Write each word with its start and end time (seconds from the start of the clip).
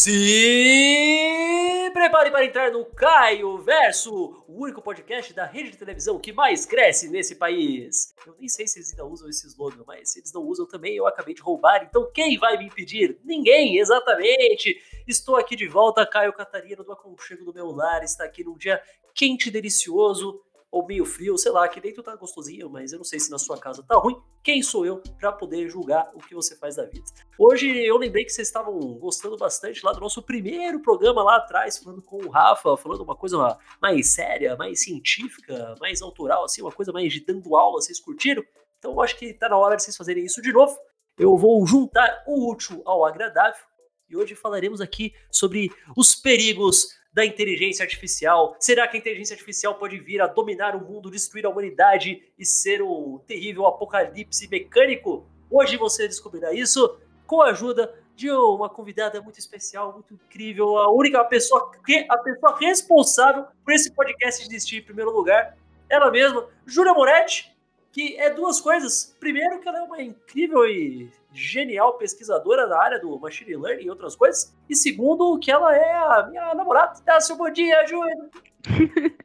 Se 0.00 1.90
prepare 1.92 2.30
para 2.30 2.44
entrar 2.44 2.70
no 2.70 2.84
Caio 2.84 3.58
Verso, 3.58 4.44
o 4.46 4.62
único 4.62 4.80
podcast 4.80 5.34
da 5.34 5.44
rede 5.44 5.72
de 5.72 5.76
televisão 5.76 6.20
que 6.20 6.32
mais 6.32 6.64
cresce 6.64 7.10
nesse 7.10 7.34
país. 7.34 8.14
Eu 8.24 8.36
nem 8.38 8.48
sei 8.48 8.68
se 8.68 8.78
eles 8.78 8.90
ainda 8.90 9.04
usam 9.04 9.28
esse 9.28 9.48
slogan, 9.48 9.82
mas 9.84 10.12
se 10.12 10.20
eles 10.20 10.32
não 10.32 10.42
usam 10.42 10.68
também, 10.68 10.94
eu 10.94 11.04
acabei 11.04 11.34
de 11.34 11.42
roubar. 11.42 11.82
Então 11.82 12.08
quem 12.14 12.38
vai 12.38 12.56
me 12.56 12.66
impedir? 12.66 13.18
Ninguém, 13.24 13.76
exatamente. 13.78 14.80
Estou 15.04 15.34
aqui 15.34 15.56
de 15.56 15.66
volta, 15.66 16.06
Caio 16.06 16.32
Catarina, 16.32 16.84
do 16.84 16.92
aconchego 16.92 17.44
do 17.44 17.52
meu 17.52 17.72
lar. 17.72 18.04
Está 18.04 18.22
aqui 18.22 18.44
num 18.44 18.56
dia 18.56 18.80
quente 19.12 19.48
e 19.48 19.50
delicioso 19.50 20.40
ou 20.70 20.86
meio 20.86 21.04
frio, 21.04 21.36
sei 21.38 21.50
lá, 21.50 21.66
que 21.66 21.80
dentro 21.80 22.02
tá 22.02 22.14
gostosinho, 22.14 22.68
mas 22.68 22.92
eu 22.92 22.98
não 22.98 23.04
sei 23.04 23.18
se 23.18 23.30
na 23.30 23.38
sua 23.38 23.58
casa 23.58 23.82
tá 23.82 23.96
ruim. 23.96 24.20
Quem 24.42 24.62
sou 24.62 24.84
eu 24.84 25.02
para 25.18 25.32
poder 25.32 25.68
julgar 25.68 26.10
o 26.14 26.18
que 26.18 26.34
você 26.34 26.56
faz 26.56 26.76
da 26.76 26.84
vida? 26.84 27.04
Hoje 27.38 27.68
eu 27.68 27.96
lembrei 27.96 28.24
que 28.24 28.32
vocês 28.32 28.48
estavam 28.48 28.78
gostando 28.98 29.36
bastante 29.36 29.84
lá 29.84 29.92
do 29.92 30.00
nosso 30.00 30.22
primeiro 30.22 30.80
programa 30.82 31.22
lá 31.22 31.36
atrás, 31.36 31.78
falando 31.78 32.02
com 32.02 32.18
o 32.18 32.28
Rafa, 32.28 32.76
falando 32.76 33.02
uma 33.02 33.16
coisa 33.16 33.58
mais 33.80 34.08
séria, 34.08 34.56
mais 34.56 34.82
científica, 34.82 35.74
mais 35.80 36.02
autoral, 36.02 36.44
assim, 36.44 36.60
uma 36.60 36.72
coisa 36.72 36.92
mais 36.92 37.12
de 37.12 37.24
dando 37.24 37.56
aula, 37.56 37.80
vocês 37.80 37.98
curtiram? 37.98 38.42
Então 38.78 38.92
eu 38.92 39.00
acho 39.00 39.16
que 39.16 39.32
tá 39.32 39.48
na 39.48 39.56
hora 39.56 39.76
de 39.76 39.82
vocês 39.82 39.96
fazerem 39.96 40.24
isso 40.24 40.42
de 40.42 40.52
novo. 40.52 40.78
Eu 41.18 41.36
vou 41.36 41.66
juntar 41.66 42.22
o 42.26 42.50
útil 42.50 42.82
ao 42.84 43.04
agradável 43.04 43.64
e 44.08 44.16
hoje 44.16 44.34
falaremos 44.34 44.80
aqui 44.80 45.12
sobre 45.30 45.70
os 45.96 46.14
perigos 46.14 46.88
da 47.12 47.24
inteligência 47.24 47.82
artificial? 47.82 48.56
Será 48.60 48.86
que 48.86 48.96
a 48.96 49.00
inteligência 49.00 49.34
artificial 49.34 49.74
pode 49.74 49.98
vir 49.98 50.20
a 50.20 50.26
dominar 50.26 50.76
o 50.76 50.84
mundo, 50.84 51.10
destruir 51.10 51.46
a 51.46 51.50
humanidade 51.50 52.22
e 52.38 52.44
ser 52.44 52.82
um 52.82 53.18
terrível 53.26 53.66
apocalipse 53.66 54.48
mecânico? 54.48 55.26
Hoje 55.50 55.76
você 55.76 56.06
descobrirá 56.06 56.52
isso 56.52 56.98
com 57.26 57.42
a 57.42 57.50
ajuda 57.50 57.94
de 58.14 58.30
uma 58.30 58.68
convidada 58.68 59.22
muito 59.22 59.38
especial, 59.38 59.92
muito 59.92 60.12
incrível, 60.12 60.76
a 60.76 60.90
única 60.92 61.22
pessoa, 61.24 61.70
a 62.08 62.18
pessoa 62.18 62.58
responsável 62.58 63.46
por 63.64 63.72
esse 63.72 63.92
podcast 63.92 64.42
existir 64.42 64.78
em 64.78 64.82
primeiro 64.82 65.12
lugar, 65.12 65.56
ela 65.88 66.10
mesma, 66.10 66.48
Júlia 66.66 66.92
Moretti, 66.92 67.56
que 67.92 68.16
é 68.16 68.30
duas 68.30 68.60
coisas. 68.60 69.16
Primeiro, 69.18 69.60
que 69.60 69.68
ela 69.68 69.78
é 69.78 69.82
uma 69.82 70.02
incrível 70.02 70.66
e 70.66 71.10
genial 71.32 71.94
pesquisadora 71.98 72.66
da 72.66 72.80
área 72.80 72.98
do 72.98 73.18
machine 73.18 73.56
learning 73.56 73.84
e 73.84 73.90
outras 73.90 74.16
coisas. 74.16 74.54
E 74.68 74.74
segundo, 74.74 75.38
que 75.38 75.50
ela 75.50 75.74
é 75.74 75.92
a 75.94 76.26
minha 76.28 76.54
namorada. 76.54 77.00
Dá 77.04 77.20
seu 77.20 77.36
bom 77.36 77.50
dia, 77.50 77.86
Júlia. 77.86 78.16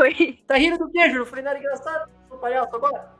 Oi. 0.00 0.38
Tá 0.46 0.56
rindo 0.56 0.78
do 0.78 0.90
quê, 0.90 1.08
Júlia? 1.10 1.26
Falei 1.26 1.44
nada 1.44 1.58
engraçado? 1.58 2.10
Sou 2.28 2.38
palhaço 2.38 2.74
agora? 2.74 3.12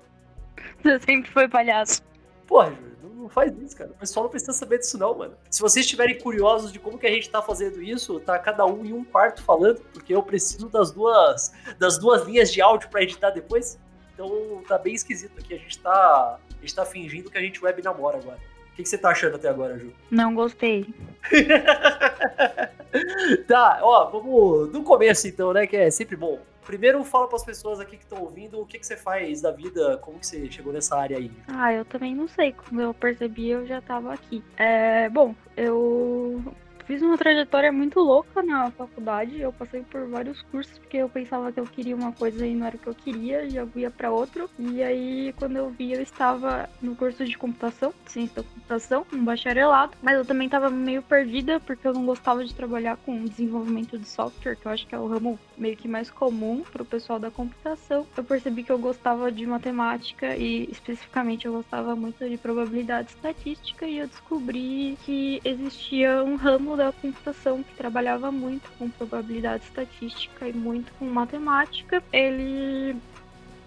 Você 0.82 1.00
sempre 1.00 1.30
foi 1.30 1.48
palhaço. 1.48 2.02
Porra, 2.46 2.70
Júlia, 2.70 2.98
não 3.02 3.28
faz 3.28 3.56
isso, 3.58 3.76
cara. 3.76 3.90
O 3.90 3.94
pessoal 3.94 4.24
não 4.24 4.30
precisa 4.30 4.52
saber 4.52 4.78
disso, 4.78 4.98
não, 4.98 5.16
mano. 5.16 5.36
Se 5.50 5.60
vocês 5.60 5.84
estiverem 5.84 6.18
curiosos 6.18 6.72
de 6.72 6.78
como 6.78 6.98
que 6.98 7.06
a 7.06 7.10
gente 7.10 7.28
tá 7.30 7.42
fazendo 7.42 7.82
isso, 7.82 8.20
tá 8.20 8.38
cada 8.38 8.64
um 8.64 8.84
em 8.84 8.92
um 8.92 9.04
quarto 9.04 9.42
falando, 9.42 9.80
porque 9.92 10.14
eu 10.14 10.22
preciso 10.22 10.68
das 10.68 10.90
duas, 10.90 11.52
das 11.78 11.98
duas 11.98 12.24
linhas 12.26 12.52
de 12.52 12.60
áudio 12.60 12.88
para 12.88 13.02
editar 13.02 13.30
depois. 13.30 13.78
Então 14.18 14.60
tá 14.66 14.76
bem 14.76 14.94
esquisito 14.94 15.38
aqui. 15.38 15.54
A 15.54 15.58
gente 15.58 15.78
tá, 15.78 16.40
a 16.50 16.60
gente 16.60 16.74
tá 16.74 16.84
fingindo 16.84 17.30
que 17.30 17.38
a 17.38 17.40
gente 17.40 17.64
web 17.64 17.80
namora 17.82 18.18
agora. 18.18 18.38
O 18.72 18.74
que, 18.74 18.82
que 18.82 18.88
você 18.88 18.98
tá 18.98 19.10
achando 19.10 19.36
até 19.36 19.48
agora, 19.48 19.78
Ju? 19.78 19.92
Não 20.10 20.34
gostei. 20.34 20.92
tá, 23.46 23.78
ó, 23.80 24.10
vamos 24.10 24.72
do 24.72 24.82
começo 24.82 25.28
então, 25.28 25.52
né? 25.52 25.68
Que 25.68 25.76
é 25.76 25.90
sempre 25.90 26.16
bom. 26.16 26.40
Primeiro, 26.66 27.02
fala 27.04 27.28
para 27.28 27.36
as 27.36 27.44
pessoas 27.44 27.78
aqui 27.78 27.96
que 27.96 28.02
estão 28.02 28.20
ouvindo 28.20 28.60
o 28.60 28.66
que, 28.66 28.80
que 28.80 28.86
você 28.86 28.96
faz 28.96 29.40
da 29.40 29.52
vida, 29.52 29.96
como 29.98 30.18
que 30.18 30.26
você 30.26 30.50
chegou 30.50 30.72
nessa 30.72 30.98
área 30.98 31.16
aí. 31.16 31.30
Ah, 31.46 31.72
eu 31.72 31.84
também 31.84 32.14
não 32.14 32.26
sei. 32.26 32.52
Como 32.52 32.80
eu 32.80 32.92
percebi, 32.92 33.50
eu 33.50 33.66
já 33.66 33.80
tava 33.80 34.12
aqui. 34.12 34.42
É, 34.56 35.08
bom, 35.08 35.32
eu 35.56 36.42
fiz 36.88 37.02
uma 37.02 37.18
trajetória 37.18 37.70
muito 37.70 38.00
louca 38.00 38.42
na 38.42 38.70
faculdade. 38.70 39.38
Eu 39.38 39.52
passei 39.52 39.82
por 39.82 40.08
vários 40.08 40.40
cursos 40.42 40.78
porque 40.78 40.96
eu 40.96 41.08
pensava 41.08 41.52
que 41.52 41.60
eu 41.60 41.66
queria 41.66 41.94
uma 41.94 42.12
coisa 42.12 42.46
e 42.46 42.54
não 42.54 42.66
era 42.66 42.76
o 42.76 42.78
que 42.78 42.86
eu 42.86 42.94
queria, 42.94 43.48
já 43.50 43.66
ia 43.76 43.90
para 43.90 44.10
outro. 44.10 44.48
E 44.58 44.82
aí, 44.82 45.34
quando 45.36 45.56
eu 45.56 45.68
vi, 45.68 45.92
eu 45.92 46.00
estava 46.00 46.68
no 46.80 46.96
curso 46.96 47.26
de 47.26 47.36
computação, 47.36 47.92
ciência 48.06 48.36
da 48.36 48.42
computação, 48.42 49.06
um 49.12 49.22
bacharelado, 49.22 49.92
mas 50.02 50.16
eu 50.16 50.24
também 50.24 50.46
estava 50.46 50.70
meio 50.70 51.02
perdida 51.02 51.60
porque 51.60 51.86
eu 51.86 51.92
não 51.92 52.06
gostava 52.06 52.42
de 52.42 52.54
trabalhar 52.54 52.96
com 52.96 53.22
desenvolvimento 53.24 53.98
de 53.98 54.08
software, 54.08 54.56
que 54.56 54.64
eu 54.64 54.72
acho 54.72 54.86
que 54.86 54.94
é 54.94 54.98
o 54.98 55.06
ramo 55.06 55.38
meio 55.58 55.76
que 55.76 55.86
mais 55.86 56.10
comum 56.10 56.64
para 56.72 56.82
o 56.82 56.86
pessoal 56.86 57.18
da 57.18 57.30
computação. 57.30 58.06
Eu 58.16 58.24
percebi 58.24 58.62
que 58.62 58.72
eu 58.72 58.78
gostava 58.78 59.30
de 59.30 59.44
matemática 59.44 60.34
e 60.34 60.70
especificamente 60.70 61.44
eu 61.44 61.52
gostava 61.52 61.94
muito 61.94 62.26
de 62.26 62.38
probabilidade 62.38 63.10
estatística 63.10 63.86
e 63.86 63.98
eu 63.98 64.06
descobri 64.06 64.96
que 65.04 65.42
existia 65.44 66.24
um 66.24 66.36
ramo 66.36 66.77
da 66.78 66.92
computação 66.92 67.62
que 67.62 67.74
trabalhava 67.74 68.32
muito 68.32 68.70
com 68.78 68.88
probabilidade 68.88 69.64
estatística 69.64 70.48
e 70.48 70.52
muito 70.52 70.92
com 70.98 71.04
matemática. 71.04 72.02
Ele 72.12 72.96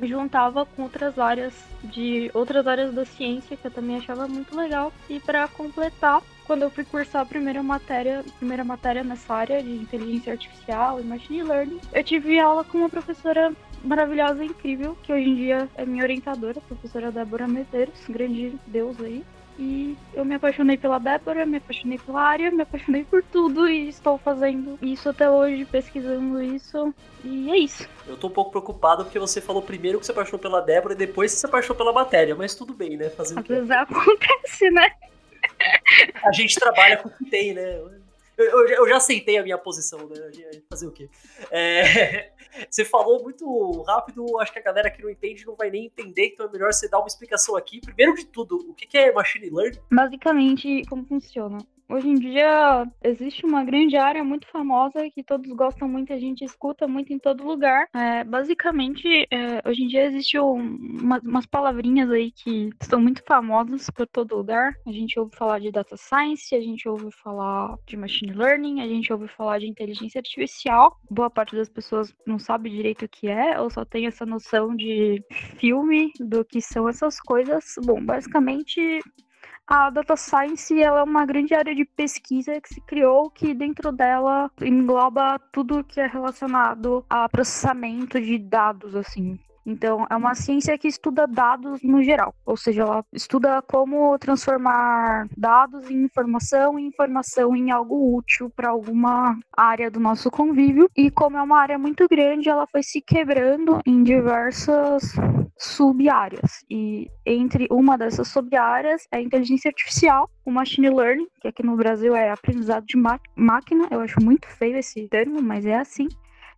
juntava 0.07 0.65
com 0.65 0.83
outras 0.83 1.19
áreas 1.19 1.53
de 1.83 2.31
outras 2.33 2.65
áreas 2.65 2.93
da 2.93 3.05
ciência 3.05 3.55
que 3.55 3.67
eu 3.67 3.71
também 3.71 3.97
achava 3.97 4.27
muito 4.27 4.55
legal 4.55 4.91
e 5.09 5.19
para 5.19 5.47
completar 5.47 6.21
quando 6.45 6.63
eu 6.63 6.71
fui 6.71 6.83
cursar 6.83 7.21
a 7.21 7.25
primeira 7.25 7.61
matéria 7.61 8.23
primeira 8.39 8.63
matéria 8.63 9.03
nessa 9.03 9.33
área 9.33 9.61
de 9.61 9.71
inteligência 9.71 10.33
artificial 10.33 10.99
e 10.99 11.03
machine 11.03 11.43
learning 11.43 11.79
eu 11.93 12.03
tive 12.03 12.39
aula 12.39 12.63
com 12.63 12.79
uma 12.79 12.89
professora 12.89 13.53
maravilhosa 13.83 14.43
e 14.43 14.47
incrível 14.47 14.97
que 15.03 15.13
hoje 15.13 15.29
em 15.29 15.35
dia 15.35 15.69
é 15.75 15.85
minha 15.85 16.03
orientadora 16.03 16.57
a 16.57 16.61
professora 16.61 17.11
Débora 17.11 17.47
Medeiros 17.47 18.07
grande 18.09 18.55
deus 18.67 18.99
aí 18.99 19.23
e 19.61 19.95
eu 20.15 20.25
me 20.25 20.33
apaixonei 20.33 20.75
pela 20.75 20.97
Débora, 20.97 21.45
me 21.45 21.57
apaixonei 21.57 21.99
pela 21.99 22.19
área, 22.19 22.49
me 22.49 22.63
apaixonei 22.63 23.03
por 23.03 23.21
tudo 23.21 23.69
e 23.69 23.89
estou 23.89 24.17
fazendo 24.17 24.79
isso 24.81 25.07
até 25.07 25.29
hoje, 25.29 25.65
pesquisando 25.65 26.41
isso. 26.41 26.91
E 27.23 27.51
é 27.51 27.57
isso. 27.57 27.87
Eu 28.07 28.17
tô 28.17 28.25
um 28.25 28.31
pouco 28.31 28.49
preocupado 28.49 29.03
porque 29.03 29.19
você 29.19 29.39
falou 29.39 29.61
primeiro 29.61 29.99
que 29.99 30.05
você 30.07 30.11
apaixonou 30.11 30.39
pela 30.39 30.61
Débora 30.61 30.95
e 30.95 30.97
depois 30.97 31.31
que 31.31 31.39
você 31.39 31.45
apaixonou 31.45 31.77
pela 31.77 31.93
matéria, 31.93 32.33
mas 32.33 32.55
tudo 32.55 32.73
bem, 32.73 32.97
né? 32.97 33.11
Fazer 33.11 33.37
Às 33.37 33.45
vezes 33.45 33.69
acontece, 33.69 34.71
né? 34.71 34.89
A 36.25 36.31
gente 36.31 36.55
trabalha 36.55 36.97
com 36.97 37.09
o 37.09 37.11
que 37.11 37.25
tem, 37.25 37.53
né? 37.53 37.79
Eu, 38.37 38.67
eu, 38.67 38.89
já 38.89 38.97
aceitei 38.97 39.37
a 39.37 39.43
minha 39.43 39.57
posição, 39.57 40.07
né? 40.07 40.31
Fazer 40.69 40.87
o 40.87 40.91
quê? 40.91 41.09
É, 41.51 42.31
você 42.69 42.83
falou 42.83 43.21
muito 43.21 43.81
rápido, 43.83 44.39
acho 44.39 44.51
que 44.51 44.59
a 44.59 44.63
galera 44.63 44.89
que 44.89 45.01
não 45.01 45.09
entende 45.09 45.45
não 45.45 45.55
vai 45.55 45.69
nem 45.69 45.85
entender, 45.85 46.27
então 46.27 46.45
é 46.45 46.51
melhor 46.51 46.73
você 46.73 46.89
dar 46.89 46.99
uma 46.99 47.07
explicação 47.07 47.55
aqui. 47.55 47.81
Primeiro 47.81 48.15
de 48.15 48.25
tudo, 48.25 48.57
o 48.69 48.73
que 48.73 48.97
é 48.97 49.11
machine 49.11 49.49
learning? 49.49 49.79
Basicamente, 49.91 50.83
como 50.89 51.05
funciona? 51.05 51.59
Hoje 51.91 52.07
em 52.07 52.15
dia 52.15 52.89
existe 53.03 53.45
uma 53.45 53.65
grande 53.65 53.97
área 53.97 54.23
muito 54.23 54.47
famosa 54.47 55.09
que 55.09 55.21
todos 55.21 55.51
gostam 55.51 55.89
muito, 55.89 56.13
a 56.13 56.17
gente 56.17 56.41
escuta 56.41 56.87
muito 56.87 57.11
em 57.11 57.19
todo 57.19 57.43
lugar. 57.43 57.85
É, 57.93 58.23
basicamente, 58.23 59.27
é, 59.29 59.61
hoje 59.67 59.83
em 59.83 59.87
dia 59.87 60.05
existe 60.05 60.39
uma, 60.39 61.19
umas 61.19 61.45
palavrinhas 61.45 62.09
aí 62.09 62.31
que 62.31 62.69
são 62.79 63.01
muito 63.01 63.21
famosas 63.27 63.89
por 63.89 64.07
todo 64.07 64.37
lugar. 64.37 64.73
A 64.87 64.91
gente 64.93 65.19
ouve 65.19 65.35
falar 65.35 65.59
de 65.59 65.69
data 65.69 65.97
science, 65.97 66.55
a 66.55 66.61
gente 66.61 66.87
ouve 66.87 67.11
falar 67.11 67.75
de 67.85 67.97
machine 67.97 68.31
learning, 68.31 68.79
a 68.79 68.87
gente 68.87 69.11
ouve 69.11 69.27
falar 69.27 69.59
de 69.59 69.67
inteligência 69.67 70.19
artificial. 70.19 70.97
Boa 71.09 71.29
parte 71.29 71.57
das 71.57 71.67
pessoas 71.67 72.15
não 72.25 72.39
sabe 72.39 72.69
direito 72.69 73.03
o 73.03 73.09
que 73.09 73.27
é, 73.27 73.59
ou 73.59 73.69
só 73.69 73.83
tem 73.83 74.07
essa 74.07 74.25
noção 74.25 74.73
de 74.77 75.21
filme 75.59 76.09
do 76.21 76.45
que 76.45 76.61
são 76.61 76.87
essas 76.87 77.19
coisas. 77.19 77.75
Bom, 77.83 78.01
basicamente 78.01 79.01
a 79.73 79.89
data 79.89 80.17
science 80.17 80.77
ela 80.77 80.99
é 80.99 81.03
uma 81.03 81.25
grande 81.25 81.55
área 81.55 81.73
de 81.73 81.85
pesquisa 81.85 82.59
que 82.59 82.73
se 82.73 82.81
criou 82.81 83.29
que 83.29 83.53
dentro 83.53 83.89
dela 83.93 84.51
engloba 84.61 85.39
tudo 85.49 85.81
que 85.81 86.01
é 86.01 86.07
relacionado 86.07 87.05
a 87.09 87.29
processamento 87.29 88.19
de 88.19 88.37
dados 88.37 88.93
assim 88.97 89.39
então, 89.65 90.07
é 90.09 90.15
uma 90.15 90.33
ciência 90.33 90.77
que 90.77 90.87
estuda 90.87 91.27
dados 91.27 91.81
no 91.83 92.01
geral, 92.01 92.33
ou 92.45 92.57
seja, 92.57 92.81
ela 92.81 93.05
estuda 93.13 93.61
como 93.61 94.17
transformar 94.17 95.27
dados 95.37 95.89
em 95.89 96.03
informação 96.03 96.79
e 96.79 96.85
informação 96.85 97.55
em 97.55 97.71
algo 97.71 98.15
útil 98.15 98.49
para 98.49 98.69
alguma 98.69 99.37
área 99.55 99.91
do 99.91 99.99
nosso 99.99 100.31
convívio. 100.31 100.89
E 100.95 101.11
como 101.11 101.37
é 101.37 101.41
uma 101.41 101.59
área 101.59 101.77
muito 101.77 102.07
grande, 102.09 102.49
ela 102.49 102.65
foi 102.67 102.81
se 102.81 103.01
quebrando 103.01 103.79
em 103.85 104.03
diversas 104.03 105.13
sub-áreas. 105.57 106.65
E 106.69 107.07
entre 107.25 107.67
uma 107.69 107.97
dessas 107.97 108.27
sub-áreas 108.29 109.07
é 109.11 109.17
a 109.17 109.21
inteligência 109.21 109.69
artificial, 109.69 110.29
o 110.43 110.51
machine 110.51 110.89
learning, 110.89 111.27
que 111.39 111.47
aqui 111.47 111.63
no 111.63 111.75
Brasil 111.75 112.15
é 112.15 112.31
aprendizado 112.31 112.85
de 112.85 112.97
máquina. 113.35 113.87
Eu 113.91 114.01
acho 114.01 114.21
muito 114.21 114.47
feio 114.47 114.77
esse 114.77 115.07
termo, 115.07 115.41
mas 115.41 115.65
é 115.65 115.77
assim 115.77 116.07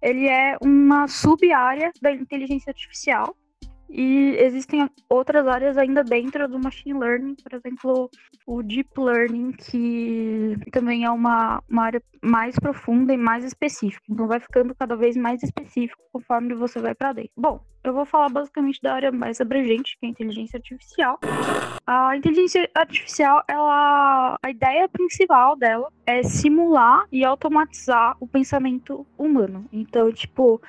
ele 0.04 0.28
é 0.28 0.58
uma 0.62 1.08
sub-área 1.08 1.92
da 2.02 2.12
inteligência 2.12 2.70
artificial. 2.70 3.34
E 3.96 4.36
existem 4.40 4.90
outras 5.08 5.46
áreas 5.48 5.78
ainda 5.78 6.04
dentro 6.04 6.48
do 6.48 6.58
machine 6.58 7.00
learning, 7.00 7.36
por 7.36 7.54
exemplo, 7.54 8.10
o 8.48 8.64
deep 8.64 8.90
learning, 8.98 9.52
que 9.52 10.58
também 10.72 11.06
é 11.06 11.12
uma, 11.12 11.62
uma 11.70 11.84
área 11.84 12.02
mais 12.20 12.56
profunda 12.58 13.14
e 13.14 13.18
mais 13.18 13.46
específica. 13.46 14.04
Então 14.10 14.28
vai 14.28 14.40
ficando 14.40 14.74
cada 14.74 14.96
vez 14.96 15.16
mais 15.16 15.44
específico 15.44 16.02
conforme 16.12 16.56
você 16.56 16.80
vai 16.80 16.96
para 16.96 17.14
dentro. 17.14 17.32
Bom, 17.38 17.64
eu 17.84 17.94
vou 17.94 18.06
falar 18.06 18.30
basicamente 18.30 18.82
da 18.82 18.96
área 18.96 19.12
mais 19.12 19.40
abrangente, 19.40 19.96
que 20.00 20.06
é 20.06 20.08
a 20.08 20.12
inteligência 20.12 20.58
artificial. 20.58 21.20
A 21.86 22.18
inteligência 22.18 22.68
artificial, 22.74 23.44
ela, 23.48 24.38
a 24.42 24.50
ideia 24.50 24.88
principal 24.88 25.56
dela 25.56 25.92
é 26.08 26.24
simular 26.24 27.06
e 27.12 27.24
automatizar 27.26 28.16
o 28.20 28.26
pensamento 28.26 29.06
humano. 29.18 29.68
Então, 29.72 30.12
tipo, 30.12 30.62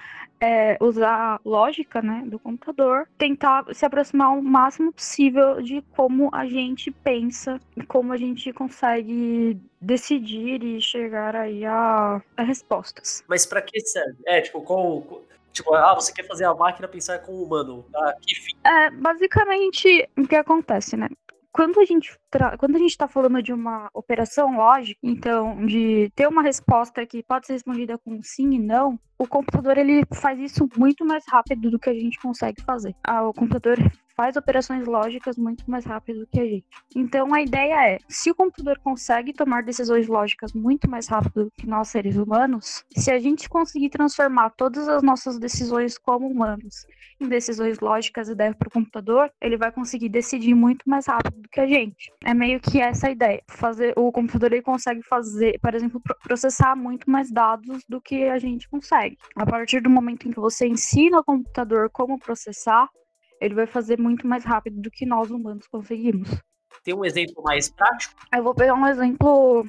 é, 0.44 0.76
usar 0.80 1.40
lógica 1.44 2.02
né, 2.02 2.22
do 2.26 2.38
computador, 2.38 3.08
tentar 3.16 3.64
se 3.72 3.86
aproximar 3.86 4.36
o 4.36 4.42
máximo 4.42 4.92
possível 4.92 5.62
de 5.62 5.82
como 5.96 6.28
a 6.34 6.46
gente 6.46 6.90
pensa 6.90 7.58
e 7.76 7.82
como 7.82 8.12
a 8.12 8.16
gente 8.16 8.52
consegue 8.52 9.58
decidir 9.80 10.62
e 10.62 10.80
chegar 10.80 11.34
aí 11.34 11.64
a, 11.64 12.22
a 12.36 12.42
respostas. 12.42 13.24
Mas 13.26 13.46
para 13.46 13.62
que 13.62 13.80
serve? 13.80 14.16
É, 14.26 14.40
tipo, 14.40 14.60
com, 14.62 15.22
Tipo, 15.54 15.72
ah, 15.72 15.94
você 15.94 16.12
quer 16.12 16.26
fazer 16.26 16.44
a 16.44 16.52
máquina 16.52 16.88
pensar 16.88 17.20
como 17.20 17.40
humano. 17.40 17.86
Ah, 17.94 18.12
que 18.20 18.34
fim? 18.34 18.56
É, 18.64 18.90
basicamente, 18.90 20.08
o 20.18 20.26
que 20.26 20.34
acontece, 20.34 20.96
né? 20.96 21.08
Quando 21.54 21.80
a 21.80 21.84
gente 21.84 22.18
quando 22.58 22.74
a 22.74 22.78
gente 22.80 22.90
está 22.90 23.06
falando 23.06 23.40
de 23.40 23.52
uma 23.52 23.88
operação 23.94 24.56
lógica, 24.56 24.98
então 25.00 25.64
de 25.64 26.10
ter 26.16 26.26
uma 26.26 26.42
resposta 26.42 27.06
que 27.06 27.22
pode 27.22 27.46
ser 27.46 27.52
respondida 27.52 27.96
com 27.96 28.20
sim 28.22 28.54
e 28.54 28.58
não, 28.58 28.98
o 29.16 29.26
computador 29.26 29.78
ele 29.78 30.02
faz 30.12 30.40
isso 30.40 30.68
muito 30.76 31.04
mais 31.04 31.24
rápido 31.28 31.70
do 31.70 31.78
que 31.78 31.88
a 31.88 31.94
gente 31.94 32.20
consegue 32.20 32.60
fazer. 32.62 32.92
Ah, 33.04 33.22
o 33.22 33.32
computador 33.32 33.78
faz 34.16 34.36
operações 34.36 34.86
lógicas 34.86 35.36
muito 35.36 35.68
mais 35.70 35.84
rápido 35.84 36.20
do 36.20 36.26
que 36.26 36.40
a 36.40 36.44
gente. 36.44 36.66
Então 36.94 37.32
a 37.34 37.42
ideia 37.42 37.94
é, 37.94 37.98
se 38.08 38.30
o 38.30 38.34
computador 38.34 38.78
consegue 38.78 39.32
tomar 39.32 39.62
decisões 39.62 40.06
lógicas 40.08 40.52
muito 40.52 40.88
mais 40.90 41.06
rápido 41.08 41.44
do 41.44 41.50
que 41.50 41.66
nós 41.66 41.88
seres 41.88 42.16
humanos, 42.16 42.84
se 42.96 43.10
a 43.10 43.18
gente 43.18 43.48
conseguir 43.48 43.90
transformar 43.90 44.50
todas 44.50 44.88
as 44.88 45.02
nossas 45.02 45.38
decisões 45.38 45.98
como 45.98 46.28
humanos 46.28 46.86
em 47.20 47.28
decisões 47.28 47.78
lógicas 47.80 48.28
e 48.28 48.34
der 48.34 48.54
para 48.54 48.68
o 48.68 48.70
computador, 48.70 49.30
ele 49.40 49.56
vai 49.56 49.70
conseguir 49.70 50.08
decidir 50.08 50.54
muito 50.54 50.88
mais 50.88 51.06
rápido 51.06 51.40
do 51.40 51.48
que 51.48 51.60
a 51.60 51.66
gente. 51.66 52.12
É 52.24 52.34
meio 52.34 52.60
que 52.60 52.80
essa 52.80 53.08
a 53.08 53.10
ideia. 53.10 53.42
Fazer 53.48 53.92
o 53.96 54.10
computador 54.10 54.52
ele 54.52 54.62
consegue 54.62 55.02
fazer, 55.02 55.58
por 55.60 55.74
exemplo, 55.74 56.00
processar 56.22 56.76
muito 56.76 57.10
mais 57.10 57.30
dados 57.30 57.82
do 57.88 58.00
que 58.00 58.24
a 58.24 58.38
gente 58.38 58.68
consegue. 58.68 59.16
A 59.36 59.46
partir 59.46 59.80
do 59.80 59.90
momento 59.90 60.28
em 60.28 60.30
que 60.30 60.40
você 60.40 60.66
ensina 60.66 61.20
o 61.20 61.24
computador 61.24 61.90
como 61.90 62.18
processar, 62.18 62.88
ele 63.44 63.54
vai 63.54 63.66
fazer 63.66 63.98
muito 63.98 64.26
mais 64.26 64.44
rápido 64.44 64.80
do 64.80 64.90
que 64.90 65.04
nós 65.04 65.30
humanos 65.30 65.66
conseguimos. 65.66 66.28
Tem 66.82 66.94
um 66.94 67.04
exemplo 67.04 67.42
mais 67.42 67.70
prático? 67.70 68.14
Eu 68.34 68.42
vou 68.42 68.54
pegar 68.54 68.74
um 68.74 68.86
exemplo 68.86 69.66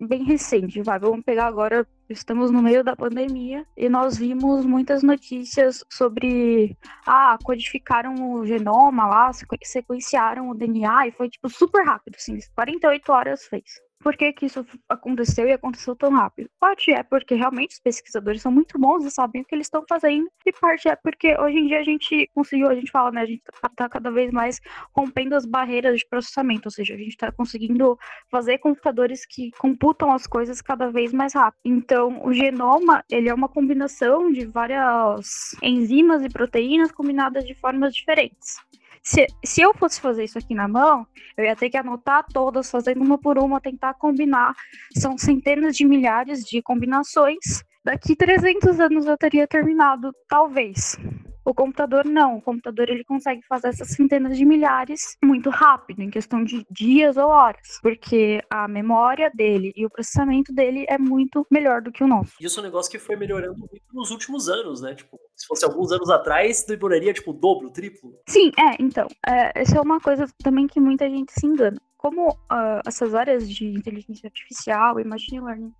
bem 0.00 0.24
recente, 0.24 0.82
vai. 0.82 0.98
Vamos 0.98 1.24
pegar 1.24 1.46
agora, 1.46 1.86
estamos 2.08 2.50
no 2.50 2.62
meio 2.62 2.82
da 2.82 2.96
pandemia 2.96 3.66
e 3.76 3.88
nós 3.88 4.16
vimos 4.16 4.64
muitas 4.64 5.02
notícias 5.02 5.84
sobre 5.90 6.76
ah, 7.06 7.36
codificaram 7.44 8.14
o 8.32 8.46
genoma 8.46 9.06
lá, 9.06 9.30
sequenciaram 9.62 10.48
o 10.48 10.54
DNA 10.54 11.08
e 11.08 11.12
foi 11.12 11.28
tipo 11.28 11.48
super 11.48 11.84
rápido, 11.84 12.14
assim, 12.16 12.38
48 12.54 13.12
horas 13.12 13.44
fez 13.46 13.85
por 14.00 14.16
que, 14.16 14.32
que 14.32 14.46
isso 14.46 14.64
aconteceu 14.88 15.48
e 15.48 15.52
aconteceu 15.52 15.96
tão 15.96 16.10
rápido. 16.10 16.48
Parte 16.60 16.92
é 16.92 17.02
porque 17.02 17.34
realmente 17.34 17.74
os 17.74 17.80
pesquisadores 17.80 18.42
são 18.42 18.52
muito 18.52 18.78
bons 18.78 19.04
e 19.04 19.10
sabem 19.10 19.42
o 19.42 19.44
que 19.44 19.54
eles 19.54 19.66
estão 19.66 19.84
fazendo, 19.88 20.28
e 20.44 20.52
parte 20.52 20.88
é 20.88 20.96
porque 20.96 21.36
hoje 21.38 21.58
em 21.58 21.66
dia 21.66 21.80
a 21.80 21.84
gente 21.84 22.30
conseguiu, 22.34 22.68
a 22.68 22.74
gente 22.74 22.90
fala, 22.90 23.10
né, 23.10 23.22
a 23.22 23.26
gente 23.26 23.42
está 23.52 23.68
tá 23.68 23.88
cada 23.88 24.10
vez 24.10 24.30
mais 24.30 24.60
rompendo 24.94 25.34
as 25.34 25.46
barreiras 25.46 25.98
de 25.98 26.06
processamento, 26.08 26.66
ou 26.66 26.70
seja, 26.70 26.94
a 26.94 26.98
gente 26.98 27.10
está 27.10 27.32
conseguindo 27.32 27.98
fazer 28.30 28.58
computadores 28.58 29.26
que 29.26 29.50
computam 29.58 30.12
as 30.12 30.26
coisas 30.26 30.60
cada 30.60 30.90
vez 30.90 31.12
mais 31.12 31.34
rápido. 31.34 31.60
Então, 31.64 32.24
o 32.24 32.32
genoma, 32.32 33.04
ele 33.10 33.28
é 33.28 33.34
uma 33.34 33.48
combinação 33.48 34.30
de 34.30 34.46
várias 34.46 35.56
enzimas 35.62 36.22
e 36.22 36.28
proteínas 36.28 36.92
combinadas 36.92 37.44
de 37.44 37.54
formas 37.54 37.94
diferentes. 37.94 38.56
Se, 39.06 39.24
se 39.44 39.60
eu 39.60 39.72
fosse 39.72 40.00
fazer 40.00 40.24
isso 40.24 40.36
aqui 40.36 40.52
na 40.52 40.66
mão, 40.66 41.06
eu 41.36 41.44
ia 41.44 41.54
ter 41.54 41.70
que 41.70 41.76
anotar 41.76 42.24
todas, 42.26 42.68
fazendo 42.68 43.04
uma 43.04 43.16
por 43.16 43.38
uma, 43.38 43.60
tentar 43.60 43.94
combinar. 43.94 44.52
São 44.98 45.16
centenas 45.16 45.76
de 45.76 45.86
milhares 45.86 46.40
de 46.40 46.60
combinações. 46.60 47.62
Daqui 47.84 48.16
300 48.16 48.80
anos 48.80 49.06
eu 49.06 49.16
teria 49.16 49.46
terminado, 49.46 50.12
talvez. 50.28 50.98
O 51.46 51.54
computador 51.54 52.04
não, 52.04 52.38
o 52.38 52.42
computador 52.42 52.90
ele 52.90 53.04
consegue 53.04 53.40
fazer 53.46 53.68
essas 53.68 53.90
centenas 53.90 54.36
de 54.36 54.44
milhares 54.44 55.16
muito 55.22 55.48
rápido, 55.48 56.02
em 56.02 56.10
questão 56.10 56.42
de 56.42 56.66
dias 56.68 57.16
ou 57.16 57.28
horas, 57.28 57.78
porque 57.80 58.42
a 58.50 58.66
memória 58.66 59.30
dele 59.32 59.72
e 59.76 59.86
o 59.86 59.90
processamento 59.90 60.52
dele 60.52 60.84
é 60.88 60.98
muito 60.98 61.46
melhor 61.48 61.80
do 61.80 61.92
que 61.92 62.02
o 62.02 62.08
nosso. 62.08 62.32
Isso 62.40 62.58
é 62.58 62.62
um 62.62 62.66
negócio 62.66 62.90
que 62.90 62.98
foi 62.98 63.14
melhorando 63.14 63.60
muito 63.60 63.80
nos 63.92 64.10
últimos 64.10 64.48
anos, 64.48 64.80
né? 64.80 64.96
Tipo, 64.96 65.20
se 65.36 65.46
fosse 65.46 65.64
alguns 65.64 65.92
anos 65.92 66.10
atrás, 66.10 66.64
demoraria 66.66 67.14
tipo 67.14 67.30
o 67.30 67.34
dobro, 67.34 67.68
o 67.68 67.72
triplo. 67.72 68.12
Sim, 68.28 68.50
é, 68.58 68.82
então, 68.82 69.06
é, 69.24 69.60
essa 69.60 69.78
é 69.78 69.80
uma 69.80 70.00
coisa 70.00 70.26
também 70.42 70.66
que 70.66 70.80
muita 70.80 71.08
gente 71.08 71.32
se 71.32 71.46
engana 71.46 71.76
como 71.96 72.28
uh, 72.30 72.80
essas 72.86 73.14
áreas 73.14 73.48
de 73.48 73.66
inteligência 73.66 74.26
artificial 74.26 75.00
e 75.00 75.04
machine 75.04 75.40
learning 75.40 75.72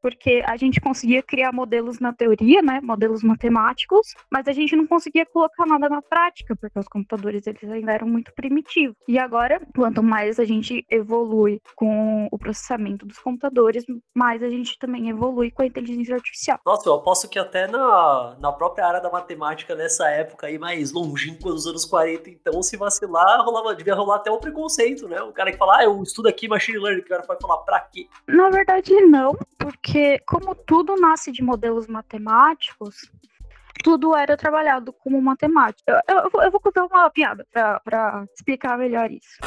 porque 0.02 0.44
a 0.46 0.58
gente 0.58 0.82
conseguia 0.82 1.22
criar 1.22 1.52
modelos 1.52 2.00
na 2.00 2.14
teoria, 2.14 2.62
né, 2.62 2.80
modelos 2.82 3.24
matemáticos, 3.24 4.14
mas 4.30 4.48
a 4.48 4.52
gente 4.52 4.76
não 4.76 4.88
conseguia 4.88 5.26
colocar 5.26 5.66
nada 5.66 5.88
na 5.90 6.02
prática, 6.02 6.56
porque 6.56 6.80
os 6.80 6.88
computadores 6.88 7.46
eles 7.48 7.64
ainda 7.64 7.92
eram 7.92 8.08
muito 8.08 8.34
primitivos. 8.34 8.96
E 9.08 9.20
agora, 9.20 9.62
quanto 9.76 10.02
mais 10.02 10.40
a 10.40 10.46
gente 10.46 10.86
evolui 10.90 11.62
com 11.76 12.28
o 12.32 12.38
processamento 12.38 13.06
dos 13.06 13.20
computadores, 13.20 13.86
mais 14.16 14.42
a 14.42 14.50
gente 14.50 14.78
também 14.80 15.10
evolui 15.10 15.52
com 15.52 15.62
a 15.62 15.66
inteligência 15.66 16.16
artificial. 16.16 16.60
Nossa, 16.66 16.90
eu 16.90 16.94
aposto 16.94 17.30
que 17.30 17.40
até 17.40 17.68
na, 17.68 18.36
na 18.40 18.52
própria 18.52 18.86
área 18.88 19.02
da 19.02 19.10
matemática, 19.10 19.76
nessa 19.76 20.10
época 20.10 20.48
aí 20.48 20.58
mais 20.58 20.92
longínqua 20.92 21.52
dos 21.52 21.68
anos 21.68 21.86
40, 21.86 22.30
então, 22.30 22.62
se 22.64 22.78
vacilar, 22.78 23.44
rolava, 23.44 23.76
devia 23.76 23.96
rolar 23.96 24.18
até 24.18 24.32
o 24.32 24.40
preconceito, 24.40 25.08
né? 25.08 25.22
O 25.22 25.32
cara 25.32 25.52
que 25.52 25.58
fala, 25.58 25.78
ah, 25.78 25.84
eu 25.84 26.02
estudo 26.02 26.28
aqui 26.28 26.48
machine 26.48 26.80
learning, 26.80 27.02
o 27.02 27.06
cara 27.06 27.24
vai 27.28 27.38
falar, 27.40 27.58
pra 27.60 27.80
quê? 27.80 28.08
Na 28.28 28.50
verdade, 28.50 28.94
não, 29.02 29.36
porque 29.58 29.91
porque 29.92 30.20
como 30.26 30.56
tudo 30.56 30.96
nasce 30.96 31.34
de 31.34 31.44
modelos 31.44 31.86
matemáticos, 31.86 33.12
tudo 33.84 34.16
era 34.16 34.38
trabalhado 34.38 34.94
como 34.94 35.22
matemática. 35.22 36.02
Eu, 36.08 36.16
eu, 36.16 36.42
eu 36.44 36.52
vou 36.52 36.62
contar 36.62 36.86
uma 36.86 37.10
piada 37.10 37.46
para 37.52 38.26
explicar 38.34 38.78
melhor 38.78 39.12
isso. 39.12 39.38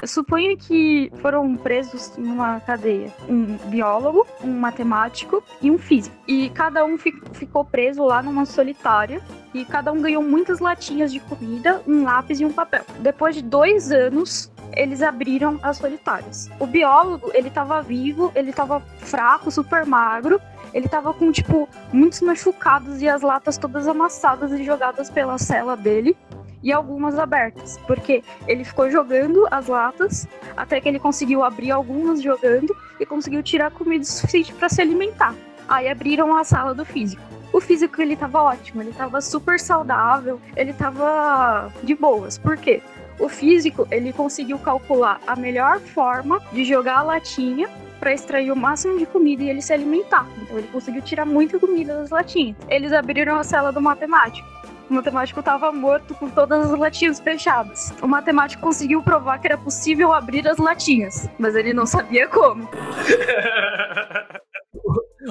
Eu 0.00 0.08
suponho 0.08 0.56
que 0.56 1.12
foram 1.20 1.58
presos 1.58 2.16
numa 2.16 2.58
cadeia 2.60 3.12
um 3.28 3.58
biólogo, 3.68 4.26
um 4.42 4.58
matemático 4.58 5.44
e 5.60 5.70
um 5.70 5.76
físico. 5.76 6.16
E 6.26 6.48
cada 6.50 6.82
um 6.86 6.96
fi, 6.96 7.12
ficou 7.34 7.62
preso 7.62 8.02
lá 8.02 8.22
numa 8.22 8.46
solitária. 8.46 9.20
E 9.52 9.64
cada 9.64 9.92
um 9.92 10.00
ganhou 10.00 10.22
muitas 10.22 10.60
latinhas 10.60 11.12
de 11.12 11.20
comida, 11.20 11.82
um 11.86 12.04
lápis 12.04 12.40
e 12.40 12.44
um 12.44 12.52
papel. 12.52 12.84
Depois 13.00 13.34
de 13.34 13.42
dois 13.42 13.90
anos, 13.90 14.50
eles 14.72 15.02
abriram 15.02 15.58
as 15.62 15.78
solitárias. 15.78 16.48
O 16.58 16.66
biólogo, 16.66 17.30
ele 17.34 17.50
tava 17.50 17.82
vivo, 17.82 18.30
ele 18.34 18.52
tava 18.52 18.80
fraco, 18.98 19.50
super 19.50 19.84
magro, 19.84 20.40
ele 20.72 20.88
tava 20.88 21.12
com, 21.12 21.32
tipo, 21.32 21.68
muitos 21.92 22.20
machucados 22.20 23.02
e 23.02 23.08
as 23.08 23.22
latas 23.22 23.58
todas 23.58 23.88
amassadas 23.88 24.52
e 24.52 24.64
jogadas 24.64 25.10
pela 25.10 25.36
cela 25.38 25.76
dele 25.76 26.16
e 26.62 26.72
algumas 26.72 27.18
abertas, 27.18 27.78
porque 27.86 28.22
ele 28.46 28.64
ficou 28.64 28.90
jogando 28.90 29.46
as 29.50 29.66
latas 29.66 30.28
até 30.56 30.80
que 30.80 30.88
ele 30.88 30.98
conseguiu 30.98 31.42
abrir 31.42 31.70
algumas 31.70 32.22
jogando 32.22 32.76
e 32.98 33.06
conseguiu 33.06 33.42
tirar 33.42 33.70
comida 33.70 34.04
suficiente 34.04 34.52
para 34.52 34.68
se 34.68 34.80
alimentar. 34.80 35.34
Aí 35.66 35.88
abriram 35.88 36.36
a 36.36 36.44
sala 36.44 36.74
do 36.74 36.84
físico. 36.84 37.22
O 37.52 37.60
físico 37.60 38.00
ele 38.00 38.16
tava 38.16 38.42
ótimo, 38.42 38.82
ele 38.82 38.92
tava 38.92 39.20
super 39.20 39.58
saudável, 39.58 40.40
ele 40.56 40.72
tava 40.72 41.72
de 41.82 41.94
boas. 41.94 42.38
Por 42.38 42.56
quê? 42.56 42.80
O 43.18 43.28
físico, 43.28 43.86
ele 43.90 44.12
conseguiu 44.12 44.58
calcular 44.58 45.20
a 45.26 45.36
melhor 45.36 45.78
forma 45.80 46.40
de 46.52 46.64
jogar 46.64 46.98
a 46.98 47.02
latinha 47.02 47.68
para 47.98 48.14
extrair 48.14 48.50
o 48.50 48.56
máximo 48.56 48.98
de 48.98 49.04
comida 49.04 49.42
e 49.42 49.50
ele 49.50 49.60
se 49.60 49.74
alimentar. 49.74 50.26
Então 50.40 50.56
ele 50.56 50.68
conseguiu 50.68 51.02
tirar 51.02 51.26
muita 51.26 51.58
comida 51.58 51.96
das 51.96 52.08
latinhas. 52.08 52.56
Eles 52.68 52.92
abriram 52.92 53.36
a 53.36 53.44
cela 53.44 53.70
do 53.70 53.80
matemático. 53.80 54.48
O 54.88 54.94
matemático 54.94 55.38
estava 55.38 55.70
morto 55.70 56.14
com 56.14 56.28
todas 56.30 56.70
as 56.70 56.78
latinhas 56.78 57.20
fechadas. 57.20 57.92
O 58.02 58.08
matemático 58.08 58.62
conseguiu 58.62 59.02
provar 59.02 59.38
que 59.38 59.46
era 59.46 59.58
possível 59.58 60.12
abrir 60.12 60.48
as 60.48 60.56
latinhas, 60.56 61.28
mas 61.38 61.54
ele 61.54 61.72
não 61.72 61.86
sabia 61.86 62.26
como. 62.26 62.68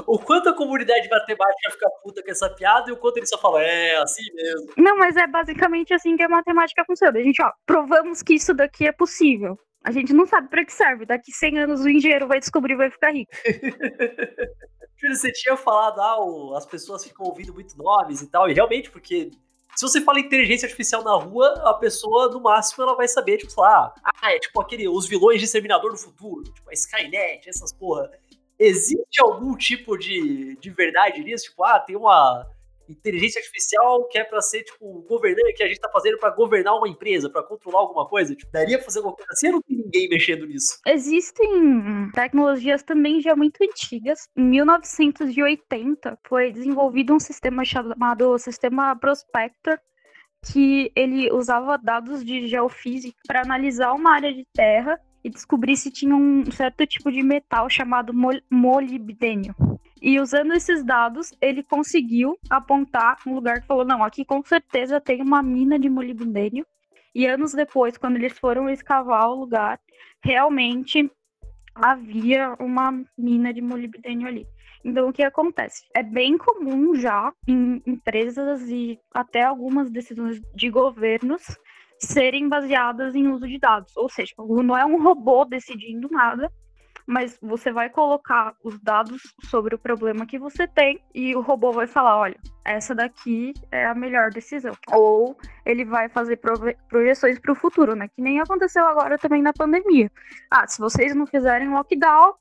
o 0.06 0.20
quanto 0.20 0.50
a 0.50 0.54
comunidade 0.54 1.10
matemática 1.10 1.72
fica 1.72 1.90
puta 2.04 2.24
com 2.24 2.32
essa 2.32 2.50
piada 2.50 2.90
e 2.90 2.94
o 2.94 2.98
quanto 2.98 3.18
ele 3.18 3.26
só 3.26 3.38
fala, 3.38 3.64
é, 3.64 3.98
assim 3.98 4.24
mesmo. 4.34 4.74
Não, 4.78 4.98
mas 4.98 5.16
é 5.16 5.28
basicamente 5.28 5.94
assim 5.94 6.16
que 6.16 6.24
a 6.24 6.30
matemática 6.30 6.84
funciona. 6.86 7.18
A 7.18 7.24
gente, 7.24 7.42
ó, 7.42 7.52
provamos 7.66 8.22
que 8.22 8.36
isso 8.36 8.54
daqui 8.54 8.88
é 8.88 8.92
possível. 8.92 9.58
A 9.84 9.92
gente 9.92 10.14
não 10.14 10.26
sabe 10.26 10.50
para 10.50 10.66
que 10.66 10.74
serve. 10.74 11.06
Daqui 11.06 11.32
100 11.32 11.60
anos 11.60 11.82
o 11.82 11.90
engenheiro 11.90 12.28
vai 12.28 12.40
descobrir 12.40 12.74
e 12.74 12.78
vai 12.78 12.92
ficar 12.92 13.12
rico. 13.12 13.32
Você 15.02 15.32
tinha 15.32 15.56
falado, 15.56 16.02
ah, 16.02 16.58
as 16.58 16.66
pessoas 16.66 17.06
ficam 17.06 17.26
ouvindo 17.26 17.54
muito 17.54 17.78
nomes 17.78 18.22
e 18.22 18.28
tal, 18.28 18.50
e 18.50 18.54
realmente, 18.54 18.92
porque 18.92 19.32
se 19.74 19.88
você 19.88 20.02
fala 20.02 20.20
inteligência 20.20 20.66
artificial 20.66 21.02
na 21.06 21.16
rua, 21.16 21.54
a 21.64 21.74
pessoa, 21.74 22.30
no 22.30 22.42
máximo, 22.42 22.84
ela 22.84 22.98
vai 22.98 23.08
saber, 23.08 23.38
tipo, 23.38 23.50
sei 23.50 23.64
lá, 23.64 23.94
ah, 24.04 24.34
é 24.34 24.40
tipo 24.40 24.62
aquele, 24.62 24.90
os 24.90 25.08
vilões 25.08 25.40
de 25.40 25.46
Exterminador 25.46 25.92
do 25.92 25.98
Futuro, 25.98 26.44
tipo 26.44 26.70
a 26.70 26.74
Skynet, 26.74 27.48
essas 27.48 27.72
porra. 27.72 28.12
Existe 28.60 29.22
algum 29.22 29.56
tipo 29.56 29.98
de, 29.98 30.58
de 30.58 30.70
verdade 30.70 31.24
nisso? 31.24 31.46
Tipo, 31.46 31.64
ah, 31.64 31.80
tem 31.80 31.96
uma 31.96 32.46
inteligência 32.90 33.40
artificial 33.40 34.08
que 34.08 34.18
é 34.18 34.24
para 34.24 34.42
ser, 34.42 34.64
tipo, 34.64 35.02
governante 35.08 35.54
que 35.54 35.64
a 35.64 35.68
gente 35.68 35.80
tá 35.80 35.90
fazendo 35.92 36.18
para 36.18 36.32
governar 36.32 36.76
uma 36.76 36.88
empresa, 36.88 37.30
para 37.30 37.44
controlar 37.44 37.80
alguma 37.80 38.08
coisa? 38.08 38.36
Tipo, 38.36 38.52
daria 38.52 38.78
pra 38.78 38.86
fazer 38.86 39.00
alguma 39.00 39.16
coisa 39.16 39.32
assim? 39.32 39.50
Não 39.50 39.62
tem 39.62 39.78
ninguém 39.78 40.10
mexendo 40.10 40.46
nisso. 40.46 40.80
Existem 40.86 42.12
tecnologias 42.14 42.84
também 42.84 43.22
já 43.22 43.36
muito 43.36 43.64
antigas. 43.64 44.28
Em 44.36 44.44
1980 44.44 46.18
foi 46.28 46.52
desenvolvido 46.52 47.14
um 47.14 47.20
sistema 47.20 47.64
chamado 47.64 48.38
Sistema 48.40 48.96
Prospector, 48.96 49.80
que 50.52 50.92
ele 50.96 51.32
usava 51.32 51.78
dados 51.78 52.24
de 52.24 52.48
geofísica 52.48 53.18
para 53.28 53.42
analisar 53.42 53.94
uma 53.94 54.14
área 54.14 54.34
de 54.34 54.46
terra 54.54 55.00
e 55.24 55.30
descobrir 55.30 55.76
se 55.76 55.92
tinha 55.92 56.16
um 56.16 56.50
certo 56.52 56.86
tipo 56.86 57.12
de 57.12 57.22
metal 57.22 57.70
chamado 57.70 58.14
molibdênio. 58.50 59.56
E 60.02 60.20
usando 60.20 60.54
esses 60.54 60.84
dados, 60.84 61.34
ele 61.42 61.62
conseguiu 61.62 62.38
apontar 62.50 63.18
um 63.28 63.36
lugar 63.36 63.62
que 63.62 63.68
falou: 63.68 63.86
não, 63.86 64.04
aqui 64.04 64.24
com 64.24 64.42
certeza 64.44 65.02
tem 65.02 65.22
uma 65.22 65.44
mina 65.44 65.78
de 65.78 65.90
molibdênio. 65.90 66.66
E 67.14 67.26
anos 67.26 67.54
depois, 67.54 67.98
quando 67.98 68.16
eles 68.16 68.38
foram 68.38 68.70
escavar 68.70 69.30
o 69.30 69.40
lugar, 69.40 69.80
realmente 70.24 71.12
havia 71.76 72.56
uma 72.60 73.04
mina 73.18 73.54
de 73.54 73.62
molibdênio 73.62 74.28
ali. 74.28 74.48
Então, 74.84 75.10
o 75.10 75.14
que 75.14 75.24
acontece? 75.24 75.86
É 75.94 76.02
bem 76.02 76.38
comum 76.38 76.96
já 76.96 77.34
em 77.48 77.82
empresas 77.86 78.70
e 78.70 78.98
até 79.14 79.44
algumas 79.44 79.90
decisões 79.92 80.40
de 80.56 80.70
governos 80.70 81.44
serem 82.00 82.48
baseadas 82.48 83.14
em 83.16 83.28
uso 83.28 83.48
de 83.48 83.60
dados. 83.60 83.96
Ou 83.98 84.10
seja, 84.10 84.34
não 84.38 84.78
é 84.78 84.86
um 84.86 85.02
robô 85.02 85.46
decidindo 85.46 86.08
nada, 86.10 86.52
mas 87.06 87.38
você 87.42 87.72
vai 87.72 87.90
colocar 87.90 88.54
os 88.64 88.80
dados 88.80 89.34
sobre 89.50 89.74
o 89.74 89.80
problema 89.80 90.28
que 90.28 90.38
você 90.38 90.68
tem 90.68 91.04
e 91.14 91.36
o 91.36 91.42
robô 91.42 91.72
vai 91.72 91.88
falar, 91.88 92.18
olha, 92.18 92.40
essa 92.64 92.94
daqui 92.94 93.52
é 93.72 93.86
a 93.86 93.96
melhor 93.96 94.30
decisão. 94.30 94.74
Ou 94.92 95.36
ele 95.66 95.84
vai 95.84 96.08
fazer 96.08 96.40
projeções 96.88 97.40
para 97.40 97.52
o 97.52 97.56
futuro, 97.56 97.96
né? 97.96 98.08
Que 98.08 98.22
nem 98.22 98.40
aconteceu 98.40 98.86
agora 98.86 99.18
também 99.18 99.42
na 99.42 99.52
pandemia. 99.52 100.12
Ah, 100.52 100.68
se 100.68 100.80
vocês 100.80 101.16
não 101.16 101.26
fizerem 101.26 101.70
lockdown, 101.70 102.36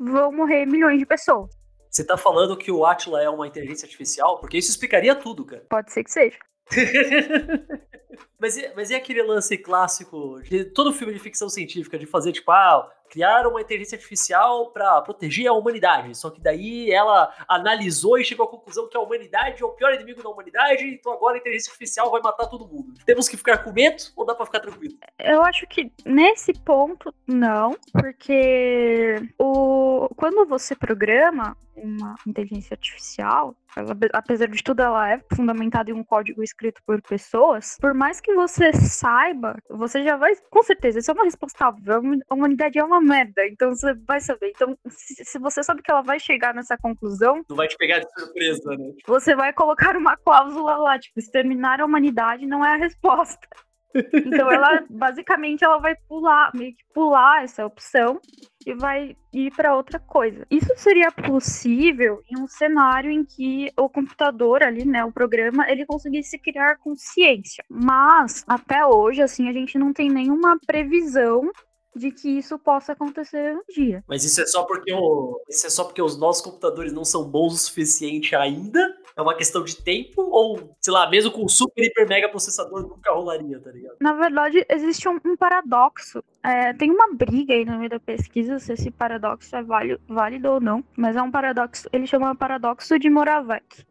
vão 0.00 0.32
morrer 0.32 0.64
milhões 0.64 0.98
de 0.98 1.04
pessoas. 1.04 1.50
Você 1.90 2.02
tá 2.04 2.16
falando 2.16 2.56
que 2.56 2.70
o 2.70 2.86
Atila 2.86 3.22
é 3.22 3.28
uma 3.28 3.46
inteligência 3.46 3.84
artificial? 3.86 4.40
Porque 4.40 4.56
isso 4.56 4.70
explicaria 4.70 5.14
tudo, 5.14 5.44
cara. 5.44 5.66
Pode 5.68 5.92
ser 5.92 6.04
que 6.04 6.10
seja. 6.10 6.38
mas, 8.38 8.56
e, 8.56 8.72
mas 8.74 8.90
aquele 8.90 9.22
lance 9.22 9.56
clássico 9.56 10.40
de 10.42 10.64
todo 10.64 10.92
filme 10.92 11.12
de 11.12 11.18
ficção 11.18 11.48
científica 11.48 11.98
de 11.98 12.06
fazer, 12.06 12.32
tipo, 12.32 12.50
ah, 12.50 12.90
criar 13.08 13.46
uma 13.46 13.60
inteligência 13.60 13.96
artificial 13.96 14.70
para 14.70 15.00
proteger 15.02 15.46
a 15.46 15.52
humanidade. 15.52 16.16
Só 16.16 16.30
que 16.30 16.40
daí 16.40 16.90
ela 16.90 17.32
analisou 17.48 18.18
e 18.18 18.24
chegou 18.24 18.46
à 18.46 18.50
conclusão 18.50 18.88
que 18.88 18.96
a 18.96 19.00
humanidade 19.00 19.62
é 19.62 19.66
o 19.66 19.70
pior 19.70 19.92
inimigo 19.94 20.22
da 20.22 20.28
humanidade, 20.28 20.84
então 20.84 21.12
agora 21.12 21.36
a 21.36 21.38
inteligência 21.38 21.70
artificial 21.70 22.10
vai 22.10 22.20
matar 22.20 22.46
todo 22.46 22.68
mundo. 22.68 22.94
Temos 23.04 23.28
que 23.28 23.36
ficar 23.36 23.58
com 23.58 23.72
medo 23.72 24.02
ou 24.16 24.24
dá 24.24 24.34
para 24.34 24.46
ficar 24.46 24.60
tranquilo? 24.60 24.94
Eu 25.18 25.42
acho 25.42 25.66
que 25.66 25.92
nesse 26.04 26.52
ponto 26.52 27.14
não, 27.26 27.76
porque 27.92 29.16
o 29.38 30.08
quando 30.16 30.46
você 30.46 30.74
programa 30.74 31.56
uma 31.82 32.16
inteligência 32.26 32.74
artificial, 32.74 33.54
ela, 33.76 33.96
apesar 34.12 34.48
de 34.48 34.62
tudo, 34.62 34.82
ela 34.82 35.12
é 35.12 35.20
fundamentada 35.34 35.90
em 35.90 35.94
um 35.94 36.02
código 36.02 36.42
escrito 36.42 36.82
por 36.84 37.00
pessoas. 37.02 37.76
Por 37.80 37.94
mais 37.94 38.20
que 38.20 38.34
você 38.34 38.72
saiba, 38.72 39.56
você 39.70 40.02
já 40.02 40.16
vai, 40.16 40.34
com 40.50 40.62
certeza, 40.62 40.98
isso 40.98 41.10
é 41.10 41.14
uma 41.14 41.24
resposta 41.24 41.68
óbvia. 41.68 42.00
A 42.28 42.34
humanidade 42.34 42.78
é 42.78 42.84
uma 42.84 42.97
merda, 43.00 43.46
então 43.46 43.74
você 43.74 43.94
vai 44.06 44.20
saber. 44.20 44.50
Então, 44.54 44.76
se, 44.88 45.24
se 45.24 45.38
você 45.38 45.62
sabe 45.62 45.82
que 45.82 45.90
ela 45.90 46.02
vai 46.02 46.18
chegar 46.18 46.54
nessa 46.54 46.76
conclusão. 46.76 47.42
Não 47.48 47.56
vai 47.56 47.68
te 47.68 47.76
pegar 47.76 47.98
de 48.00 48.06
surpresa, 48.18 48.70
né? 48.76 48.92
Você 49.06 49.34
vai 49.34 49.52
colocar 49.52 49.96
uma 49.96 50.16
cláusula 50.16 50.76
lá, 50.76 50.98
tipo, 50.98 51.18
exterminar 51.18 51.80
a 51.80 51.84
humanidade 51.84 52.46
não 52.46 52.64
é 52.64 52.74
a 52.74 52.76
resposta. 52.76 53.46
Então 53.94 54.50
ela 54.50 54.84
basicamente 54.88 55.64
ela 55.64 55.78
vai 55.78 55.94
pular, 56.08 56.50
meio 56.54 56.72
que 56.72 56.84
pular 56.92 57.42
essa 57.42 57.64
opção 57.64 58.20
e 58.66 58.74
vai 58.74 59.16
ir 59.32 59.50
para 59.54 59.74
outra 59.74 59.98
coisa. 59.98 60.46
Isso 60.50 60.72
seria 60.76 61.10
possível 61.10 62.20
em 62.30 62.38
um 62.38 62.46
cenário 62.46 63.10
em 63.10 63.24
que 63.24 63.72
o 63.76 63.88
computador 63.88 64.62
ali, 64.62 64.84
né, 64.84 65.04
o 65.04 65.12
programa, 65.12 65.70
ele 65.70 65.86
conseguisse 65.86 66.38
criar 66.38 66.76
consciência. 66.76 67.64
Mas 67.68 68.44
até 68.46 68.84
hoje 68.84 69.22
assim 69.22 69.48
a 69.48 69.52
gente 69.52 69.78
não 69.78 69.92
tem 69.92 70.10
nenhuma 70.10 70.58
previsão 70.66 71.50
de 71.94 72.10
que 72.10 72.28
isso 72.28 72.58
possa 72.58 72.92
acontecer 72.92 73.56
um 73.56 73.62
dia. 73.72 74.04
Mas 74.06 74.24
isso 74.24 74.40
é 74.40 74.46
só 74.46 74.64
porque 74.64 74.92
o, 74.92 75.40
isso 75.48 75.66
é 75.66 75.70
só 75.70 75.84
porque 75.84 76.02
os 76.02 76.18
nossos 76.18 76.42
computadores 76.42 76.92
não 76.92 77.04
são 77.04 77.24
bons 77.24 77.54
o 77.54 77.56
suficiente 77.56 78.34
ainda? 78.36 78.96
É 79.16 79.22
uma 79.22 79.34
questão 79.34 79.64
de 79.64 79.76
tempo 79.76 80.22
ou, 80.22 80.76
sei 80.80 80.92
lá, 80.92 81.10
mesmo 81.10 81.32
com 81.32 81.48
super 81.48 81.84
hiper 81.84 82.08
mega 82.08 82.28
processador 82.28 82.82
nunca 82.82 83.12
rolaria, 83.12 83.58
tá 83.60 83.70
ligado? 83.70 83.96
Na 84.00 84.12
verdade, 84.12 84.64
existe 84.68 85.08
um, 85.08 85.18
um 85.24 85.36
paradoxo. 85.36 86.22
É, 86.42 86.72
tem 86.72 86.90
uma 86.90 87.12
briga 87.12 87.52
aí 87.52 87.64
no 87.64 87.78
meio 87.78 87.90
da 87.90 88.00
pesquisa 88.00 88.58
se 88.58 88.72
esse 88.72 88.90
paradoxo 88.90 89.54
é 89.56 89.62
válido, 89.62 90.00
válido 90.08 90.48
ou 90.48 90.60
não, 90.60 90.84
mas 90.96 91.16
é 91.16 91.22
um 91.22 91.30
paradoxo, 91.30 91.88
ele 91.92 92.06
chama 92.06 92.34
paradoxo 92.36 92.98
de 92.98 93.10
Moravec. 93.10 93.84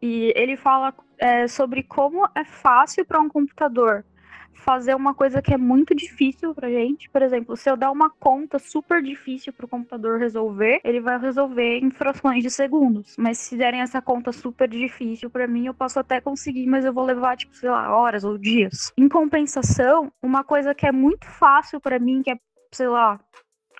E 0.00 0.32
ele 0.34 0.56
fala 0.56 0.92
é, 1.16 1.46
sobre 1.46 1.84
como 1.84 2.28
é 2.34 2.44
fácil 2.44 3.04
para 3.06 3.20
um 3.20 3.28
computador 3.28 4.04
fazer 4.54 4.94
uma 4.94 5.14
coisa 5.14 5.42
que 5.42 5.52
é 5.52 5.56
muito 5.56 5.94
difícil 5.94 6.54
pra 6.54 6.68
gente. 6.68 7.08
Por 7.10 7.22
exemplo, 7.22 7.56
se 7.56 7.70
eu 7.70 7.76
dar 7.76 7.90
uma 7.90 8.10
conta 8.10 8.58
super 8.58 9.02
difícil 9.02 9.52
pro 9.52 9.68
computador 9.68 10.18
resolver, 10.18 10.80
ele 10.84 11.00
vai 11.00 11.18
resolver 11.18 11.78
em 11.78 11.90
frações 11.90 12.42
de 12.42 12.50
segundos. 12.50 13.16
Mas 13.18 13.38
se 13.38 13.56
derem 13.56 13.80
essa 13.80 14.00
conta 14.00 14.32
super 14.32 14.68
difícil 14.68 15.30
para 15.30 15.46
mim, 15.46 15.66
eu 15.66 15.74
posso 15.74 15.98
até 15.98 16.20
conseguir, 16.20 16.66
mas 16.66 16.84
eu 16.84 16.92
vou 16.92 17.04
levar, 17.04 17.36
tipo, 17.36 17.54
sei 17.54 17.70
lá, 17.70 17.94
horas 17.94 18.24
ou 18.24 18.38
dias. 18.38 18.92
Em 18.96 19.08
compensação, 19.08 20.12
uma 20.22 20.44
coisa 20.44 20.74
que 20.74 20.86
é 20.86 20.92
muito 20.92 21.26
fácil 21.26 21.80
para 21.80 21.98
mim, 21.98 22.22
que 22.22 22.30
é, 22.30 22.38
sei 22.72 22.88
lá, 22.88 23.20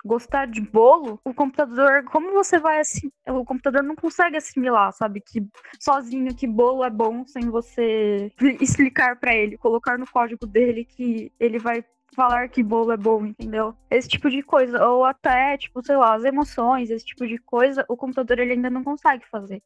gostar 0.03 0.47
de 0.47 0.61
bolo, 0.61 1.19
o 1.23 1.33
computador, 1.33 2.03
como 2.05 2.31
você 2.31 2.59
vai 2.59 2.79
assim, 2.79 3.11
o 3.27 3.45
computador 3.45 3.83
não 3.83 3.95
consegue 3.95 4.37
assimilar, 4.37 4.91
sabe, 4.91 5.21
que 5.21 5.45
sozinho 5.79 6.35
que 6.35 6.45
bolo 6.45 6.83
é 6.83 6.89
bom 6.89 7.25
sem 7.25 7.49
você 7.49 8.31
explicar 8.59 9.19
para 9.19 9.33
ele, 9.33 9.57
colocar 9.57 9.97
no 9.97 10.09
código 10.09 10.45
dele 10.45 10.85
que 10.85 11.31
ele 11.39 11.57
vai 11.57 11.83
falar 12.13 12.47
que 12.47 12.61
bolo 12.61 12.91
é 12.91 12.97
bom, 12.97 13.25
entendeu? 13.25 13.75
Esse 13.89 14.07
tipo 14.07 14.29
de 14.29 14.43
coisa, 14.43 14.85
ou 14.85 15.03
até, 15.03 15.57
tipo, 15.57 15.83
sei 15.83 15.97
lá, 15.97 16.13
as 16.13 16.23
emoções, 16.23 16.89
esse 16.89 17.05
tipo 17.05 17.25
de 17.25 17.37
coisa, 17.39 17.85
o 17.89 17.97
computador 17.97 18.39
ele 18.39 18.53
ainda 18.53 18.69
não 18.69 18.83
consegue 18.83 19.25
fazer. 19.29 19.61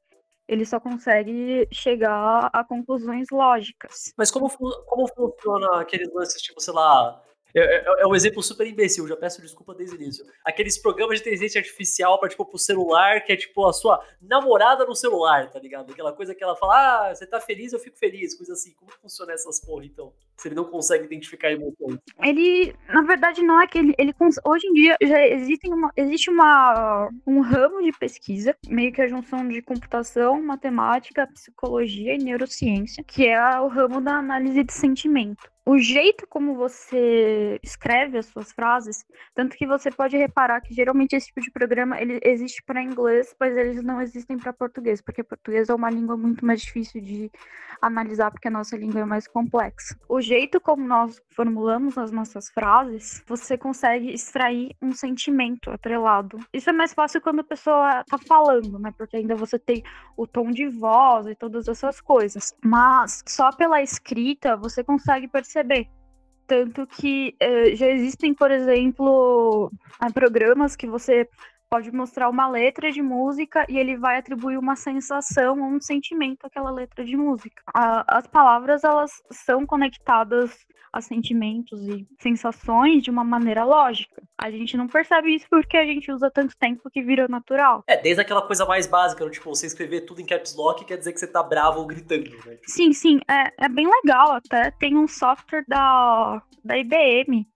Ele 0.47 0.65
só 0.65 0.79
consegue 0.79 1.67
chegar 1.73 2.49
a 2.53 2.63
conclusões 2.63 3.27
lógicas. 3.29 4.13
Mas 4.17 4.31
como, 4.31 4.49
como 4.49 5.07
funciona 5.13 5.81
aqueles 5.81 6.09
lances, 6.13 6.41
tipo, 6.41 6.61
sei 6.61 6.73
lá, 6.73 7.21
É, 7.57 7.77
é, 7.77 7.83
é, 8.03 8.07
um 8.07 8.13
exemplo 8.13 8.43
super 8.43 8.67
imbecil, 8.67 9.07
já 9.07 9.17
peço 9.17 9.41
desculpa 9.41 9.73
desde 9.73 9.95
o 9.95 9.99
início. 9.99 10.23
Aqueles 10.45 10.77
programas 10.77 11.15
de 11.15 11.21
inteligência 11.21 11.59
artificial 11.59 12.19
para 12.19 12.29
tipo, 12.29 12.45
pro 12.45 12.59
celular, 12.59 13.21
que 13.21 13.33
é 13.33 13.35
tipo 13.35 13.65
a 13.65 13.73
sua 13.73 13.99
namorada 14.21 14.85
no 14.85 14.95
celular, 14.95 15.49
tá 15.49 15.59
ligado? 15.59 15.91
Aquela 15.91 16.13
coisa 16.13 16.35
que 16.35 16.43
ela 16.43 16.55
fala, 16.55 17.09
ah, 17.09 17.15
você 17.15 17.25
tá 17.25 17.41
feliz, 17.41 17.73
eu 17.73 17.79
fico 17.79 17.97
feliz, 17.97 18.35
coisa 18.35 18.53
assim. 18.53 18.73
Como 18.75 18.91
funciona 19.01 19.33
essas 19.33 19.59
porra, 19.59 19.85
então? 19.85 20.13
Se 20.37 20.49
ele 20.49 20.55
não 20.55 20.65
consegue 20.65 21.05
identificar 21.05 21.51
emoções. 21.51 21.97
Ele, 22.23 22.75
na 22.89 23.01
verdade, 23.01 23.41
não 23.41 23.59
é 23.59 23.65
que 23.65 23.79
ele, 23.79 23.95
ele 23.97 24.13
hoje 24.45 24.67
em 24.67 24.73
dia 24.73 24.95
já 25.01 25.27
existem 25.27 25.73
uma, 25.73 25.91
existe 25.97 26.29
uma, 26.29 27.09
um 27.25 27.41
ramo 27.41 27.81
de 27.81 27.91
pesquisa, 27.97 28.55
meio 28.67 28.93
que 28.93 29.01
a 29.01 29.07
junção 29.07 29.47
de 29.47 29.63
computação, 29.63 30.39
matemática, 30.43 31.25
psicologia 31.33 32.13
e 32.13 32.19
neurociência, 32.19 33.03
que 33.03 33.25
é 33.25 33.59
o 33.59 33.67
ramo 33.67 33.99
da 33.99 34.17
análise 34.17 34.63
de 34.63 34.73
sentimento 34.73 35.49
o 35.67 35.77
jeito 35.77 36.25
como 36.29 36.55
você 36.55 37.59
escreve 37.61 38.17
as 38.17 38.27
suas 38.27 38.53
frases, 38.53 39.05
tanto 39.35 39.57
que 39.57 39.67
você 39.67 39.91
pode 39.91 40.15
reparar 40.15 40.61
que 40.61 40.73
geralmente 40.73 41.13
esse 41.13 41.27
tipo 41.27 41.41
de 41.41 41.51
programa 41.51 41.99
ele 41.99 42.21
existe 42.23 42.63
para 42.63 42.81
inglês, 42.81 43.35
mas 43.37 43.55
eles 43.57 43.83
não 43.83 44.01
existem 44.01 44.37
para 44.37 44.53
português, 44.53 45.01
porque 45.01 45.21
português 45.21 45.67
é 45.67 45.75
uma 45.75 45.89
língua 45.89 46.15
muito 46.15 46.45
mais 46.45 46.61
difícil 46.61 47.01
de 47.01 47.29
analisar 47.81 48.31
porque 48.31 48.47
a 48.47 48.51
nossa 48.51 48.77
língua 48.77 49.01
é 49.01 49.05
mais 49.05 49.27
complexa. 49.27 49.99
O 50.07 50.21
jeito 50.21 50.61
como 50.61 50.87
nós 50.87 51.21
formulamos 51.31 51.97
as 51.97 52.13
nossas 52.13 52.49
frases, 52.49 53.21
você 53.27 53.57
consegue 53.57 54.13
extrair 54.13 54.73
um 54.81 54.93
sentimento 54.93 55.69
atrelado. 55.69 56.39
Isso 56.53 56.69
é 56.69 56.73
mais 56.73 56.93
fácil 56.93 57.19
quando 57.19 57.41
a 57.41 57.43
pessoa 57.43 58.05
tá 58.05 58.17
falando, 58.17 58.79
né? 58.79 58.93
Porque 58.97 59.17
ainda 59.17 59.35
você 59.35 59.59
tem 59.59 59.83
o 60.15 60.25
tom 60.25 60.49
de 60.49 60.69
voz 60.69 61.27
e 61.27 61.35
todas 61.35 61.67
essas 61.67 61.99
coisas. 61.99 62.55
Mas 62.63 63.21
só 63.27 63.51
pela 63.51 63.81
escrita 63.81 64.55
você 64.55 64.81
consegue 64.81 65.27
perceber 65.27 65.56
perceber. 65.57 65.87
Tanto 66.45 66.87
que 66.87 67.35
uh, 67.41 67.75
já 67.75 67.87
existem, 67.87 68.33
por 68.33 68.51
exemplo, 68.51 69.71
programas 70.13 70.75
que 70.75 70.87
você 70.87 71.27
pode 71.69 71.91
mostrar 71.91 72.29
uma 72.29 72.47
letra 72.47 72.91
de 72.91 73.01
música 73.01 73.65
e 73.67 73.77
ele 73.77 73.97
vai 73.97 74.17
atribuir 74.17 74.57
uma 74.57 74.75
sensação 74.75 75.59
ou 75.59 75.67
um 75.67 75.81
sentimento 75.81 76.45
àquela 76.45 76.71
letra 76.71 77.03
de 77.03 77.17
música. 77.17 77.61
A, 77.73 78.17
as 78.17 78.25
palavras 78.25 78.85
elas 78.85 79.11
são 79.29 79.65
conectadas 79.65 80.57
a 80.93 81.01
sentimentos 81.01 81.81
e 81.81 82.07
sensações 82.21 83.03
de 83.03 83.11
uma 83.11 83.25
maneira 83.25 83.65
lógica. 83.65 84.23
A 84.37 84.51
gente 84.51 84.77
não 84.77 84.87
percebe 84.87 85.33
isso 85.33 85.47
porque 85.49 85.75
a 85.75 85.85
gente 85.85 86.11
usa 86.11 86.29
tanto 86.29 86.55
tempo 86.57 86.89
que 86.91 87.01
vira 87.01 87.27
natural. 87.27 87.83
É, 87.87 87.97
desde 87.97 88.21
aquela 88.21 88.41
coisa 88.41 88.65
mais 88.65 88.85
básica, 88.85 89.27
tipo, 89.29 89.49
você 89.49 89.65
escrever 89.65 90.01
tudo 90.01 90.21
em 90.21 90.25
caps 90.25 90.55
lock 90.55 90.85
quer 90.85 90.97
dizer 90.97 91.11
que 91.13 91.19
você 91.19 91.27
tá 91.27 91.41
bravo 91.41 91.79
ou 91.79 91.87
gritando, 91.87 92.29
né? 92.45 92.57
Sim, 92.67 92.93
sim, 92.93 93.19
é, 93.27 93.65
é 93.65 93.69
bem 93.69 93.89
legal 93.89 94.33
até. 94.33 94.71
Tem 94.71 94.95
um 94.95 95.07
software 95.07 95.65
da, 95.67 96.41
da 96.63 96.77
IBM 96.77 97.47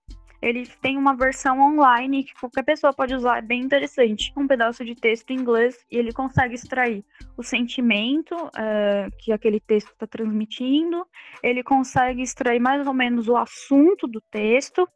ele 0.42 0.66
tem 0.82 0.98
uma 0.98 1.14
versão 1.14 1.60
online 1.60 2.24
que 2.24 2.34
qualquer 2.34 2.64
pessoa 2.64 2.92
pode 2.92 3.14
usar, 3.14 3.38
é 3.38 3.42
bem 3.42 3.60
interessante. 3.60 4.32
Um 4.36 4.48
pedaço 4.48 4.84
de 4.84 4.96
texto 4.96 5.30
em 5.30 5.36
inglês 5.36 5.78
e 5.88 5.96
ele 5.96 6.12
consegue 6.12 6.54
extrair 6.54 7.04
o 7.36 7.44
sentimento 7.44 8.34
é, 8.58 9.08
que 9.20 9.30
aquele 9.30 9.60
texto 9.60 9.92
está 9.92 10.04
transmitindo, 10.04 11.06
ele 11.44 11.62
consegue 11.62 12.22
extrair 12.22 12.58
mais 12.58 12.84
ou 12.84 12.92
menos 12.92 13.28
o 13.28 13.36
assunto 13.36 14.08
do 14.08 14.20
texto, 14.32 14.86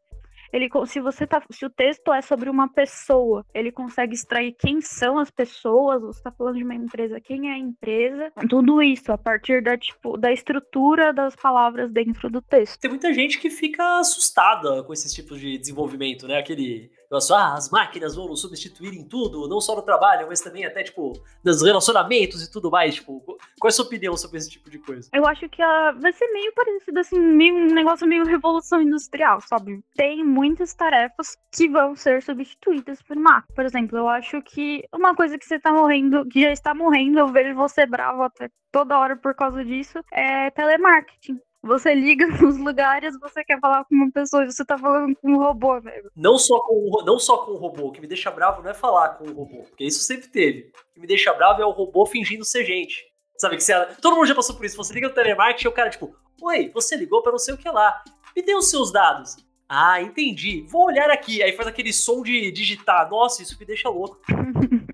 ele, 0.57 0.71
se 0.87 1.01
você 1.01 1.27
tá, 1.27 1.43
se 1.51 1.65
o 1.65 1.71
texto 1.71 2.13
é 2.13 2.23
sobre 2.23 2.49
uma 2.49 2.69
pessoa, 2.69 3.45
ele 3.55 3.71
consegue 3.71 4.15
extrair 4.15 4.55
quem 4.59 4.81
são 4.81 5.19
as 5.19 5.31
pessoas, 5.31 6.01
você 6.01 6.19
está 6.19 6.33
falando 6.33 6.57
de 6.57 6.65
uma 6.65 6.75
empresa, 6.75 7.21
quem 7.21 7.51
é 7.51 7.55
a 7.55 7.59
empresa, 7.59 8.33
tudo 8.49 8.83
isso 8.83 9.13
a 9.13 9.19
partir 9.19 9.63
da 9.63 9.77
tipo 9.77 10.17
da 10.17 10.33
estrutura 10.33 11.13
das 11.13 11.37
palavras 11.37 11.93
dentro 11.93 12.31
do 12.31 12.41
texto. 12.41 12.81
Tem 12.81 12.91
muita 12.91 13.13
gente 13.13 13.39
que 13.39 13.51
fica 13.51 13.99
assustada 13.99 14.83
com 14.83 14.93
esses 14.93 15.13
tipos 15.13 15.39
de 15.39 15.59
desenvolvimento, 15.59 16.27
né? 16.27 16.39
Aquele 16.39 16.91
ah, 17.33 17.55
as 17.55 17.71
máquinas 17.71 18.15
vão 18.15 18.29
nos 18.29 18.41
substituir 18.41 18.95
em 18.95 19.05
tudo, 19.05 19.49
não 19.49 19.61
só 19.61 19.75
no 19.75 19.83
trabalho, 19.83 20.27
mas 20.29 20.41
também 20.41 20.65
até, 20.65 20.83
tipo, 20.83 21.13
nos 21.45 21.63
relacionamentos 21.63 22.43
e 22.43 22.51
tudo 22.51 22.71
mais. 22.71 22.97
Tipo, 22.97 23.21
qual 23.21 23.39
é 23.65 23.69
a 23.69 23.71
sua 23.71 23.85
opinião 23.85 24.17
sobre 24.17 24.39
esse 24.39 24.51
tipo 24.51 24.71
de 24.71 24.79
coisa? 24.79 25.09
Eu 25.13 25.27
acho 25.27 25.49
que 25.49 25.63
a, 25.63 25.93
vai 25.93 26.13
ser 26.13 26.27
meio 26.33 26.53
parecido, 26.55 27.01
assim, 27.01 27.19
meio, 27.19 27.55
um 27.55 27.75
negócio 27.75 28.07
meio 28.07 28.25
revolução 28.25 28.81
industrial, 28.81 29.41
sabe? 29.41 29.83
Tem 29.95 30.25
muitas 30.25 30.75
tarefas 30.75 31.37
que 31.53 31.69
vão 31.69 31.95
ser 31.95 32.23
substituídas 32.23 33.03
por 33.03 33.17
máquina. 33.17 33.55
Por 33.55 33.65
exemplo, 33.65 33.99
eu 33.99 34.09
acho 34.09 34.43
que 34.43 34.85
uma 34.93 35.15
coisa 35.15 35.39
que 35.39 35.45
você 35.45 35.59
tá 35.59 35.73
morrendo, 35.73 36.27
que 36.27 36.43
já 36.43 36.53
está 36.53 36.75
morrendo, 36.75 37.19
eu 37.19 37.29
vejo 37.29 37.55
você 37.55 37.87
bravo 37.87 38.23
até 38.23 38.51
toda 38.71 38.99
hora 38.99 39.17
por 39.17 39.35
causa 39.35 39.65
disso, 39.65 39.99
é 40.13 40.51
telemarketing. 40.51 41.41
Você 41.63 41.95
liga 41.95 42.27
nos 42.41 42.59
lugares, 42.59 43.19
você 43.21 43.45
quer 43.45 43.59
falar 43.61 43.85
com 43.85 43.95
uma 43.95 44.11
pessoa 44.11 44.45
e 44.45 44.53
você 44.53 44.65
tá 44.65 44.79
falando 44.79 45.17
com 45.17 45.31
um 45.31 45.39
robô, 45.39 45.81
velho. 45.81 46.11
Não 46.15 46.39
só 46.39 46.61
com, 46.61 47.03
não 47.05 47.19
só 47.19 47.39
com 47.39 47.53
o 47.53 47.57
robô. 47.57 47.89
O 47.89 47.93
que 47.93 48.01
me 48.01 48.07
deixa 48.07 48.31
bravo 48.31 48.63
não 48.63 48.71
é 48.71 48.75
falar 48.75 49.11
com 49.11 49.25
o 49.25 49.33
robô, 49.33 49.65
porque 49.65 49.85
isso 49.85 50.01
sempre 50.01 50.29
teve. 50.29 50.71
O 50.91 50.95
que 50.95 51.01
me 51.01 51.07
deixa 51.07 51.33
bravo 51.33 51.61
é 51.61 51.67
o 51.67 51.71
robô 51.71 52.07
fingindo 52.07 52.45
ser 52.45 52.65
gente. 52.65 53.05
Sabe 53.37 53.57
que 53.57 53.63
você, 53.63 53.75
todo 54.01 54.17
mundo 54.17 54.27
já 54.27 54.35
passou 54.35 54.57
por 54.57 54.65
isso. 54.65 54.77
Você 54.77 54.95
liga 54.95 55.09
no 55.09 55.15
telemarketing 55.15 55.67
e 55.67 55.69
o 55.69 55.73
cara, 55.73 55.91
tipo, 55.91 56.15
Oi, 56.43 56.71
você 56.73 56.97
ligou 56.97 57.23
pra 57.23 57.33
não 57.33 57.39
sei 57.39 57.55
o 57.55 57.59
que 57.59 57.69
lá. 57.69 58.03
Me 58.35 58.43
dê 58.43 58.55
os 58.55 58.69
seus 58.69 58.93
dados. 58.93 59.37
Ah, 59.69 60.01
entendi. 60.03 60.67
Vou 60.69 60.85
olhar 60.87 61.11
aqui. 61.11 61.43
Aí 61.43 61.53
faz 61.53 61.67
aquele 61.67 61.93
som 61.93 62.23
de 62.23 62.53
digitar. 62.53 63.09
Nossa, 63.11 63.43
isso 63.43 63.59
me 63.59 63.65
deixa 63.65 63.89
louco. 63.89 64.21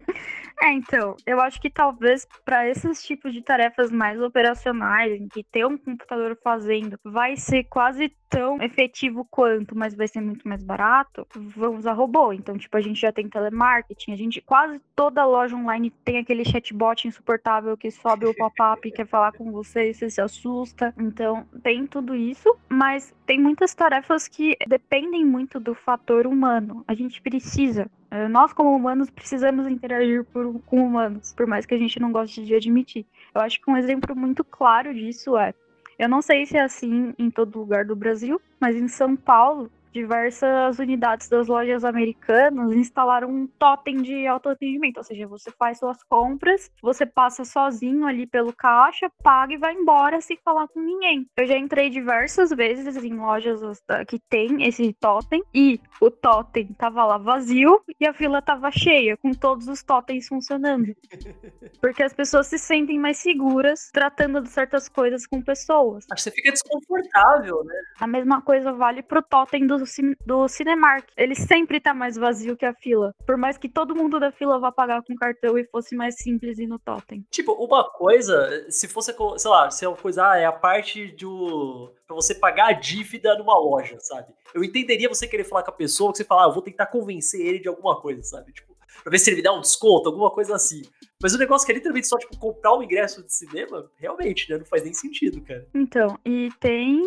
É, 0.62 0.71
então, 0.71 1.16
eu 1.26 1.40
acho 1.40 1.61
que 1.61 1.69
talvez 1.69 2.25
para 2.45 2.69
esses 2.69 3.02
tipos 3.02 3.32
de 3.32 3.43
tarefas 3.43 3.91
mais 3.91 4.23
operacionais, 4.23 5.21
em 5.21 5.26
que 5.26 5.43
ter 5.43 5.67
um 5.67 5.76
computador 5.76 6.39
fazendo 6.41 6.97
vai 7.02 7.37
ser 7.37 7.65
quase 7.65 8.15
tão 8.30 8.63
efetivo 8.63 9.26
quanto, 9.28 9.76
mas 9.76 9.93
vai 9.93 10.06
ser 10.06 10.21
muito 10.21 10.47
mais 10.47 10.63
barato, 10.63 11.26
vamos 11.34 11.80
usar 11.80 11.95
robô. 11.95 12.32
Então, 12.32 12.56
tipo, 12.56 12.76
a 12.76 12.80
gente 12.80 13.00
já 13.00 13.10
tem 13.10 13.28
telemarketing, 13.28 14.13
a 14.13 14.17
gente 14.17 14.41
quase 14.41 14.80
toda 14.95 15.26
loja 15.26 15.56
online 15.56 15.91
tem 16.04 16.19
aquele 16.19 16.45
chatbot 16.45 17.08
insuportável 17.08 17.76
que 17.76 17.91
sobe 17.91 18.26
o 18.26 18.34
pop-up 18.34 18.87
e 18.87 18.93
quer 18.93 19.08
falar 19.08 19.32
com 19.32 19.50
você 19.50 19.93
você 19.93 20.08
se 20.08 20.21
assusta. 20.21 20.95
Então, 20.97 21.45
tem 21.65 21.89
tudo 21.89 22.15
isso, 22.15 22.56
mas 22.69 23.13
tem 23.26 23.41
muitas 23.41 23.75
tarefas 23.75 24.28
que 24.28 24.56
dependem 24.69 25.25
muito 25.25 25.58
do 25.58 25.75
fator 25.75 26.25
humano. 26.25 26.84
A 26.87 26.95
gente 26.95 27.21
precisa 27.21 27.91
nós, 28.29 28.53
como 28.53 28.75
humanos, 28.75 29.09
precisamos 29.09 29.67
interagir 29.67 30.25
por, 30.25 30.61
com 30.67 30.85
humanos, 30.85 31.33
por 31.33 31.47
mais 31.47 31.65
que 31.65 31.75
a 31.75 31.79
gente 31.79 31.99
não 31.99 32.13
goste 32.13 32.45
de 32.45 32.55
admitir. 32.55 33.07
Eu 33.35 33.41
acho 33.41 33.61
que 33.61 33.71
um 33.71 33.77
exemplo 33.77 34.15
muito 34.15 34.45
claro 34.45 34.93
disso 34.93 35.37
é: 35.39 35.55
eu 35.99 36.09
não 36.09 36.21
sei 36.21 36.45
se 36.45 36.57
é 36.57 36.63
assim 36.63 37.15
em 37.19 37.31
todo 37.31 37.59
lugar 37.59 37.85
do 37.85 37.97
Brasil, 37.97 38.41
mas 38.61 38.77
em 38.77 38.89
São 38.89 39.17
Paulo, 39.17 39.71
diversas 39.93 40.78
unidades 40.78 41.28
das 41.28 41.47
lojas 41.47 41.85
americanas 41.85 42.73
instalaram 42.73 43.28
um 43.28 43.47
totem 43.47 44.00
de 44.02 44.26
autoatendimento, 44.26 44.99
ou 44.99 45.05
seja, 45.05 45.26
você 45.26 45.50
faz 45.50 45.78
suas 45.78 46.02
compras, 46.05 46.71
você 46.83 47.05
passa 47.07 47.45
sozinho 47.45 48.07
ali 48.07 48.26
pelo 48.26 48.52
caixa, 48.52 49.11
paga 49.23 49.55
e 49.55 49.59
vai 49.59 49.75
embora 49.75 50.21
sem 50.21 50.39
falar 50.45 50.69
com 50.69 50.81
ninguém. 50.81 51.26
Eu 51.37 51.47
já 51.47 51.57
entrei 51.57 51.91
diversas 51.91 52.50
vezes 52.50 52.97
em 52.97 53.15
lojas 53.15 53.61
que 54.09 54.19
tem 54.28 54.65
esse 54.65 54.93
totem 54.95 55.43
e 55.55 55.81
o 56.00 56.11
totem 56.11 56.67
tava 56.78 57.05
lá 57.05 57.19
vazio 57.19 57.83
e 58.00 58.07
a 58.07 58.13
fila 58.13 58.41
tava 58.41 58.71
cheia, 58.71 59.17
com 59.17 59.33
todos 59.33 59.69
os 59.69 59.83
totens 59.83 60.26
funcionando. 60.28 60.95
Porque 61.81 62.02
as 62.02 62.13
pessoas 62.13 62.47
se 62.47 62.59
sentem 62.59 62.99
mais 62.99 63.19
seguras 63.19 63.91
tratando 63.93 64.41
de 64.41 64.49
certas 64.49 64.89
coisas 64.89 65.26
com 65.26 65.43
pessoas. 65.43 66.07
Acho 66.11 66.25
que 66.25 66.31
você 66.31 66.31
fica 66.31 66.52
desconfortável, 66.52 67.65
né? 67.65 67.75
A 68.00 68.07
mesma 68.07 68.41
coisa 68.41 68.73
vale 68.73 69.02
pro 69.02 69.23
totem 69.23 69.67
do 69.84 70.16
do, 70.25 70.49
Cinemark. 70.49 71.08
Ele 71.16 71.34
sempre 71.34 71.80
tá 71.80 71.95
mais 71.95 72.16
vazio 72.16 72.56
que 72.56 72.64
a 72.64 72.75
fila. 72.75 73.14
Por 73.26 73.36
mais 73.36 73.58
que 73.58 73.68
todo 73.68 73.95
mundo 73.95 74.18
da 74.18 74.32
fila 74.32 74.58
vá 74.58 74.73
pagar 74.73 75.02
com 75.02 75.14
cartão 75.14 75.58
e 75.58 75.64
fosse 75.64 75.95
mais 75.95 76.16
simples 76.16 76.58
e 76.58 76.66
no 76.66 76.78
totem. 76.78 77.25
Tipo, 77.30 77.52
uma 77.52 77.88
coisa, 77.90 78.66
se 78.71 78.88
fosse, 78.88 79.14
sei 79.36 79.50
lá, 79.50 79.71
se 79.71 79.84
é 79.84 79.88
uma 79.88 79.97
coisa, 79.97 80.30
ah, 80.30 80.38
é 80.38 80.45
a 80.45 80.52
parte 80.52 81.08
do. 81.12 81.92
pra 82.06 82.14
você 82.14 82.34
pagar 82.34 82.68
a 82.68 82.73
dívida 82.73 83.36
numa 83.36 83.58
loja, 83.58 83.99
sabe? 84.00 84.32
Eu 84.54 84.62
entenderia 84.62 85.08
você 85.08 85.26
querer 85.26 85.45
falar 85.45 85.62
com 85.62 85.71
a 85.71 85.75
pessoa 85.75 86.12
que 86.12 86.18
você 86.18 86.25
falar, 86.25 86.45
ah, 86.45 86.49
eu 86.49 86.52
vou 86.52 86.62
tentar 86.62 86.86
convencer 86.86 87.40
ele 87.40 87.58
de 87.58 87.68
alguma 87.68 88.00
coisa, 88.00 88.23
sabe? 88.23 88.52
Tipo, 88.52 88.72
pra 89.02 89.10
ver 89.10 89.19
se 89.19 89.30
ele 89.30 89.36
me 89.36 89.43
dá 89.43 89.52
um 89.52 89.60
desconto, 89.60 90.08
alguma 90.08 90.30
coisa 90.30 90.54
assim. 90.54 90.82
Mas 91.23 91.34
o 91.34 91.38
negócio 91.38 91.65
que 91.65 91.73
é 91.73 91.75
literalmente 91.75 92.08
só, 92.08 92.19
tipo, 92.19 92.38
comprar 92.38 92.75
um 92.75 92.82
ingresso 92.82 93.23
de 93.23 93.32
cinema, 93.32 93.88
realmente, 93.97 94.50
né? 94.50 94.58
Não 94.58 94.65
faz 94.65 94.82
nem 94.82 94.93
sentido, 94.93 95.41
cara. 95.43 95.67
Então, 95.75 96.19
e 96.25 96.50
tem 96.58 97.02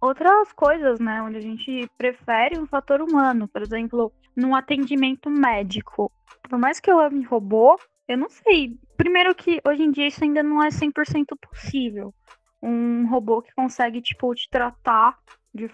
outras 0.00 0.52
coisas, 0.52 0.98
né? 0.98 1.22
Onde 1.22 1.36
a 1.36 1.40
gente 1.40 1.88
prefere 1.96 2.58
um 2.58 2.66
fator 2.66 3.00
humano. 3.00 3.46
Por 3.48 3.62
exemplo, 3.62 4.12
num 4.34 4.54
atendimento 4.54 5.30
médico. 5.30 6.10
Por 6.48 6.58
mais 6.58 6.80
que 6.80 6.90
eu 6.90 6.98
ame 7.00 7.22
robô, 7.22 7.78
eu 8.08 8.18
não 8.18 8.28
sei. 8.28 8.76
Primeiro 8.96 9.34
que 9.34 9.60
hoje 9.66 9.82
em 9.82 9.90
dia 9.90 10.08
isso 10.08 10.22
ainda 10.22 10.42
não 10.42 10.62
é 10.62 10.68
100% 10.68 11.26
possível. 11.50 12.14
Um 12.62 13.06
robô 13.08 13.42
que 13.42 13.54
consegue, 13.54 14.00
tipo, 14.00 14.34
te 14.34 14.48
tratar 14.50 15.18
de, 15.54 15.70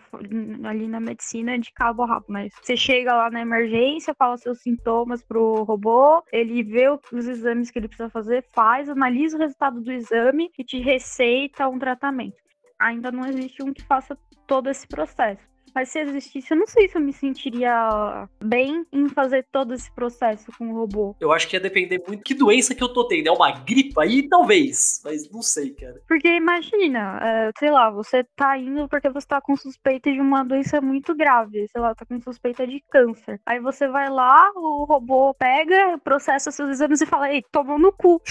ali 0.64 0.86
na 0.86 1.00
medicina 1.00 1.58
de 1.58 1.72
cabo 1.72 2.02
a 2.02 2.06
rabo, 2.06 2.26
mas 2.28 2.52
você 2.60 2.76
chega 2.76 3.14
lá 3.14 3.30
na 3.30 3.40
emergência, 3.40 4.14
fala 4.14 4.36
seus 4.36 4.60
sintomas 4.60 5.22
pro 5.22 5.62
robô, 5.62 6.22
ele 6.30 6.62
vê 6.62 6.88
os 6.90 7.26
exames 7.26 7.70
que 7.70 7.78
ele 7.78 7.88
precisa 7.88 8.10
fazer, 8.10 8.44
faz, 8.52 8.88
analisa 8.88 9.36
o 9.36 9.40
resultado 9.40 9.80
do 9.80 9.90
exame 9.90 10.50
e 10.58 10.64
te 10.64 10.78
receita 10.78 11.68
um 11.68 11.78
tratamento. 11.78 12.36
Ainda 12.78 13.10
não 13.10 13.26
existe 13.26 13.62
um 13.62 13.72
que 13.72 13.82
faça 13.82 14.16
todo 14.46 14.68
esse 14.68 14.86
processo. 14.86 15.49
Mas 15.74 15.88
se 15.90 16.00
existisse, 16.00 16.50
eu 16.50 16.56
não 16.56 16.66
sei 16.66 16.88
se 16.88 16.96
eu 16.96 17.00
me 17.00 17.12
sentiria 17.12 18.28
bem 18.42 18.84
em 18.92 19.08
fazer 19.08 19.46
todo 19.50 19.74
esse 19.74 19.92
processo 19.92 20.50
com 20.56 20.70
o 20.70 20.74
robô. 20.74 21.16
Eu 21.20 21.32
acho 21.32 21.48
que 21.48 21.56
ia 21.56 21.60
depender 21.60 22.02
muito 22.06 22.22
que 22.22 22.34
doença 22.34 22.74
que 22.74 22.82
eu 22.82 22.92
tô 22.92 23.06
tendo. 23.06 23.28
É 23.28 23.32
uma 23.32 23.52
gripe 23.52 23.94
aí, 23.98 24.28
talvez. 24.28 25.00
Mas 25.04 25.30
não 25.30 25.42
sei, 25.42 25.70
cara. 25.74 26.00
Porque 26.06 26.28
imagina, 26.28 27.18
é, 27.22 27.50
sei 27.58 27.70
lá, 27.70 27.90
você 27.90 28.24
tá 28.36 28.56
indo 28.58 28.88
porque 28.88 29.08
você 29.08 29.26
tá 29.26 29.40
com 29.40 29.56
suspeita 29.56 30.12
de 30.12 30.20
uma 30.20 30.44
doença 30.44 30.80
muito 30.80 31.14
grave. 31.14 31.68
Sei 31.68 31.80
lá, 31.80 31.94
tá 31.94 32.04
com 32.04 32.20
suspeita 32.20 32.66
de 32.66 32.82
câncer. 32.90 33.40
Aí 33.46 33.60
você 33.60 33.88
vai 33.88 34.08
lá, 34.08 34.50
o 34.54 34.84
robô 34.84 35.34
pega, 35.34 35.98
processa 35.98 36.50
seus 36.50 36.70
exames 36.70 37.00
e 37.00 37.06
fala, 37.06 37.32
ei, 37.32 37.42
toma 37.50 37.78
no 37.78 37.92
cu. 37.92 38.20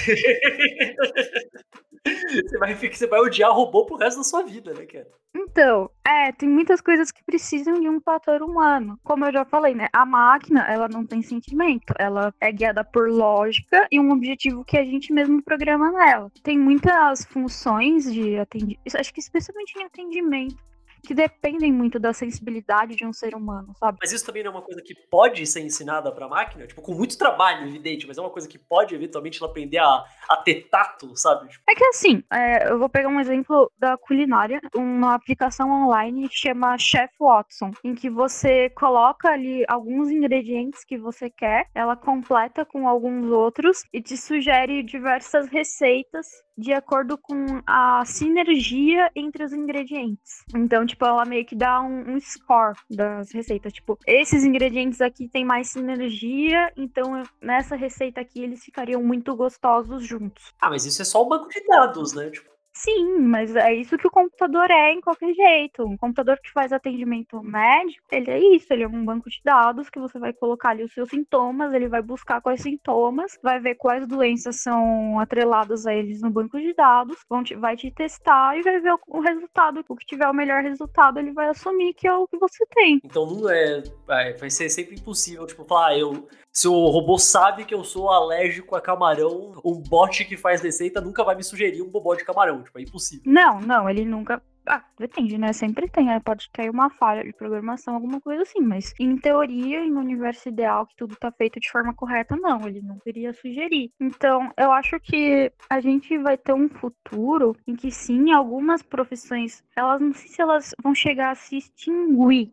você, 2.06 2.58
vai, 2.58 2.75
você 2.75 3.08
vai 3.08 3.19
odiar 3.19 3.52
o 3.52 3.54
robô 3.54 3.86
pro 3.86 3.97
resto 3.97 4.17
da 4.17 4.23
sua 4.23 4.43
vida, 4.43 4.73
né, 4.73 4.86
cara? 4.86 5.08
Então, 5.36 5.89
é, 6.09 6.31
tem 6.31 6.49
muitas 6.49 6.81
coisas 6.81 7.11
que 7.11 7.23
precisam 7.23 7.79
de 7.79 7.87
um 7.87 8.01
fator 8.01 8.41
humano. 8.41 8.99
Como 9.03 9.25
eu 9.25 9.31
já 9.31 9.45
falei, 9.45 9.75
né? 9.75 9.87
A 9.93 10.05
máquina, 10.05 10.65
ela 10.67 10.87
não 10.87 11.05
tem 11.05 11.21
sentimento. 11.21 11.93
Ela 11.99 12.33
é 12.41 12.51
guiada 12.51 12.83
por 12.83 13.09
lógica 13.09 13.87
e 13.91 13.99
um 13.99 14.11
objetivo 14.11 14.65
que 14.65 14.75
a 14.75 14.83
gente 14.83 15.13
mesmo 15.13 15.43
programa 15.43 15.91
nela. 15.91 16.31
Tem 16.41 16.57
muitas 16.57 17.25
funções 17.25 18.11
de 18.11 18.37
atendimento, 18.37 18.79
acho 18.95 19.13
que 19.13 19.19
especialmente 19.19 19.77
em 19.77 19.83
atendimento, 19.83 20.57
que 21.03 21.13
dependem 21.13 21.71
muito 21.71 21.99
da 21.99 22.13
sensibilidade 22.13 22.95
de 22.95 23.05
um 23.05 23.13
ser 23.13 23.35
humano, 23.35 23.73
sabe? 23.79 23.97
Mas 24.01 24.12
isso 24.12 24.25
também 24.25 24.43
não 24.43 24.51
é 24.51 24.55
uma 24.55 24.62
coisa 24.62 24.81
que 24.81 24.93
pode 24.93 25.45
ser 25.45 25.62
ensinada 25.62 26.12
pra 26.12 26.27
máquina? 26.27 26.67
Tipo, 26.67 26.81
com 26.81 26.93
muito 26.93 27.17
trabalho, 27.17 27.67
evidente, 27.67 28.07
mas 28.07 28.17
é 28.17 28.21
uma 28.21 28.29
coisa 28.29 28.47
que 28.47 28.57
pode 28.57 28.95
eventualmente 28.95 29.41
ela 29.41 29.49
aprender 29.49 29.77
a, 29.77 30.05
a 30.29 30.38
ter 30.38 30.67
tato, 30.69 31.15
sabe? 31.15 31.49
Tipo... 31.49 31.63
É 31.69 31.75
que 31.75 31.85
assim, 31.85 32.23
é, 32.31 32.71
eu 32.71 32.79
vou 32.79 32.89
pegar 32.89 33.09
um 33.09 33.19
exemplo 33.19 33.71
da 33.77 33.97
culinária, 33.97 34.62
uma 34.75 35.15
aplicação 35.15 35.69
online 35.69 36.29
que 36.29 36.35
chama 36.35 36.77
Chef 36.77 37.13
Watson, 37.19 37.71
em 37.83 37.95
que 37.95 38.09
você 38.09 38.69
coloca 38.71 39.29
ali 39.29 39.63
alguns 39.67 40.09
ingredientes 40.09 40.83
que 40.83 40.97
você 40.97 41.29
quer, 41.29 41.67
ela 41.73 41.95
completa 41.95 42.65
com 42.65 42.88
alguns 42.88 43.31
outros 43.31 43.83
e 43.93 44.01
te 44.01 44.17
sugere 44.17 44.83
diversas 44.83 45.47
receitas 45.47 46.27
de 46.59 46.73
acordo 46.73 47.17
com 47.17 47.61
a 47.65 48.03
sinergia 48.05 49.09
entre 49.15 49.43
os 49.43 49.53
ingredientes. 49.53 50.43
Então, 50.53 50.85
tipo, 50.85 51.05
ela 51.05 51.23
meio 51.23 51.45
que 51.45 51.55
dá 51.55 51.81
um, 51.81 52.15
um 52.15 52.19
score 52.19 52.77
das 52.89 53.31
receitas. 53.31 53.71
Tipo, 53.71 53.97
esses 54.05 54.43
ingredientes 54.43 54.99
aqui 54.99 55.29
têm 55.29 55.45
mais 55.45 55.69
sinergia, 55.69 56.71
então 56.75 57.23
nessa 57.41 57.75
receita 57.75 58.19
aqui 58.19 58.41
eles 58.43 58.63
ficariam 58.63 59.01
muito 59.01 59.33
gostosos 59.35 60.05
juntos. 60.05 60.53
Ah, 60.61 60.69
mas 60.69 60.85
isso 60.85 61.01
é 61.01 61.05
só 61.05 61.21
o 61.21 61.29
banco 61.29 61.47
de 61.47 61.65
dados, 61.65 62.13
né? 62.13 62.29
Tipo, 62.29 62.49
Sim, 62.73 63.19
mas 63.19 63.55
é 63.55 63.73
isso 63.73 63.97
que 63.97 64.08
o 64.08 64.12
computador 64.12 64.69
é 64.71 64.93
em 64.93 65.01
qualquer 65.01 65.34
jeito. 65.34 65.84
Um 65.84 65.97
computador 65.97 66.39
que 66.41 66.51
faz 66.51 66.71
atendimento 66.71 67.41
médico, 67.43 68.05
ele 68.12 68.32
é 68.32 68.39
isso, 68.55 68.71
ele 68.71 68.84
é 68.84 68.88
um 68.88 69.03
banco 69.03 69.29
de 69.29 69.41
dados 69.43 69.89
que 69.89 69.99
você 69.99 70.17
vai 70.17 70.32
colocar 70.32 70.69
ali 70.69 70.84
os 70.84 70.93
seus 70.93 71.10
sintomas, 71.10 71.73
ele 71.73 71.88
vai 71.88 72.01
buscar 72.01 72.41
quais 72.41 72.62
sintomas, 72.62 73.38
vai 73.43 73.60
ver 73.60 73.75
quais 73.75 74.08
doenças 74.08 74.62
são 74.62 75.19
atreladas 75.19 75.86
a 75.86 75.93
eles 75.93 76.21
no 76.21 76.29
banco 76.29 76.60
de 76.60 76.73
dados, 76.73 77.17
te, 77.43 77.55
vai 77.55 77.75
te 77.75 77.91
testar 77.91 78.58
e 78.58 78.62
vai 78.62 78.79
ver 78.79 78.93
o, 78.93 78.99
o, 79.08 79.19
resultado. 79.19 79.84
O 79.88 79.95
que 79.95 80.05
tiver 80.05 80.27
o 80.27 80.34
melhor 80.34 80.63
resultado, 80.63 81.19
ele 81.19 81.34
vai 81.34 81.49
assumir 81.49 81.93
que 81.93 82.08
é 82.08 82.13
o 82.13 82.27
que 82.27 82.38
você 82.38 82.65
tem. 82.67 82.99
Então 83.03 83.25
não 83.25 83.49
é, 83.49 83.84
é 84.10 84.34
vai 84.34 84.49
ser 84.49 84.69
sempre 84.69 84.95
impossível, 84.95 85.45
tipo, 85.45 85.65
falar, 85.65 85.88
ah, 85.88 85.97
eu 85.97 86.27
se 86.51 86.67
o 86.67 86.88
robô 86.88 87.17
sabe 87.17 87.63
que 87.63 87.73
eu 87.73 87.83
sou 87.83 88.09
alérgico 88.09 88.75
a 88.75 88.81
camarão, 88.81 89.53
um 89.63 89.75
bot 89.75 90.25
que 90.25 90.35
faz 90.35 90.62
receita 90.62 90.99
nunca 90.99 91.23
vai 91.23 91.35
me 91.35 91.43
sugerir 91.43 91.81
um 91.81 91.89
bobó 91.89 92.15
de 92.15 92.25
camarão. 92.25 92.63
Tipo, 92.63 92.79
é 92.79 92.81
impossível. 92.81 93.23
Não, 93.31 93.62
não, 93.62 93.89
ele 93.89 94.03
nunca. 94.03 94.41
Ah, 94.67 94.83
depende, 94.99 95.38
né? 95.38 95.53
Sempre 95.53 95.89
tem. 95.89 96.07
Pode 96.19 96.49
cair 96.51 96.69
uma 96.69 96.89
falha 96.89 97.23
de 97.23 97.33
programação, 97.33 97.95
alguma 97.95 98.19
coisa 98.19 98.43
assim. 98.43 98.59
Mas, 98.62 98.93
em 98.99 99.17
teoria, 99.17 99.83
em 99.83 99.93
um 99.93 99.99
universo 99.99 100.49
ideal, 100.49 100.85
que 100.85 100.95
tudo 100.95 101.15
tá 101.15 101.31
feito 101.31 101.59
de 101.59 101.71
forma 101.71 101.93
correta, 101.93 102.35
não. 102.35 102.67
Ele 102.67 102.81
não 102.81 102.99
iria 103.05 103.33
sugerir. 103.33 103.91
Então, 103.99 104.51
eu 104.57 104.71
acho 104.71 104.99
que 104.99 105.51
a 105.69 105.79
gente 105.79 106.17
vai 106.17 106.38
ter 106.38 106.53
um 106.53 106.67
futuro 106.67 107.55
em 107.65 107.75
que, 107.75 107.91
sim, 107.91 108.31
algumas 108.31 108.81
profissões, 108.81 109.63
elas 109.75 110.01
não 110.01 110.13
sei 110.13 110.27
se 110.27 110.41
elas 110.41 110.75
vão 110.83 110.93
chegar 110.93 111.31
a 111.31 111.35
se 111.35 111.57
extinguir, 111.57 112.51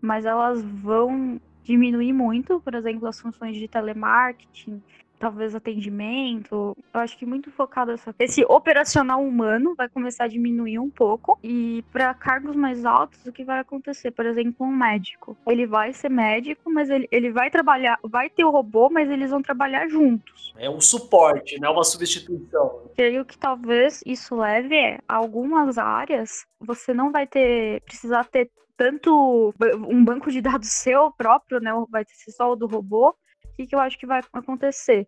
mas 0.00 0.26
elas 0.26 0.62
vão 0.62 1.40
diminuir 1.64 2.12
muito, 2.12 2.60
por 2.60 2.74
exemplo, 2.74 3.08
as 3.08 3.20
funções 3.20 3.56
de 3.56 3.66
telemarketing, 3.66 4.80
talvez 5.18 5.54
atendimento. 5.54 6.76
Eu 6.92 7.00
acho 7.00 7.16
que 7.16 7.24
muito 7.24 7.50
focado 7.50 7.92
essa 7.92 8.14
esse 8.18 8.44
operacional 8.44 9.22
humano 9.22 9.74
vai 9.74 9.88
começar 9.88 10.24
a 10.24 10.28
diminuir 10.28 10.78
um 10.78 10.90
pouco 10.90 11.38
e 11.42 11.82
para 11.90 12.12
cargos 12.14 12.54
mais 12.54 12.84
altos 12.84 13.24
o 13.26 13.32
que 13.32 13.44
vai 13.44 13.58
acontecer, 13.60 14.10
por 14.10 14.26
exemplo, 14.26 14.66
um 14.66 14.70
médico. 14.70 15.36
Ele 15.46 15.66
vai 15.66 15.92
ser 15.92 16.10
médico, 16.10 16.70
mas 16.70 16.90
ele, 16.90 17.08
ele 17.10 17.30
vai 17.30 17.50
trabalhar, 17.50 17.98
vai 18.02 18.28
ter 18.28 18.44
o 18.44 18.50
robô, 18.50 18.90
mas 18.90 19.10
eles 19.10 19.30
vão 19.30 19.40
trabalhar 19.40 19.88
juntos. 19.88 20.52
É 20.58 20.68
um 20.68 20.80
suporte, 20.80 21.58
não 21.58 21.70
é 21.70 21.72
uma 21.72 21.84
substituição. 21.84 22.82
Creio 22.94 23.24
que 23.24 23.38
talvez 23.38 24.02
isso 24.04 24.36
leve 24.36 24.98
a 25.08 25.16
algumas 25.16 25.78
áreas 25.78 26.46
você 26.60 26.94
não 26.94 27.12
vai 27.12 27.26
ter 27.26 27.82
precisar 27.82 28.24
ter 28.24 28.50
tanto 28.76 29.54
um 29.88 30.04
banco 30.04 30.30
de 30.30 30.40
dados 30.40 30.68
seu 30.72 31.12
próprio, 31.12 31.60
né? 31.60 31.70
Vai 31.88 32.04
ser 32.06 32.32
só 32.32 32.52
o 32.52 32.56
do 32.56 32.66
robô. 32.66 33.10
O 33.10 33.56
que, 33.56 33.66
que 33.66 33.74
eu 33.74 33.80
acho 33.80 33.98
que 33.98 34.06
vai 34.06 34.20
acontecer? 34.32 35.06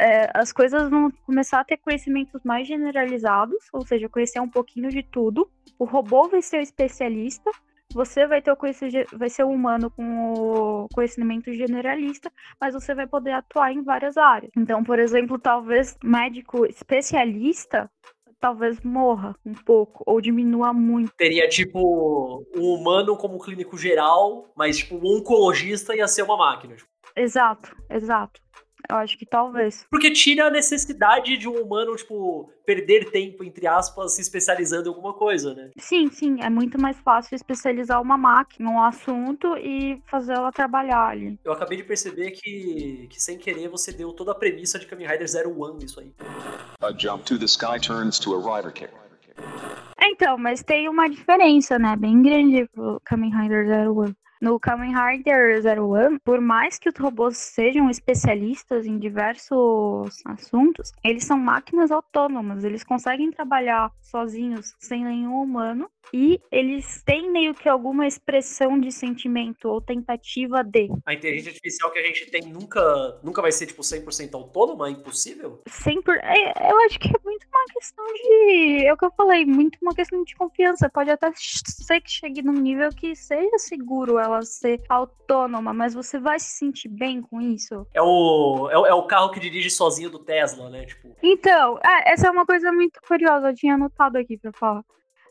É, 0.00 0.30
as 0.32 0.52
coisas 0.52 0.88
vão 0.88 1.10
começar 1.26 1.60
a 1.60 1.64
ter 1.64 1.76
conhecimentos 1.78 2.40
mais 2.44 2.68
generalizados, 2.68 3.58
ou 3.72 3.84
seja, 3.84 4.08
conhecer 4.08 4.38
um 4.38 4.48
pouquinho 4.48 4.90
de 4.90 5.02
tudo. 5.02 5.50
O 5.78 5.84
robô 5.84 6.28
vai 6.28 6.40
ser 6.40 6.58
o 6.58 6.62
especialista, 6.62 7.50
você 7.92 8.26
vai 8.26 8.40
ter 8.40 8.52
o 8.52 8.56
conhecimento, 8.56 9.16
vai 9.16 9.28
ser 9.28 9.44
humano 9.44 9.90
com 9.90 10.32
o 10.32 10.88
conhecimento 10.94 11.52
generalista, 11.52 12.30
mas 12.60 12.74
você 12.74 12.94
vai 12.94 13.06
poder 13.06 13.32
atuar 13.32 13.72
em 13.72 13.82
várias 13.82 14.16
áreas. 14.16 14.52
Então, 14.56 14.84
por 14.84 14.98
exemplo, 14.98 15.38
talvez 15.38 15.96
médico 16.04 16.66
especialista 16.66 17.90
talvez 18.40 18.80
morra 18.80 19.34
um 19.44 19.54
pouco 19.54 20.02
ou 20.06 20.20
diminua 20.20 20.72
muito. 20.72 21.12
Teria 21.16 21.48
tipo 21.48 22.44
um 22.54 22.74
humano 22.74 23.16
como 23.16 23.38
clínico 23.38 23.76
geral, 23.76 24.50
mas 24.56 24.78
tipo 24.78 24.96
um 24.96 25.18
oncologista 25.18 25.94
ia 25.94 26.06
ser 26.08 26.22
uma 26.22 26.36
máquina. 26.36 26.76
Tipo. 26.76 26.88
Exato, 27.16 27.76
exato. 27.90 28.40
Eu 28.88 28.96
acho 28.96 29.18
que 29.18 29.26
talvez. 29.26 29.86
Porque 29.90 30.10
tira 30.10 30.46
a 30.46 30.50
necessidade 30.50 31.36
de 31.36 31.48
um 31.48 31.60
humano, 31.60 31.96
tipo, 31.96 32.50
perder 32.64 33.10
tempo, 33.10 33.42
entre 33.44 33.66
aspas, 33.66 34.14
se 34.14 34.20
especializando 34.20 34.88
em 34.88 34.92
alguma 34.92 35.14
coisa, 35.14 35.54
né? 35.54 35.70
Sim, 35.78 36.08
sim. 36.10 36.40
É 36.42 36.50
muito 36.50 36.80
mais 36.80 36.98
fácil 36.98 37.34
especializar 37.34 38.00
uma 38.00 38.16
máquina 38.16 38.70
num 38.70 38.82
assunto 38.82 39.56
e 39.56 40.02
fazer 40.06 40.34
ela 40.34 40.52
trabalhar 40.52 41.08
ali. 41.08 41.38
Eu 41.44 41.52
acabei 41.52 41.78
de 41.78 41.84
perceber 41.84 42.30
que, 42.32 43.06
que 43.10 43.22
sem 43.22 43.38
querer, 43.38 43.68
você 43.68 43.92
deu 43.92 44.12
toda 44.12 44.32
a 44.32 44.34
premissa 44.34 44.78
de 44.78 44.86
Kamen 44.86 45.06
Rider 45.06 45.28
Zero 45.28 45.58
One 45.58 45.78
nisso 45.78 46.00
aí. 46.00 46.12
A 46.80 46.92
jump 46.92 47.24
to 47.24 47.38
the 47.38 47.46
sky 47.46 47.80
turns 47.80 48.18
to 48.18 48.34
a 48.34 48.56
rider 48.56 48.72
kick. 48.72 48.92
Então, 50.00 50.38
mas 50.38 50.62
tem 50.62 50.88
uma 50.88 51.08
diferença, 51.08 51.78
né? 51.78 51.94
Bem 51.96 52.22
grande 52.22 52.68
pro 52.72 53.00
Kamen 53.04 53.30
Rider 53.30 53.66
Zero 53.66 53.98
One. 53.98 54.16
No 54.40 54.58
Kamen 54.58 54.94
Rider 54.94 55.60
Zero 55.60 55.88
One, 55.88 56.18
por 56.20 56.40
mais 56.40 56.78
que 56.78 56.88
os 56.88 56.94
robôs 56.96 57.36
sejam 57.36 57.90
especialistas 57.90 58.86
em 58.86 58.98
diversos 58.98 60.22
assuntos, 60.24 60.92
eles 61.02 61.24
são 61.24 61.36
máquinas 61.36 61.90
autônomas, 61.90 62.62
eles 62.62 62.84
conseguem 62.84 63.32
trabalhar 63.32 63.90
sozinhos, 64.00 64.74
sem 64.78 65.04
nenhum 65.04 65.42
humano, 65.42 65.90
e 66.12 66.40
eles 66.50 67.02
têm 67.04 67.30
meio 67.30 67.54
que 67.54 67.68
alguma 67.68 68.06
expressão 68.06 68.78
de 68.78 68.90
sentimento 68.92 69.68
ou 69.68 69.80
tentativa 69.80 70.62
de. 70.62 70.88
A 71.06 71.14
inteligência 71.14 71.50
artificial 71.50 71.90
que 71.90 71.98
a 71.98 72.02
gente 72.02 72.30
tem 72.30 72.42
nunca, 72.42 73.20
nunca 73.22 73.42
vai 73.42 73.52
ser 73.52 73.66
tipo 73.66 73.82
100% 73.82 74.34
autônoma, 74.34 74.88
é 74.88 74.92
impossível? 74.92 75.62
100%, 75.68 76.02
é, 76.22 76.72
eu 76.72 76.78
acho 76.86 76.98
que 76.98 77.08
é 77.08 77.20
muito 77.24 77.46
uma 77.48 77.64
questão 77.72 78.04
de, 78.06 78.86
é 78.86 78.92
o 78.92 78.96
que 78.96 79.04
eu 79.04 79.12
falei, 79.16 79.44
muito 79.44 79.78
uma 79.82 79.94
questão 79.94 80.22
de 80.24 80.34
confiança. 80.34 80.88
Pode 80.88 81.10
até 81.10 81.30
ser 81.34 82.00
que 82.00 82.10
chegue 82.10 82.42
num 82.42 82.52
nível 82.52 82.90
que 82.90 83.14
seja 83.14 83.58
seguro 83.58 84.18
ela 84.18 84.42
ser 84.42 84.82
autônoma, 84.88 85.72
mas 85.72 85.94
você 85.94 86.18
vai 86.18 86.38
se 86.38 86.52
sentir 86.52 86.88
bem 86.88 87.20
com 87.20 87.40
isso? 87.40 87.86
É 87.94 88.02
o, 88.02 88.68
é 88.70 88.78
o, 88.78 88.86
é 88.86 88.94
o 88.94 89.06
carro 89.06 89.30
que 89.30 89.40
dirige 89.40 89.70
sozinho 89.70 90.10
do 90.10 90.18
Tesla, 90.18 90.70
né? 90.70 90.84
Tipo. 90.84 91.16
Então, 91.22 91.78
é, 91.84 92.12
essa 92.12 92.28
é 92.28 92.30
uma 92.30 92.46
coisa 92.46 92.72
muito 92.72 93.00
curiosa, 93.06 93.48
eu 93.50 93.54
tinha 93.54 93.74
anotado 93.74 94.18
aqui 94.18 94.38
pra 94.38 94.52
falar 94.52 94.82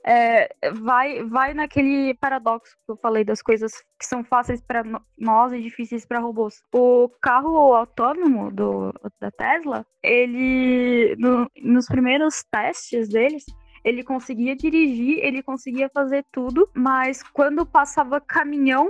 é, 0.06 0.50
vai, 0.74 1.24
vai 1.24 1.54
naquele 1.54 2.14
paradoxo 2.16 2.76
que 2.86 2.92
eu 2.92 2.98
falei 2.98 3.24
das 3.24 3.42
coisas 3.42 3.72
que 4.00 4.06
são 4.06 4.24
fáceis 4.24 4.62
para 4.62 4.84
nós 5.18 5.54
e 5.54 5.62
difíceis 5.62 6.06
para 6.06 6.20
robôs. 6.20 6.62
O 6.74 7.10
carro 7.22 7.74
autônomo 7.74 8.52
do, 8.52 8.94
da 9.20 9.32
Tesla, 9.32 9.86
ele 10.04 11.16
no, 11.18 11.50
nos 11.62 11.88
primeiros 11.88 12.44
testes 12.52 13.10
deles, 13.10 13.46
ele 13.84 14.04
conseguia 14.04 14.56
dirigir, 14.56 15.20
ele 15.24 15.42
conseguia 15.42 15.90
fazer 15.90 16.26
tudo, 16.32 16.70
mas 16.74 17.24
quando 17.24 17.66
passava 17.66 18.20
caminhão 18.20 18.90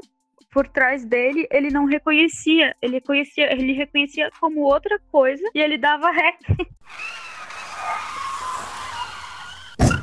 por 0.52 0.67
trás 0.67 1.06
dele, 1.06 1.48
ele 1.52 1.70
não 1.70 1.86
reconhecia, 1.86 2.76
ele 2.82 3.02
conhecia, 3.02 3.52
ele 3.52 3.74
reconhecia 3.74 4.32
como 4.39 4.62
outra 4.62 5.00
coisa 5.12 5.43
e 5.54 5.60
ele 5.60 5.78
dava 5.78 6.10
ré. 6.12 6.38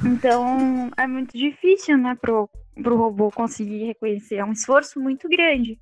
Então 0.07 0.91
é 0.97 1.07
muito 1.07 1.37
difícil, 1.37 1.97
né, 1.97 2.17
pro, 2.21 2.49
pro 2.83 2.97
robô 2.97 3.31
conseguir 3.31 3.87
reconhecer. 3.87 4.37
É 4.37 4.45
um 4.45 4.53
esforço 4.53 5.01
muito 5.01 5.29
grande. 5.29 5.79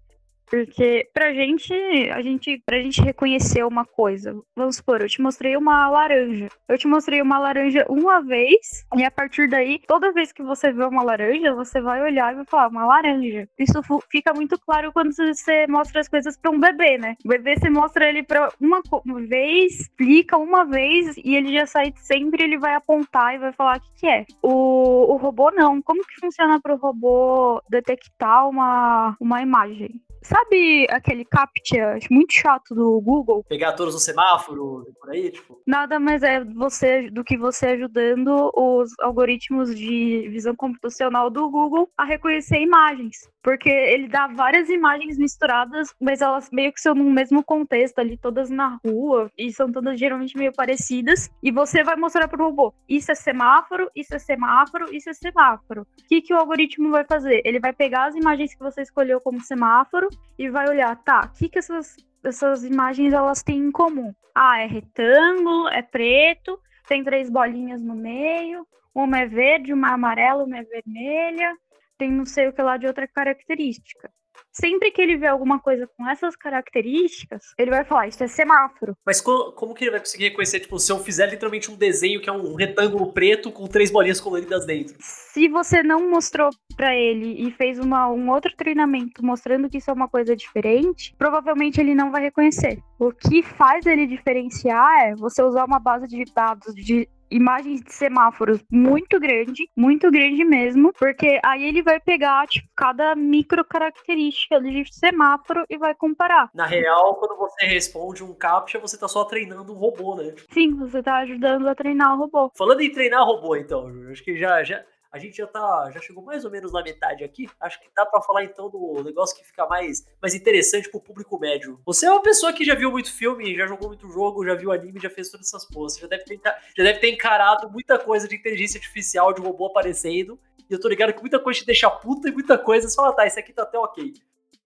Porque 0.46 1.08
pra 1.14 1.32
gente, 1.32 1.72
a 2.10 2.20
gente, 2.20 2.62
pra 2.64 2.78
gente 2.78 3.00
reconhecer 3.00 3.64
uma 3.64 3.84
coisa, 3.84 4.38
vamos 4.54 4.76
supor, 4.76 5.00
eu 5.00 5.08
te 5.08 5.22
mostrei 5.22 5.56
uma 5.56 5.88
laranja. 5.88 6.48
Eu 6.68 6.76
te 6.76 6.86
mostrei 6.86 7.22
uma 7.22 7.38
laranja 7.38 7.86
uma 7.88 8.20
vez, 8.20 8.84
e 8.96 9.04
a 9.04 9.10
partir 9.10 9.48
daí, 9.48 9.80
toda 9.86 10.12
vez 10.12 10.32
que 10.32 10.42
você 10.42 10.72
vê 10.72 10.84
uma 10.84 11.02
laranja, 11.02 11.54
você 11.54 11.80
vai 11.80 12.02
olhar 12.02 12.32
e 12.32 12.36
vai 12.36 12.44
falar, 12.44 12.68
uma 12.68 12.84
laranja. 12.84 13.48
Isso 13.58 13.80
fica 14.10 14.32
muito 14.34 14.58
claro 14.60 14.92
quando 14.92 15.12
você 15.12 15.66
mostra 15.66 16.00
as 16.00 16.08
coisas 16.08 16.36
pra 16.36 16.50
um 16.50 16.60
bebê, 16.60 16.98
né? 16.98 17.16
O 17.24 17.28
bebê 17.28 17.56
você 17.56 17.70
mostra 17.70 18.08
ele 18.08 18.22
pra 18.22 18.50
uma, 18.60 18.82
vez, 19.26 19.80
explica 19.80 20.36
uma 20.36 20.64
vez, 20.64 21.16
e 21.16 21.34
ele 21.34 21.52
já 21.52 21.66
sai 21.66 21.92
sempre, 21.96 22.44
ele 22.44 22.58
vai 22.58 22.74
apontar 22.74 23.34
e 23.34 23.38
vai 23.38 23.52
falar 23.52 23.78
o 23.78 23.80
que, 23.80 24.00
que 24.00 24.06
é. 24.06 24.26
O, 24.42 25.14
o 25.14 25.16
robô 25.16 25.50
não. 25.50 25.80
Como 25.82 26.04
que 26.06 26.20
funciona 26.20 26.60
pro 26.60 26.76
robô 26.76 27.62
detectar 27.70 28.48
uma, 28.48 29.16
uma 29.20 29.40
imagem? 29.40 30.00
Sabe 30.22 30.86
aquele 30.88 31.24
captcha 31.24 31.98
muito 32.10 32.32
chato 32.32 32.74
do 32.74 33.00
Google? 33.00 33.44
Pegar 33.48 33.72
todos 33.72 33.94
os 33.94 34.04
semáforos 34.04 34.86
por 35.00 35.10
aí, 35.10 35.30
tipo. 35.30 35.60
Nada 35.66 35.98
mais 35.98 36.22
é 36.22 36.44
você 36.44 37.10
do 37.10 37.24
que 37.24 37.36
você 37.36 37.66
ajudando 37.66 38.52
os 38.54 38.90
algoritmos 39.00 39.74
de 39.74 40.28
visão 40.30 40.54
computacional 40.54 41.28
do 41.28 41.50
Google 41.50 41.88
a 41.96 42.04
reconhecer 42.04 42.60
imagens. 42.60 43.28
Porque 43.42 43.68
ele 43.68 44.06
dá 44.06 44.28
várias 44.28 44.68
imagens 44.68 45.18
misturadas, 45.18 45.92
mas 46.00 46.20
elas 46.20 46.48
meio 46.52 46.72
que 46.72 46.80
são 46.80 46.94
no 46.94 47.10
mesmo 47.10 47.42
contexto 47.42 47.98
ali, 47.98 48.16
todas 48.16 48.48
na 48.48 48.78
rua, 48.84 49.28
e 49.36 49.52
são 49.52 49.72
todas 49.72 49.98
geralmente 49.98 50.38
meio 50.38 50.52
parecidas. 50.52 51.28
E 51.42 51.50
você 51.50 51.82
vai 51.82 51.96
mostrar 51.96 52.28
pro 52.28 52.44
robô: 52.44 52.72
isso 52.88 53.10
é 53.10 53.16
semáforo, 53.16 53.90
isso 53.96 54.14
é 54.14 54.18
semáforo, 54.20 54.94
isso 54.94 55.10
é 55.10 55.12
semáforo. 55.12 55.82
O 55.82 56.08
que, 56.08 56.22
que 56.22 56.32
o 56.32 56.38
algoritmo 56.38 56.92
vai 56.92 57.04
fazer? 57.04 57.42
Ele 57.44 57.58
vai 57.58 57.72
pegar 57.72 58.06
as 58.06 58.14
imagens 58.14 58.54
que 58.54 58.62
você 58.62 58.82
escolheu 58.82 59.20
como 59.20 59.40
semáforo 59.40 60.08
e 60.38 60.48
vai 60.48 60.68
olhar, 60.68 60.96
tá, 61.02 61.30
o 61.32 61.38
que, 61.38 61.48
que 61.48 61.58
essas, 61.58 61.96
essas 62.24 62.64
imagens 62.64 63.12
elas 63.12 63.42
têm 63.42 63.58
em 63.58 63.70
comum? 63.70 64.14
Ah, 64.34 64.60
é 64.60 64.66
retângulo, 64.66 65.68
é 65.68 65.82
preto, 65.82 66.58
tem 66.88 67.04
três 67.04 67.28
bolinhas 67.28 67.82
no 67.82 67.94
meio, 67.94 68.66
uma 68.94 69.20
é 69.20 69.26
verde, 69.26 69.72
uma 69.72 69.90
é 69.90 69.92
amarela, 69.92 70.44
uma 70.44 70.58
é 70.58 70.62
vermelha, 70.64 71.56
tem 71.98 72.10
não 72.10 72.24
sei 72.24 72.48
o 72.48 72.52
que 72.52 72.62
lá 72.62 72.76
de 72.76 72.86
outra 72.86 73.06
característica. 73.06 74.10
Sempre 74.52 74.90
que 74.90 75.00
ele 75.00 75.16
vê 75.16 75.26
alguma 75.26 75.58
coisa 75.58 75.88
com 75.96 76.08
essas 76.08 76.36
características, 76.36 77.42
ele 77.58 77.70
vai 77.70 77.84
falar, 77.84 78.08
isso 78.08 78.22
é 78.22 78.28
semáforo. 78.28 78.94
Mas 79.04 79.20
como, 79.20 79.52
como 79.52 79.74
que 79.74 79.84
ele 79.84 79.92
vai 79.92 80.00
conseguir 80.00 80.24
reconhecer, 80.24 80.60
tipo, 80.60 80.78
se 80.78 80.92
eu 80.92 80.98
fizer 80.98 81.26
literalmente 81.26 81.70
um 81.70 81.76
desenho 81.76 82.20
que 82.20 82.28
é 82.28 82.32
um 82.32 82.54
retângulo 82.54 83.12
preto 83.12 83.50
com 83.50 83.66
três 83.66 83.90
bolinhas 83.90 84.20
coloridas 84.20 84.66
dentro? 84.66 84.94
Se 85.00 85.48
você 85.48 85.82
não 85.82 86.10
mostrou 86.10 86.50
para 86.76 86.94
ele 86.94 87.46
e 87.46 87.50
fez 87.52 87.78
uma, 87.78 88.08
um 88.08 88.30
outro 88.30 88.54
treinamento 88.56 89.24
mostrando 89.24 89.68
que 89.68 89.78
isso 89.78 89.90
é 89.90 89.94
uma 89.94 90.08
coisa 90.08 90.36
diferente, 90.36 91.14
provavelmente 91.16 91.80
ele 91.80 91.94
não 91.94 92.10
vai 92.10 92.22
reconhecer. 92.22 92.78
O 92.98 93.12
que 93.12 93.42
faz 93.42 93.86
ele 93.86 94.06
diferenciar 94.06 95.06
é 95.06 95.14
você 95.14 95.42
usar 95.42 95.64
uma 95.64 95.78
base 95.78 96.06
de 96.06 96.24
dados 96.34 96.74
de 96.74 97.08
imagens 97.34 97.80
de 97.80 97.92
semáforos 97.92 98.62
muito 98.70 99.18
grande, 99.18 99.68
muito 99.76 100.10
grande 100.10 100.44
mesmo, 100.44 100.92
porque 100.98 101.40
aí 101.44 101.64
ele 101.64 101.82
vai 101.82 101.98
pegar, 101.98 102.46
tipo, 102.46 102.68
cada 102.76 103.14
micro 103.14 103.64
característica 103.64 104.60
de 104.60 104.84
semáforo 104.92 105.64
e 105.68 105.78
vai 105.78 105.94
comparar. 105.94 106.50
Na 106.54 106.66
real, 106.66 107.16
quando 107.16 107.36
você 107.36 107.66
responde 107.66 108.22
um 108.22 108.34
captcha, 108.34 108.78
você 108.78 108.98
tá 108.98 109.08
só 109.08 109.24
treinando 109.24 109.72
um 109.72 109.76
robô, 109.76 110.14
né? 110.14 110.34
Sim, 110.50 110.74
você 110.76 111.02
tá 111.02 111.18
ajudando 111.18 111.68
a 111.68 111.74
treinar 111.74 112.14
o 112.14 112.18
robô. 112.18 112.50
Falando 112.56 112.80
em 112.80 112.92
treinar 112.92 113.24
robô, 113.24 113.56
então, 113.56 113.90
acho 114.10 114.22
que 114.22 114.36
já, 114.36 114.62
já, 114.62 114.82
a 115.12 115.18
gente 115.18 115.36
já 115.36 115.46
tá, 115.46 115.90
já 115.92 116.00
chegou 116.00 116.24
mais 116.24 116.42
ou 116.42 116.50
menos 116.50 116.72
na 116.72 116.82
metade 116.82 117.22
aqui. 117.22 117.46
Acho 117.60 117.78
que 117.80 117.88
dá 117.94 118.06
para 118.06 118.22
falar 118.22 118.44
então 118.44 118.70
do 118.70 119.02
negócio 119.04 119.36
que 119.36 119.44
fica 119.44 119.66
mais, 119.66 120.06
mais 120.20 120.34
interessante 120.34 120.90
pro 120.90 121.00
público 121.00 121.38
médio. 121.38 121.78
Você 121.84 122.06
é 122.06 122.10
uma 122.10 122.22
pessoa 122.22 122.50
que 122.50 122.64
já 122.64 122.74
viu 122.74 122.90
muito 122.90 123.12
filme, 123.12 123.54
já 123.54 123.66
jogou 123.66 123.88
muito 123.88 124.08
jogo, 124.08 124.44
já 124.46 124.54
viu 124.54 124.72
anime, 124.72 124.98
já 124.98 125.10
fez 125.10 125.28
todas 125.28 125.48
essas 125.48 125.66
coisas. 125.66 125.98
Já 125.98 126.06
deve 126.06 126.24
ter, 126.24 126.40
já 126.42 126.82
deve 126.82 126.98
ter 126.98 127.10
encarado 127.10 127.70
muita 127.70 127.98
coisa 127.98 128.26
de 128.26 128.34
inteligência 128.34 128.78
artificial, 128.78 129.34
de 129.34 129.42
robô 129.42 129.66
aparecendo. 129.66 130.40
E 130.70 130.72
eu 130.72 130.80
tô 130.80 130.88
ligado 130.88 131.12
que 131.12 131.20
muita 131.20 131.38
coisa 131.38 131.60
te 131.60 131.66
deixa 131.66 131.90
puta 131.90 132.30
e 132.30 132.32
muita 132.32 132.56
coisa 132.56 132.88
você 132.88 132.96
fala, 132.96 133.12
tá, 133.12 133.26
esse 133.26 133.38
aqui 133.38 133.52
tá 133.52 133.64
até 133.64 133.78
ok. 133.78 134.14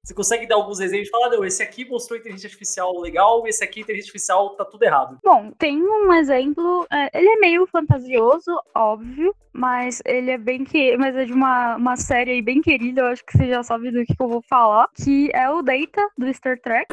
Você 0.06 0.14
consegue 0.14 0.46
dar 0.46 0.54
alguns 0.54 0.78
exemplos 0.78 1.08
e 1.08 1.10
falar, 1.10 1.30
não, 1.30 1.44
esse 1.44 1.60
aqui 1.60 1.84
mostrou 1.84 2.16
inteligência 2.16 2.46
artificial 2.46 2.96
legal, 3.00 3.44
esse 3.44 3.64
aqui 3.64 3.80
inteligência 3.80 4.06
artificial 4.06 4.50
tá 4.50 4.64
tudo 4.64 4.84
errado. 4.84 5.18
Bom, 5.20 5.50
tem 5.58 5.82
um 5.82 6.12
exemplo, 6.12 6.86
é, 6.92 7.18
ele 7.18 7.28
é 7.28 7.36
meio 7.40 7.66
fantasioso, 7.66 8.56
óbvio, 8.72 9.34
mas 9.52 10.00
ele 10.06 10.30
é 10.30 10.38
bem 10.38 10.62
que, 10.62 10.96
mas 10.96 11.16
é 11.16 11.24
de 11.24 11.32
uma, 11.32 11.74
uma 11.74 11.96
série 11.96 12.30
aí 12.30 12.40
bem 12.40 12.62
querida, 12.62 13.00
eu 13.00 13.06
acho 13.06 13.26
que 13.26 13.36
você 13.36 13.48
já 13.48 13.64
sabe 13.64 13.90
do 13.90 14.06
que, 14.06 14.14
que 14.14 14.22
eu 14.22 14.28
vou 14.28 14.42
falar, 14.42 14.88
que 14.94 15.28
é 15.34 15.50
o 15.50 15.60
Data 15.60 16.08
do 16.16 16.32
Star 16.32 16.56
Trek. 16.60 16.86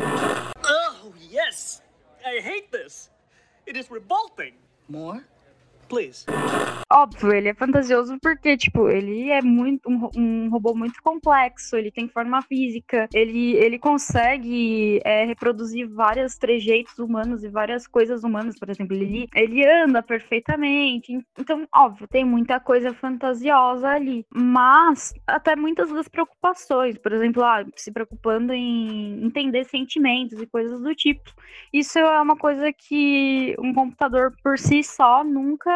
Oh, 0.67 1.13
yes. 1.32 1.84
I 2.26 2.39
hate 2.39 2.71
this. 2.71 3.12
It 3.67 3.78
is 3.78 3.91
revolting. 3.91 4.56
More? 4.89 5.23
Please. 5.88 6.26
Óbvio, 6.91 7.34
ele 7.34 7.50
é 7.50 7.54
fantasioso 7.54 8.17
porque, 8.22 8.56
tipo, 8.56 8.88
ele 8.88 9.32
é 9.32 9.41
muito 9.41 9.89
um, 9.89 10.10
um 10.15 10.50
robô 10.50 10.76
muito 10.76 11.02
complexo, 11.02 11.76
ele 11.76 11.91
tem 11.91 12.08
forma 12.08 12.41
física, 12.43 13.08
ele, 13.13 13.56
ele 13.56 13.80
consegue 13.80 15.02
é, 15.04 15.26
reproduzir 15.26 15.89
vários 15.89 16.38
trejeitos 16.38 17.00
humanos 17.00 17.43
e 17.43 17.50
várias 17.50 17.88
coisas 17.88 18.24
humanas, 18.24 18.60
por 18.60 18.69
exemplo, 18.69 18.96
ele, 18.96 19.28
ele 19.34 19.65
anda 19.65 20.04
perfeitamente. 20.04 21.19
Então, 21.38 21.67
óbvio, 21.76 22.08
tem 22.08 22.24
muita 22.24 22.60
coisa 22.60 22.93
fantasiosa 22.93 23.88
ali. 23.89 24.24
Mas 24.32 25.13
até 25.26 25.56
muitas 25.56 25.89
das 25.91 26.08
preocupações, 26.08 26.98
por 26.98 27.12
exemplo, 27.12 27.43
ah, 27.43 27.65
se 27.76 27.91
preocupando 27.91 28.54
em 28.54 29.26
entender 29.26 29.63
sentimentos 29.65 30.39
e 30.39 30.46
coisas 30.46 30.80
do 30.80 30.93
tipo. 30.93 31.32
Isso 31.72 31.98
é 31.98 32.22
uma 32.22 32.36
coisa 32.36 32.72
que 32.72 33.56
um 33.58 33.74
computador 33.74 34.34
por 34.43 34.60
si 34.60 34.84
só 34.84 35.24
nunca 35.24 35.72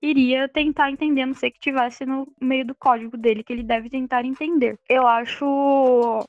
iria 0.00 0.48
tentar 0.48 0.90
entender, 0.90 1.26
não 1.26 1.34
sei 1.34 1.50
que 1.50 1.60
tivesse 1.60 2.04
no 2.04 2.26
meio 2.40 2.66
do 2.66 2.74
código 2.74 3.16
dele, 3.16 3.42
que 3.42 3.52
ele 3.52 3.62
deve 3.62 3.88
tentar 3.88 4.24
entender. 4.24 4.78
Eu 4.88 5.06
acho 5.06 5.44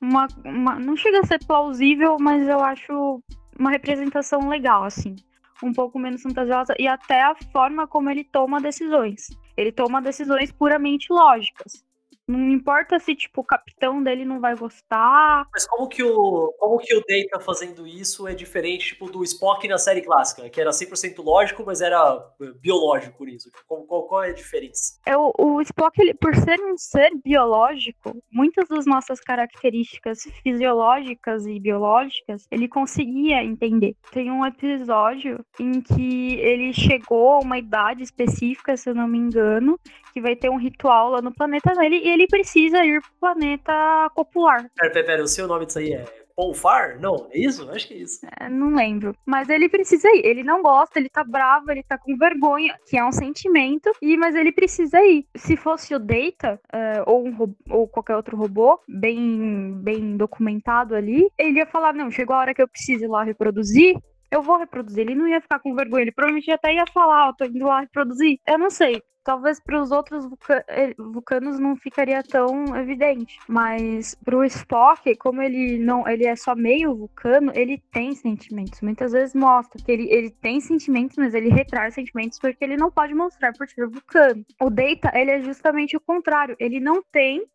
uma, 0.01 0.27
uma. 0.45 0.79
Não 0.79 0.95
chega 0.95 1.19
a 1.19 1.25
ser 1.25 1.39
plausível, 1.45 2.17
mas 2.19 2.47
eu 2.47 2.59
acho 2.59 3.21
uma 3.57 3.71
representação 3.71 4.47
legal, 4.47 4.83
assim. 4.83 5.15
Um 5.63 5.71
pouco 5.73 5.99
menos 5.99 6.21
fantasiosa 6.23 6.73
e 6.79 6.87
até 6.87 7.21
a 7.21 7.35
forma 7.51 7.87
como 7.87 8.09
ele 8.09 8.23
toma 8.23 8.59
decisões. 8.59 9.27
Ele 9.55 9.71
toma 9.71 10.01
decisões 10.01 10.51
puramente 10.51 11.07
lógicas. 11.11 11.85
Não 12.31 12.49
importa 12.49 12.99
se, 12.99 13.15
tipo, 13.15 13.41
o 13.41 13.43
capitão 13.45 14.01
dele 14.01 14.23
não 14.23 14.39
vai 14.39 14.55
gostar. 14.55 15.45
Mas 15.51 15.67
como 15.67 15.87
que 15.87 16.03
o, 16.03 16.53
como 16.57 16.77
que 16.79 16.95
o 16.95 17.01
Data 17.01 17.43
fazendo 17.43 17.85
isso 17.85 18.27
é 18.27 18.33
diferente, 18.33 18.87
tipo, 18.87 19.09
do 19.09 19.23
Spock 19.23 19.67
na 19.67 19.77
série 19.77 20.01
clássica, 20.01 20.49
que 20.49 20.61
era 20.61 20.71
100% 20.71 21.23
lógico, 21.23 21.63
mas 21.65 21.81
era 21.81 22.23
eh, 22.41 22.51
biológico 22.59 23.25
nisso? 23.25 23.51
Qual, 23.67 23.83
qual, 23.83 24.03
qual 24.03 24.23
é 24.23 24.29
a 24.29 24.33
diferença? 24.33 24.99
É, 25.05 25.17
o, 25.17 25.33
o 25.37 25.61
Spock, 25.61 25.99
ele, 26.01 26.13
por 26.13 26.33
ser 26.35 26.59
um 26.61 26.77
ser 26.77 27.11
biológico, 27.23 28.15
muitas 28.31 28.67
das 28.69 28.85
nossas 28.85 29.19
características 29.19 30.23
fisiológicas 30.43 31.45
e 31.45 31.59
biológicas, 31.59 32.47
ele 32.49 32.67
conseguia 32.67 33.43
entender. 33.43 33.95
Tem 34.11 34.31
um 34.31 34.45
episódio 34.45 35.43
em 35.59 35.81
que 35.81 36.35
ele 36.35 36.73
chegou 36.73 37.33
a 37.33 37.39
uma 37.39 37.57
idade 37.57 38.03
específica, 38.03 38.77
se 38.77 38.89
eu 38.89 38.95
não 38.95 39.07
me 39.07 39.17
engano, 39.17 39.79
que 40.11 40.21
vai 40.21 40.35
ter 40.35 40.49
um 40.49 40.57
ritual 40.57 41.11
lá 41.11 41.21
no 41.21 41.33
planeta 41.33 41.73
dele 41.73 41.97
e 41.97 42.09
ele 42.09 42.27
precisa 42.27 42.83
ir 42.85 43.01
pro 43.01 43.11
planeta 43.19 44.09
copular. 44.13 44.69
Pera, 44.75 44.91
pera, 44.91 45.05
pera, 45.05 45.23
o 45.23 45.27
seu 45.27 45.47
nome 45.47 45.65
disso 45.65 45.79
aí 45.79 45.93
é 45.93 46.05
Polfar? 46.35 46.99
Não, 46.99 47.27
é 47.31 47.39
isso? 47.39 47.69
Acho 47.69 47.87
que 47.87 47.93
é 47.93 47.97
isso. 47.97 48.19
É, 48.39 48.49
não 48.49 48.75
lembro. 48.75 49.15
Mas 49.25 49.49
ele 49.49 49.69
precisa 49.69 50.07
ir. 50.09 50.25
Ele 50.25 50.43
não 50.43 50.61
gosta, 50.61 50.99
ele 50.99 51.09
tá 51.09 51.23
bravo, 51.23 51.71
ele 51.71 51.83
tá 51.83 51.97
com 51.97 52.17
vergonha, 52.17 52.75
que 52.87 52.97
é 52.97 53.05
um 53.05 53.11
sentimento, 53.11 53.91
e 54.01 54.17
mas 54.17 54.35
ele 54.35 54.51
precisa 54.51 54.99
ir. 55.01 55.25
Se 55.35 55.55
fosse 55.55 55.93
o 55.93 55.99
Data, 55.99 56.59
uh, 56.73 57.03
ou, 57.05 57.27
um, 57.27 57.55
ou 57.69 57.87
qualquer 57.87 58.15
outro 58.15 58.35
robô, 58.35 58.79
bem, 58.87 59.73
bem 59.83 60.17
documentado 60.17 60.95
ali, 60.95 61.29
ele 61.37 61.59
ia 61.59 61.67
falar: 61.67 61.93
não, 61.93 62.09
chegou 62.09 62.35
a 62.35 62.39
hora 62.39 62.53
que 62.53 62.61
eu 62.61 62.67
preciso 62.67 63.03
ir 63.03 63.07
lá 63.07 63.23
reproduzir, 63.23 63.97
eu 64.31 64.41
vou 64.41 64.57
reproduzir. 64.57 65.01
Ele 65.01 65.15
não 65.15 65.27
ia 65.27 65.41
ficar 65.41 65.59
com 65.59 65.75
vergonha, 65.75 66.03
ele 66.03 66.11
provavelmente 66.11 66.49
até 66.51 66.73
ia 66.73 66.85
falar, 66.93 67.29
ó, 67.29 67.33
tô 67.33 67.45
indo 67.45 67.65
lá 67.65 67.81
reproduzir. 67.81 68.39
Eu 68.47 68.57
não 68.57 68.69
sei. 68.69 69.01
Talvez 69.23 69.59
para 69.59 69.79
os 69.79 69.91
outros 69.91 70.25
eh, 70.67 70.95
vulcanos 70.97 71.59
não 71.59 71.75
ficaria 71.75 72.23
tão 72.23 72.75
evidente, 72.75 73.37
mas 73.47 74.15
para 74.15 74.35
o 74.35 74.43
Spock, 74.43 75.15
como 75.17 75.43
ele 75.43 75.77
não, 75.77 76.07
ele 76.07 76.25
é 76.25 76.35
só 76.35 76.55
meio 76.55 76.95
vulcano, 76.95 77.51
ele 77.53 77.77
tem 77.91 78.15
sentimentos. 78.15 78.81
Muitas 78.81 79.11
vezes 79.11 79.35
mostra 79.35 79.79
que 79.83 79.91
ele, 79.91 80.11
ele 80.11 80.31
tem 80.31 80.59
sentimentos, 80.59 81.17
mas 81.17 81.35
ele 81.35 81.49
retrai 81.49 81.91
sentimentos 81.91 82.39
porque 82.39 82.63
ele 82.63 82.77
não 82.77 82.89
pode 82.89 83.13
mostrar 83.13 83.53
por 83.53 83.69
ser 83.69 83.87
vulcano. 83.87 84.43
O 84.59 84.71
Data, 84.71 85.11
ele 85.13 85.29
é 85.29 85.41
justamente 85.43 85.95
o 85.95 86.01
contrário. 86.01 86.55
Ele 86.59 86.79
não 86.79 87.03
tem 87.11 87.45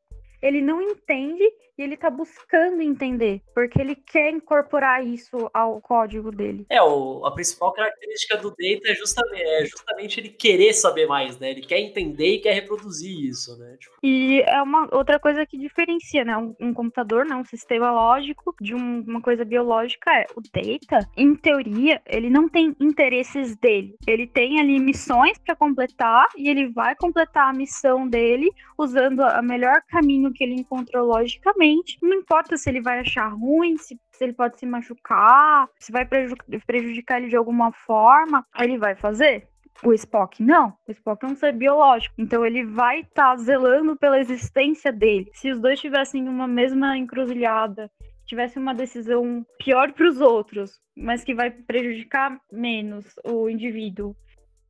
ele 0.43 0.61
não 0.63 0.81
entende 0.81 1.45
e 1.79 1.83
ele 1.83 1.97
tá 1.97 2.11
buscando 2.11 2.81
entender, 2.81 3.43
porque 3.55 3.81
ele 3.81 3.95
quer 3.95 4.31
incorporar 4.31 5.07
isso 5.07 5.51
ao 5.53 5.81
código 5.81 6.31
dele. 6.31 6.67
É, 6.71 6.83
o, 6.83 7.25
a 7.27 7.33
principal 7.33 7.73
característica 7.73 8.37
do 8.39 8.51
data 8.51 8.91
é 8.91 8.95
justamente, 8.95 9.43
é 9.43 9.67
justamente 9.67 10.21
ele 10.21 10.29
querer 10.31 10.73
saber 10.73 11.07
mais, 11.07 11.39
né? 11.39 11.51
Ele 11.51 11.61
quer 11.61 11.79
entender 11.79 12.35
e 12.35 12.39
quer 12.39 12.53
reproduzir 12.53 13.29
isso, 13.29 13.57
né? 13.59 13.77
Tipo... 13.79 13.95
E 14.03 14.41
é 14.43 14.63
uma 14.63 14.89
outra 14.93 15.19
coisa 15.19 15.45
que 15.45 15.59
diferencia, 15.59 16.25
né? 16.25 16.37
Um, 16.37 16.55
um 16.61 16.75
computador, 16.75 17.25
né? 17.27 17.37
um 17.37 17.45
sistema 17.45 17.91
lógico 17.91 18.55
de 18.61 18.75
um, 18.75 19.01
uma 19.07 19.21
coisa 19.21 19.45
biológica 19.45 20.11
é 20.13 20.27
o 20.35 20.41
data, 20.41 21.09
em 21.17 21.35
teoria, 21.35 22.01
ele 22.07 22.31
não 22.31 22.49
tem 22.49 22.75
interesses 22.81 23.57
dele. 23.57 23.97
Ele 24.07 24.27
tem 24.27 24.61
ali 24.61 24.79
missões 24.79 25.39
para 25.39 25.55
completar 25.55 26.27
e 26.37 26.49
ele 26.49 26.69
vai 26.69 26.95
completar 26.97 27.51
a 27.51 27.53
missão 27.53 28.09
dele 28.09 28.51
usando 28.79 29.21
o 29.21 29.43
melhor 29.43 29.83
caminho 29.89 30.33
que 30.33 30.45
ele 30.45 30.55
encontrou 30.55 31.07
logicamente. 31.07 31.66
Não 32.03 32.15
importa 32.15 32.57
se 32.57 32.69
ele 32.69 32.81
vai 32.81 33.01
achar 33.01 33.29
ruim, 33.29 33.77
se, 33.77 33.99
se 34.13 34.25
ele 34.25 34.33
pode 34.33 34.59
se 34.59 34.67
machucar, 34.67 35.69
se 35.79 35.93
vai 35.93 36.07
prejudicar 36.07 37.19
ele 37.19 37.29
de 37.29 37.37
alguma 37.37 37.73
forma, 37.73 38.47
ele 38.59 38.79
vai 38.79 38.95
fazer. 38.95 39.49
O 39.83 39.93
Spock 39.93 40.43
não. 40.43 40.75
O 40.89 40.93
Spock 40.93 41.25
é 41.25 41.29
um 41.29 41.37
ser 41.37 41.53
biológico. 41.53 42.15
Então 42.19 42.45
ele 42.47 42.65
vai 42.65 43.01
estar 43.01 43.31
tá 43.31 43.37
zelando 43.37 43.97
pela 43.97 44.19
existência 44.19 44.91
dele. 44.91 45.31
Se 45.35 45.51
os 45.51 45.61
dois 45.61 45.81
tivessem 45.81 46.29
uma 46.29 46.49
mesma 46.49 46.97
encruzilhada, 46.97 47.91
tivesse 48.25 48.59
uma 48.59 48.75
decisão 48.75 49.47
pior 49.59 49.93
para 49.93 50.09
os 50.09 50.21
outros, 50.21 50.81
mas 50.97 51.23
que 51.23 51.35
vai 51.35 51.51
prejudicar 51.51 52.39
menos 52.51 53.15
o 53.25 53.49
indivíduo, 53.49 54.17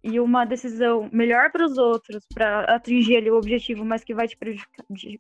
e 0.07 0.21
uma 0.21 0.45
decisão 0.45 1.09
melhor 1.13 1.51
para 1.51 1.65
os 1.65 1.77
outros, 1.79 2.25
para 2.33 2.61
atingir 2.77 3.17
ali 3.17 3.29
o 3.29 3.37
objetivo, 3.37 3.85
mas 3.85 4.05
que 4.05 4.15
vai 4.15 4.29
te 4.29 4.39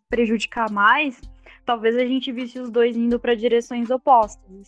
prejudicar 0.09 0.71
mais, 0.71 1.21
talvez 1.67 1.97
a 1.97 2.05
gente 2.07 2.31
visse 2.33 2.59
os 2.61 2.71
dois 2.71 2.97
indo 2.97 3.19
para 3.19 3.35
direções 3.35 3.91
opostas. 3.91 4.63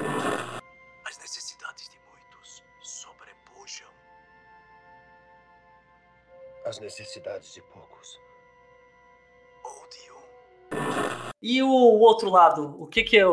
As 1.06 1.18
necessidades 1.18 1.88
de 1.88 1.96
muitos 2.10 2.62
sobrepujam 2.82 3.88
as 6.66 6.78
necessidades 6.80 7.54
de 7.54 7.62
poucos. 7.62 8.20
Ou 9.64 9.88
de 9.88 10.12
um. 10.12 11.30
E 11.40 11.62
o 11.62 11.70
outro 11.70 12.28
lado, 12.28 12.76
o 12.82 12.86
que 12.86 13.04
que 13.04 13.16
é, 13.16 13.24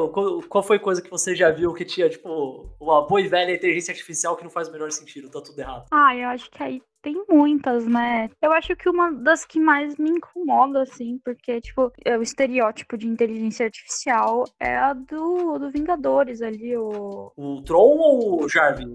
qual 0.48 0.64
foi 0.64 0.78
coisa 0.78 1.02
que 1.02 1.10
você 1.10 1.36
já 1.36 1.50
viu 1.50 1.74
que 1.74 1.84
tinha, 1.84 2.08
tipo, 2.08 2.70
uma 2.80 3.02
boa 3.08 3.20
e 3.20 3.28
velha 3.28 3.52
inteligência 3.52 3.92
artificial 3.92 4.38
que 4.38 4.44
não 4.44 4.52
faz 4.52 4.70
o 4.70 4.72
menor 4.72 4.92
sentido, 4.92 5.30
tá 5.30 5.42
tudo 5.42 5.60
errado? 5.60 5.88
Ah, 5.92 6.16
eu 6.16 6.30
acho 6.30 6.50
que 6.52 6.62
aí 6.62 6.82
tem 7.06 7.24
muitas, 7.30 7.86
né? 7.86 8.32
Eu 8.42 8.52
acho 8.52 8.76
que 8.76 8.90
uma 8.90 9.12
das 9.12 9.46
que 9.46 9.60
mais 9.60 9.96
me 9.96 10.10
incomoda, 10.10 10.82
assim, 10.82 11.20
porque, 11.24 11.62
tipo, 11.62 11.94
é 12.04 12.18
o 12.18 12.24
estereótipo 12.24 12.98
de 12.98 13.08
inteligência 13.08 13.68
artificial 13.68 14.46
é 14.60 14.76
a 14.76 14.94
do, 14.94 15.60
do 15.60 15.70
Vingadores 15.70 16.42
ali, 16.42 16.76
o... 16.76 17.32
O 17.38 17.62
Tron 17.62 17.98
ou 18.00 18.44
o 18.44 18.50
Jarvis? 18.50 18.88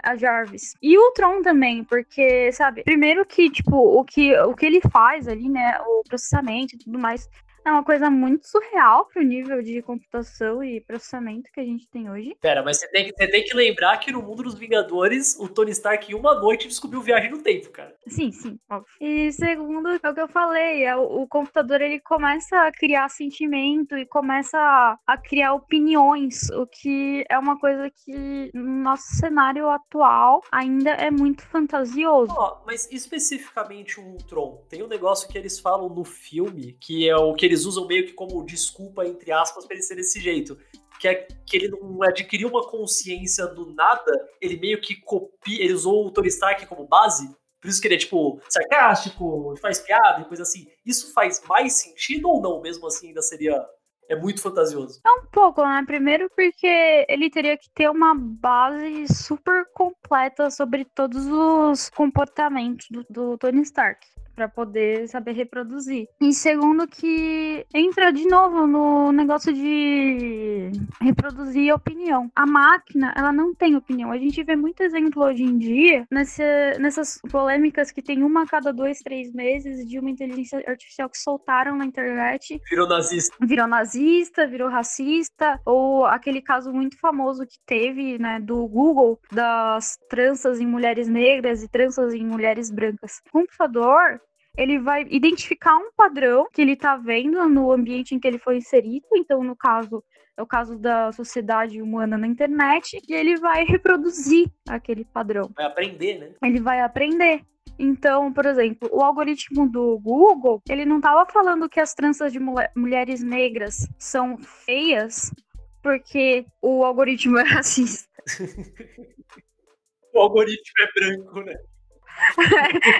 a 0.00 0.14
Jarvis. 0.14 0.74
E 0.80 0.96
o 0.96 1.10
Tron 1.10 1.42
também, 1.42 1.82
porque, 1.82 2.52
sabe, 2.52 2.84
primeiro 2.84 3.26
que, 3.26 3.50
tipo, 3.50 3.76
o 3.76 4.04
que, 4.04 4.38
o 4.38 4.54
que 4.54 4.64
ele 4.64 4.80
faz 4.92 5.26
ali, 5.26 5.48
né, 5.48 5.80
o 5.80 6.04
processamento 6.08 6.76
e 6.76 6.78
tudo 6.78 6.96
mais, 6.96 7.28
é 7.64 7.70
uma 7.70 7.84
coisa 7.84 8.10
muito 8.10 8.46
surreal 8.46 9.06
pro 9.06 9.22
nível 9.22 9.62
de 9.62 9.82
computação 9.82 10.62
e 10.62 10.80
processamento 10.80 11.50
que 11.52 11.60
a 11.60 11.64
gente 11.64 11.88
tem 11.88 12.10
hoje. 12.10 12.36
Pera, 12.40 12.62
mas 12.62 12.78
você 12.78 12.88
tem 12.88 13.06
que, 13.06 13.12
você 13.12 13.28
tem 13.28 13.44
que 13.44 13.54
lembrar 13.54 13.98
que 13.98 14.12
no 14.12 14.22
mundo 14.22 14.42
dos 14.42 14.54
Vingadores, 14.54 15.36
o 15.38 15.48
Tony 15.48 15.70
Stark 15.72 16.10
em 16.10 16.14
uma 16.14 16.34
noite 16.34 16.68
descobriu 16.68 17.00
viagem 17.00 17.30
no 17.30 17.42
tempo, 17.42 17.70
cara. 17.70 17.94
Sim, 18.06 18.32
sim, 18.32 18.58
óbvio. 18.70 18.88
E 19.00 19.32
segundo, 19.32 19.88
é 19.88 20.10
o 20.10 20.14
que 20.14 20.20
eu 20.20 20.28
falei, 20.28 20.84
é 20.84 20.96
o, 20.96 21.22
o 21.22 21.28
computador 21.28 21.80
ele 21.80 22.00
começa 22.00 22.56
a 22.56 22.72
criar 22.72 23.08
sentimento 23.08 23.96
e 23.96 24.06
começa 24.06 24.58
a, 24.58 24.98
a 25.06 25.16
criar 25.16 25.54
opiniões, 25.54 26.50
o 26.50 26.66
que 26.66 27.24
é 27.28 27.38
uma 27.38 27.58
coisa 27.58 27.90
que 27.90 28.50
no 28.54 28.82
nosso 28.82 29.06
cenário 29.14 29.68
atual 29.68 30.42
ainda 30.50 30.90
é 30.90 31.10
muito 31.10 31.42
fantasioso. 31.42 32.32
Oh, 32.36 32.64
mas 32.66 32.88
especificamente 32.90 34.00
o 34.00 34.04
Ultron, 34.04 34.64
tem 34.68 34.82
um 34.82 34.88
negócio 34.88 35.28
que 35.28 35.36
eles 35.36 35.58
falam 35.58 35.88
no 35.88 36.04
filme, 36.04 36.76
que 36.80 37.08
é 37.08 37.16
o 37.16 37.34
que 37.34 37.46
eles 37.48 37.64
usam 37.64 37.86
meio 37.86 38.06
que 38.06 38.12
como 38.12 38.44
desculpa, 38.44 39.06
entre 39.06 39.32
aspas, 39.32 39.66
para 39.66 39.74
ele 39.74 39.82
ser 39.82 39.96
desse 39.96 40.20
jeito. 40.20 40.58
Que 41.00 41.08
é 41.08 41.14
que 41.46 41.56
ele 41.56 41.68
não 41.68 42.02
adquiriu 42.02 42.48
uma 42.48 42.68
consciência 42.68 43.46
do 43.46 43.72
nada, 43.72 44.28
ele 44.40 44.58
meio 44.58 44.80
que 44.80 44.96
copia, 44.96 45.62
ele 45.62 45.72
usou 45.72 46.06
o 46.06 46.10
Tony 46.10 46.28
Stark 46.28 46.66
como 46.66 46.86
base, 46.86 47.28
por 47.60 47.68
isso 47.68 47.80
que 47.80 47.88
ele 47.88 47.96
é, 47.96 47.98
tipo, 47.98 48.40
sarcástico, 48.48 49.54
faz 49.60 49.80
piada 49.80 50.22
e 50.22 50.24
coisa 50.24 50.44
assim. 50.44 50.68
Isso 50.86 51.12
faz 51.12 51.42
mais 51.48 51.80
sentido 51.80 52.28
ou 52.28 52.40
não? 52.40 52.60
Mesmo 52.60 52.86
assim, 52.86 53.08
ainda 53.08 53.22
seria 53.22 53.64
é 54.08 54.16
muito 54.16 54.40
fantasioso. 54.40 55.00
É 55.04 55.10
um 55.10 55.26
pouco, 55.26 55.62
né? 55.62 55.82
Primeiro 55.86 56.30
porque 56.34 57.04
ele 57.08 57.28
teria 57.28 57.58
que 57.58 57.68
ter 57.74 57.90
uma 57.90 58.14
base 58.14 59.06
super 59.12 59.66
completa 59.74 60.50
sobre 60.50 60.84
todos 60.84 61.26
os 61.26 61.90
comportamentos 61.90 62.86
do, 62.90 63.04
do 63.10 63.38
Tony 63.38 63.60
Stark 63.62 64.06
para 64.38 64.48
poder 64.48 65.08
saber 65.08 65.32
reproduzir. 65.32 66.06
E 66.20 66.32
segundo 66.32 66.86
que 66.86 67.66
entra 67.74 68.12
de 68.12 68.24
novo 68.28 68.68
no 68.68 69.10
negócio 69.10 69.52
de 69.52 70.70
reproduzir 71.00 71.74
opinião. 71.74 72.30
A 72.36 72.46
máquina, 72.46 73.12
ela 73.16 73.32
não 73.32 73.52
tem 73.52 73.74
opinião. 73.74 74.12
A 74.12 74.16
gente 74.16 74.40
vê 74.44 74.54
muito 74.54 74.80
exemplo 74.80 75.24
hoje 75.24 75.42
em 75.42 75.58
dia 75.58 76.06
nessa, 76.08 76.44
nessas 76.78 77.20
polêmicas 77.32 77.90
que 77.90 78.00
tem 78.00 78.22
uma 78.22 78.42
a 78.42 78.46
cada 78.46 78.72
dois, 78.72 79.00
três 79.00 79.32
meses 79.32 79.84
de 79.84 79.98
uma 79.98 80.08
inteligência 80.08 80.62
artificial 80.68 81.10
que 81.10 81.18
soltaram 81.18 81.76
na 81.76 81.84
internet. 81.84 82.60
Virou 82.70 82.88
nazista. 82.88 83.36
Virou 83.40 83.66
nazista, 83.66 84.46
virou 84.46 84.68
racista, 84.68 85.60
ou 85.66 86.04
aquele 86.04 86.40
caso 86.40 86.72
muito 86.72 86.96
famoso 87.00 87.44
que 87.44 87.58
teve, 87.66 88.20
né, 88.20 88.38
do 88.38 88.68
Google, 88.68 89.18
das 89.32 89.98
tranças 90.08 90.60
em 90.60 90.66
mulheres 90.66 91.08
negras 91.08 91.64
e 91.64 91.68
tranças 91.68 92.14
em 92.14 92.24
mulheres 92.24 92.70
brancas. 92.70 93.20
O 93.26 93.32
computador, 93.32 94.20
ele 94.58 94.80
vai 94.80 95.06
identificar 95.08 95.76
um 95.76 95.92
padrão 95.96 96.48
que 96.52 96.60
ele 96.60 96.72
está 96.72 96.96
vendo 96.96 97.48
no 97.48 97.70
ambiente 97.70 98.12
em 98.12 98.18
que 98.18 98.26
ele 98.26 98.40
foi 98.40 98.56
inserido. 98.56 99.06
Então, 99.14 99.44
no 99.44 99.54
caso, 99.54 100.02
é 100.36 100.42
o 100.42 100.46
caso 100.46 100.76
da 100.76 101.12
sociedade 101.12 101.80
humana 101.80 102.18
na 102.18 102.26
internet, 102.26 103.00
e 103.08 103.14
ele 103.14 103.36
vai 103.36 103.64
reproduzir 103.64 104.50
aquele 104.68 105.04
padrão. 105.04 105.48
Vai 105.54 105.66
aprender, 105.66 106.18
né? 106.18 106.34
Ele 106.42 106.60
vai 106.60 106.80
aprender. 106.80 107.44
Então, 107.78 108.32
por 108.32 108.46
exemplo, 108.46 108.88
o 108.92 109.00
algoritmo 109.00 109.70
do 109.70 109.96
Google, 110.00 110.60
ele 110.68 110.84
não 110.84 110.96
estava 110.96 111.24
falando 111.30 111.68
que 111.68 111.78
as 111.78 111.94
tranças 111.94 112.32
de 112.32 112.40
mulher, 112.40 112.72
mulheres 112.74 113.22
negras 113.22 113.88
são 113.96 114.36
feias 114.38 115.32
porque 115.80 116.44
o 116.60 116.84
algoritmo 116.84 117.38
é 117.38 117.44
racista. 117.46 118.08
o 120.12 120.18
algoritmo 120.18 120.74
é 120.80 121.00
branco, 121.00 121.40
né? 121.42 121.54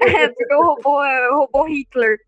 É, 0.06 0.28
porque 0.28 0.54
o 0.54 0.62
robô 0.62 1.02
é 1.02 1.30
o 1.30 1.36
robô 1.40 1.64
Hitler. 1.64 2.18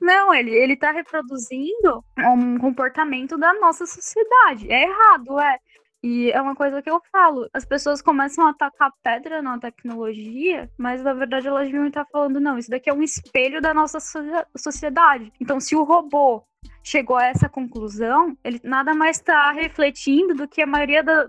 Não, 0.00 0.34
ele, 0.34 0.50
ele 0.50 0.76
tá 0.76 0.90
reproduzindo 0.90 2.04
um 2.18 2.58
comportamento 2.58 3.38
da 3.38 3.54
nossa 3.54 3.86
sociedade. 3.86 4.70
É 4.70 4.82
errado, 4.82 5.40
é. 5.40 5.58
E 6.02 6.30
é 6.32 6.42
uma 6.42 6.54
coisa 6.54 6.82
que 6.82 6.90
eu 6.90 7.00
falo. 7.10 7.48
As 7.54 7.64
pessoas 7.64 8.02
começam 8.02 8.46
a 8.46 8.50
atacar 8.50 8.92
pedra 9.02 9.40
na 9.40 9.58
tecnologia, 9.58 10.70
mas 10.76 11.02
na 11.02 11.14
verdade 11.14 11.48
elas 11.48 11.64
deviam 11.64 11.86
estar 11.86 12.04
falando, 12.12 12.38
não, 12.38 12.58
isso 12.58 12.68
daqui 12.68 12.90
é 12.90 12.92
um 12.92 13.02
espelho 13.02 13.62
da 13.62 13.72
nossa 13.72 13.98
sociedade. 14.54 15.32
Então, 15.40 15.58
se 15.58 15.74
o 15.74 15.82
robô 15.82 16.44
chegou 16.84 17.16
a 17.16 17.26
essa 17.26 17.48
conclusão, 17.48 18.36
ele 18.44 18.60
nada 18.62 18.94
mais 18.94 19.16
está 19.16 19.50
refletindo 19.52 20.34
do 20.34 20.46
que 20.46 20.60
a 20.60 20.66
maioria 20.66 21.02
da, 21.02 21.26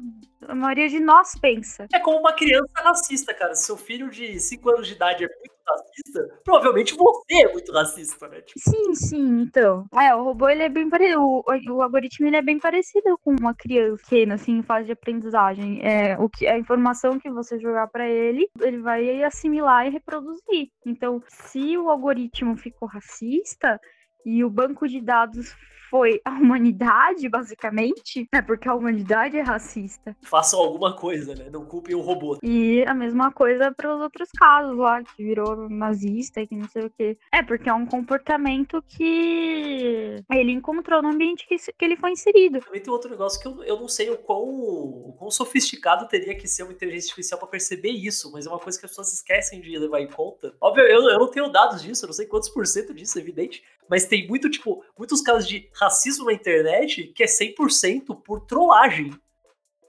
a 0.48 0.54
maioria 0.54 0.90
de 0.90 1.00
nós 1.00 1.34
pensa. 1.40 1.88
É 1.94 2.00
como 2.00 2.20
uma 2.20 2.34
criança 2.34 2.74
racista, 2.76 3.34
cara. 3.34 3.56
Se 3.56 3.66
seu 3.66 3.78
filho 3.78 4.10
de 4.10 4.40
5 4.40 4.70
anos 4.70 4.88
de 4.88 4.94
idade 4.94 5.24
é 5.24 5.28
muito 5.28 5.56
racista, 5.68 6.40
provavelmente 6.44 6.96
você 6.96 7.44
é 7.44 7.52
muito 7.52 7.72
racista, 7.72 8.28
né? 8.28 8.42
Tipo... 8.42 8.60
Sim, 8.60 8.94
sim, 8.94 9.42
então. 9.42 9.86
É, 9.94 10.14
o 10.14 10.24
robô 10.24 10.48
ele 10.50 10.64
é 10.64 10.70
bem 10.70 10.90
parecido. 10.90 11.22
O, 11.22 11.44
o 11.72 11.82
algoritmo 11.82 12.28
ele 12.28 12.36
é 12.36 12.42
bem 12.42 12.60
parecido 12.60 13.18
com 13.24 13.36
uma 13.40 13.54
criança 13.56 14.04
pequena, 14.04 14.36
assim, 14.36 14.58
em 14.58 14.64
fase 14.64 14.86
de 14.86 14.92
aprendizagem. 14.92 15.80
É, 15.84 16.18
o 16.20 16.30
que, 16.30 16.46
a 16.46 16.58
informação 16.58 17.20
que 17.20 17.30
você 17.32 17.58
jogar 17.60 17.88
para 17.88 18.08
ele, 18.08 18.48
ele 18.62 18.80
vai 18.80 19.24
assimilar 19.24 19.88
e 19.88 19.92
reproduzir. 19.92 20.70
Então, 20.86 21.22
se 21.28 21.78
o 21.78 21.90
algoritmo 21.90 22.56
ficou 22.56 22.88
racista, 22.88 23.80
e 24.26 24.44
o 24.44 24.50
banco 24.50 24.88
de 24.88 25.00
dados 25.00 25.56
foi 25.96 26.20
a 26.26 26.32
humanidade, 26.32 27.30
basicamente, 27.30 28.28
é 28.34 28.42
porque 28.42 28.68
a 28.68 28.76
humanidade 28.76 29.38
é 29.38 29.42
racista. 29.42 30.14
Façam 30.24 30.60
alguma 30.60 30.94
coisa, 30.94 31.34
né? 31.34 31.50
Não 31.50 31.66
culpem 31.66 31.96
o 31.96 32.02
robô. 32.02 32.38
E 32.44 32.84
a 32.86 32.94
mesma 32.94 33.32
coisa 33.32 33.72
para 33.72 33.96
os 33.96 34.02
outros 34.02 34.30
casos 34.32 34.78
lá, 34.78 35.02
que 35.02 35.24
virou 35.24 35.70
nazista 35.70 36.42
e 36.42 36.48
que 36.48 36.56
não 36.58 36.68
sei 36.68 36.84
o 36.84 36.90
quê. 36.90 37.18
É, 37.34 37.42
porque 37.42 37.70
é 37.70 37.74
um 37.74 37.86
comportamento 37.86 38.84
que 38.90 40.22
ele 40.30 40.52
encontrou 40.52 41.02
no 41.02 41.14
ambiente 41.14 41.48
que, 41.48 41.56
que 41.56 41.86
ele 41.86 41.96
foi 41.96 42.12
inserido. 42.12 42.60
Também 42.60 42.82
tem 42.82 42.92
outro 42.92 43.10
negócio 43.10 43.40
que 43.40 43.48
eu, 43.48 43.64
eu 43.64 43.80
não 43.80 43.88
sei 43.88 44.10
o 44.10 44.18
quão, 44.18 44.44
o 44.44 45.16
quão 45.18 45.32
sofisticado 45.32 46.10
teria 46.10 46.36
que 46.36 46.46
ser 46.46 46.64
uma 46.64 46.74
inteligência 46.74 47.08
artificial 47.08 47.40
para 47.40 47.48
perceber 47.48 47.92
isso, 47.92 48.34
mas 48.34 48.46
é 48.46 48.50
uma 48.50 48.60
coisa 48.60 48.78
que 48.78 48.86
as 48.86 48.92
pessoas 48.92 49.14
esquecem 49.14 49.62
de 49.62 49.78
levar 49.78 50.02
em 50.02 50.10
conta. 50.10 50.54
Óbvio, 50.60 50.84
eu, 50.84 51.10
eu 51.10 51.20
não 51.20 51.32
tenho 51.32 51.50
dados 51.50 51.82
disso, 51.82 52.04
eu 52.04 52.08
não 52.08 52.14
sei 52.14 52.26
quantos 52.26 52.50
por 52.50 52.68
cento 52.68 52.94
disso, 52.94 53.18
é 53.18 53.22
evidente, 53.22 53.64
mas 53.90 54.06
tem 54.06 54.28
muito, 54.28 54.50
tipo, 54.50 54.84
muitos 54.98 55.22
casos 55.22 55.48
de 55.48 55.70
racismo 55.86 56.26
na 56.26 56.34
internet 56.34 57.08
que 57.16 57.24
é 57.24 57.28
100% 57.28 58.22
por 58.24 58.42
trollagem. 58.42 59.14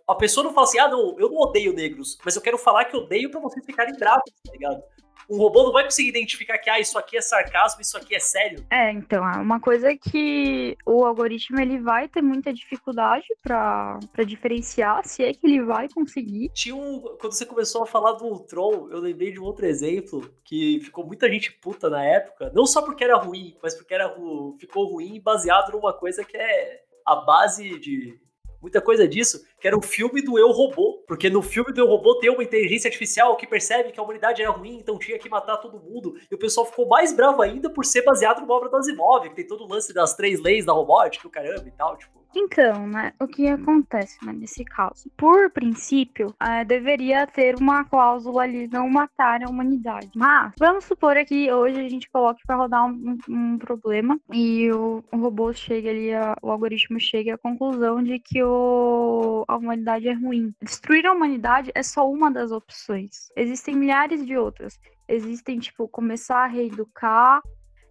A 0.06 0.14
pessoa 0.14 0.44
não 0.44 0.52
fala 0.52 0.66
assim, 0.66 0.78
ah, 0.78 0.88
não, 0.88 1.18
eu 1.18 1.28
não 1.28 1.38
odeio 1.38 1.72
negros, 1.72 2.16
mas 2.24 2.36
eu 2.36 2.42
quero 2.42 2.58
falar 2.58 2.84
que 2.84 2.96
odeio 2.96 3.30
pra 3.30 3.40
vocês 3.40 3.64
ficarem 3.64 3.96
bravos, 3.96 4.30
tá 4.44 4.52
ligado? 4.52 4.82
Um 5.28 5.38
robô 5.38 5.64
não 5.64 5.72
vai 5.72 5.84
conseguir 5.84 6.08
identificar 6.08 6.58
que 6.58 6.70
ah, 6.70 6.80
isso 6.80 6.98
aqui 6.98 7.16
é 7.16 7.20
sarcasmo, 7.20 7.80
isso 7.80 7.96
aqui 7.96 8.14
é 8.14 8.20
sério. 8.20 8.64
É, 8.70 8.90
então, 8.92 9.28
é 9.28 9.38
uma 9.38 9.60
coisa 9.60 9.96
que 9.96 10.76
o 10.86 11.04
algoritmo 11.04 11.60
ele 11.60 11.78
vai 11.78 12.08
ter 12.08 12.22
muita 12.22 12.52
dificuldade 12.52 13.26
para 13.42 13.98
diferenciar, 14.26 15.04
se 15.04 15.24
é 15.24 15.32
que 15.32 15.46
ele 15.46 15.62
vai 15.62 15.88
conseguir. 15.88 16.50
Tinha 16.50 16.74
um, 16.74 17.00
quando 17.20 17.32
você 17.32 17.46
começou 17.46 17.82
a 17.82 17.86
falar 17.86 18.12
do 18.12 18.24
Ultron, 18.24 18.88
eu 18.90 19.00
lembrei 19.00 19.32
de 19.32 19.40
um 19.40 19.44
outro 19.44 19.66
exemplo 19.66 20.30
que 20.44 20.80
ficou 20.82 21.06
muita 21.06 21.30
gente 21.30 21.52
puta 21.52 21.90
na 21.90 22.04
época, 22.04 22.50
não 22.54 22.66
só 22.66 22.82
porque 22.82 23.04
era 23.04 23.16
ruim, 23.16 23.56
mas 23.62 23.74
porque 23.74 23.94
era 23.94 24.14
ficou 24.58 24.92
ruim 24.92 25.20
baseado 25.20 25.72
numa 25.72 25.92
coisa 25.92 26.24
que 26.24 26.36
é 26.36 26.82
a 27.04 27.16
base 27.16 27.78
de 27.78 28.18
muita 28.60 28.80
coisa 28.80 29.06
disso, 29.06 29.44
que 29.60 29.66
era 29.66 29.76
o 29.76 29.82
filme 29.82 30.22
do 30.22 30.38
Eu 30.38 30.50
Robô. 30.50 31.04
Porque 31.06 31.30
no 31.30 31.42
filme 31.42 31.72
do 31.72 31.80
Eu 31.80 31.86
Robô 31.86 32.18
tem 32.18 32.30
uma 32.30 32.42
inteligência 32.42 32.88
artificial 32.88 33.36
que 33.36 33.46
percebe 33.46 33.92
que 33.92 34.00
a 34.00 34.02
humanidade 34.02 34.42
era 34.42 34.50
ruim, 34.50 34.78
então 34.78 34.98
tinha 34.98 35.18
que 35.18 35.28
matar 35.28 35.56
todo 35.58 35.80
mundo. 35.80 36.14
E 36.30 36.34
o 36.34 36.38
pessoal 36.38 36.66
ficou 36.66 36.88
mais 36.88 37.12
bravo 37.14 37.42
ainda 37.42 37.70
por 37.70 37.84
ser 37.84 38.02
baseado 38.02 38.40
numa 38.40 38.54
obra 38.54 38.68
das 38.68 38.86
Asimov, 38.86 39.28
que 39.28 39.36
tem 39.36 39.46
todo 39.46 39.64
o 39.64 39.68
lance 39.68 39.92
das 39.92 40.14
três 40.14 40.40
leis 40.40 40.64
da 40.64 40.72
robótica, 40.72 41.26
o 41.26 41.30
caramba 41.30 41.66
e 41.66 41.72
tal, 41.72 41.96
tipo. 41.96 42.16
Então, 42.38 42.86
né, 42.86 43.14
o 43.18 43.26
que 43.26 43.48
acontece 43.48 44.18
né, 44.24 44.30
nesse 44.30 44.62
caso? 44.62 45.10
Por 45.16 45.50
princípio, 45.50 46.34
é, 46.38 46.64
deveria 46.66 47.26
ter 47.26 47.56
uma 47.56 47.82
cláusula 47.84 48.42
ali 48.42 48.68
não 48.68 48.90
matar 48.90 49.42
a 49.42 49.48
humanidade. 49.48 50.10
Mas, 50.14 50.52
vamos 50.58 50.84
supor 50.84 51.16
que 51.24 51.50
hoje 51.50 51.80
a 51.80 51.88
gente 51.88 52.10
coloque 52.10 52.42
para 52.46 52.56
rodar 52.56 52.84
um, 52.84 53.16
um, 53.26 53.58
problema 53.58 54.20
e 54.30 54.70
o, 54.70 55.02
o 55.10 55.16
robô 55.16 55.50
chega 55.54 55.88
ali, 55.88 56.12
a, 56.12 56.36
o 56.42 56.50
algoritmo 56.50 57.00
chega 57.00 57.34
à 57.34 57.38
conclusão 57.38 58.02
de 58.02 58.18
que 58.18 58.42
o, 58.42 59.44
a 59.46 59.56
humanidade 59.56 60.08
é 60.08 60.12
ruim. 60.12 60.54
Destruir 60.62 61.06
a 61.06 61.12
humanidade 61.12 61.70
é 61.74 61.82
só 61.82 62.10
uma 62.10 62.30
das 62.30 62.50
opções. 62.50 63.30
Existem 63.36 63.76
milhares 63.76 64.24
de 64.24 64.36
outras. 64.36 64.78
Existem, 65.08 65.58
tipo, 65.58 65.88
começar 65.88 66.44
a 66.44 66.46
reeducar, 66.46 67.40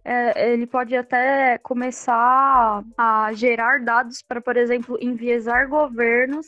é, 0.08 0.52
ele 0.52 0.68
pode 0.68 0.96
até 0.96 1.58
começar 1.58 2.84
a 2.96 3.32
gerar 3.32 3.82
dados 3.82 4.22
para, 4.22 4.40
por 4.40 4.56
exemplo, 4.56 4.96
enviesar 5.00 5.68
governos 5.68 6.46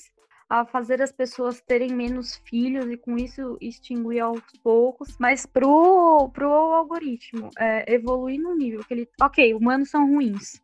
a 0.48 0.64
fazer 0.64 1.02
as 1.02 1.10
pessoas 1.10 1.60
terem 1.60 1.92
menos 1.92 2.36
filhos 2.44 2.86
e 2.86 2.96
com 2.96 3.18
isso 3.18 3.58
extinguir 3.60 4.20
aos 4.20 4.40
poucos, 4.62 5.16
mas 5.18 5.44
pro, 5.44 6.30
pro 6.32 6.48
algoritmo 6.48 7.50
é, 7.58 7.92
evoluir 7.92 8.40
no 8.40 8.56
nível 8.56 8.84
que 8.84 8.94
ele. 8.94 9.08
Ok, 9.20 9.52
humanos 9.52 9.90
são 9.90 10.08
ruins. 10.08 10.62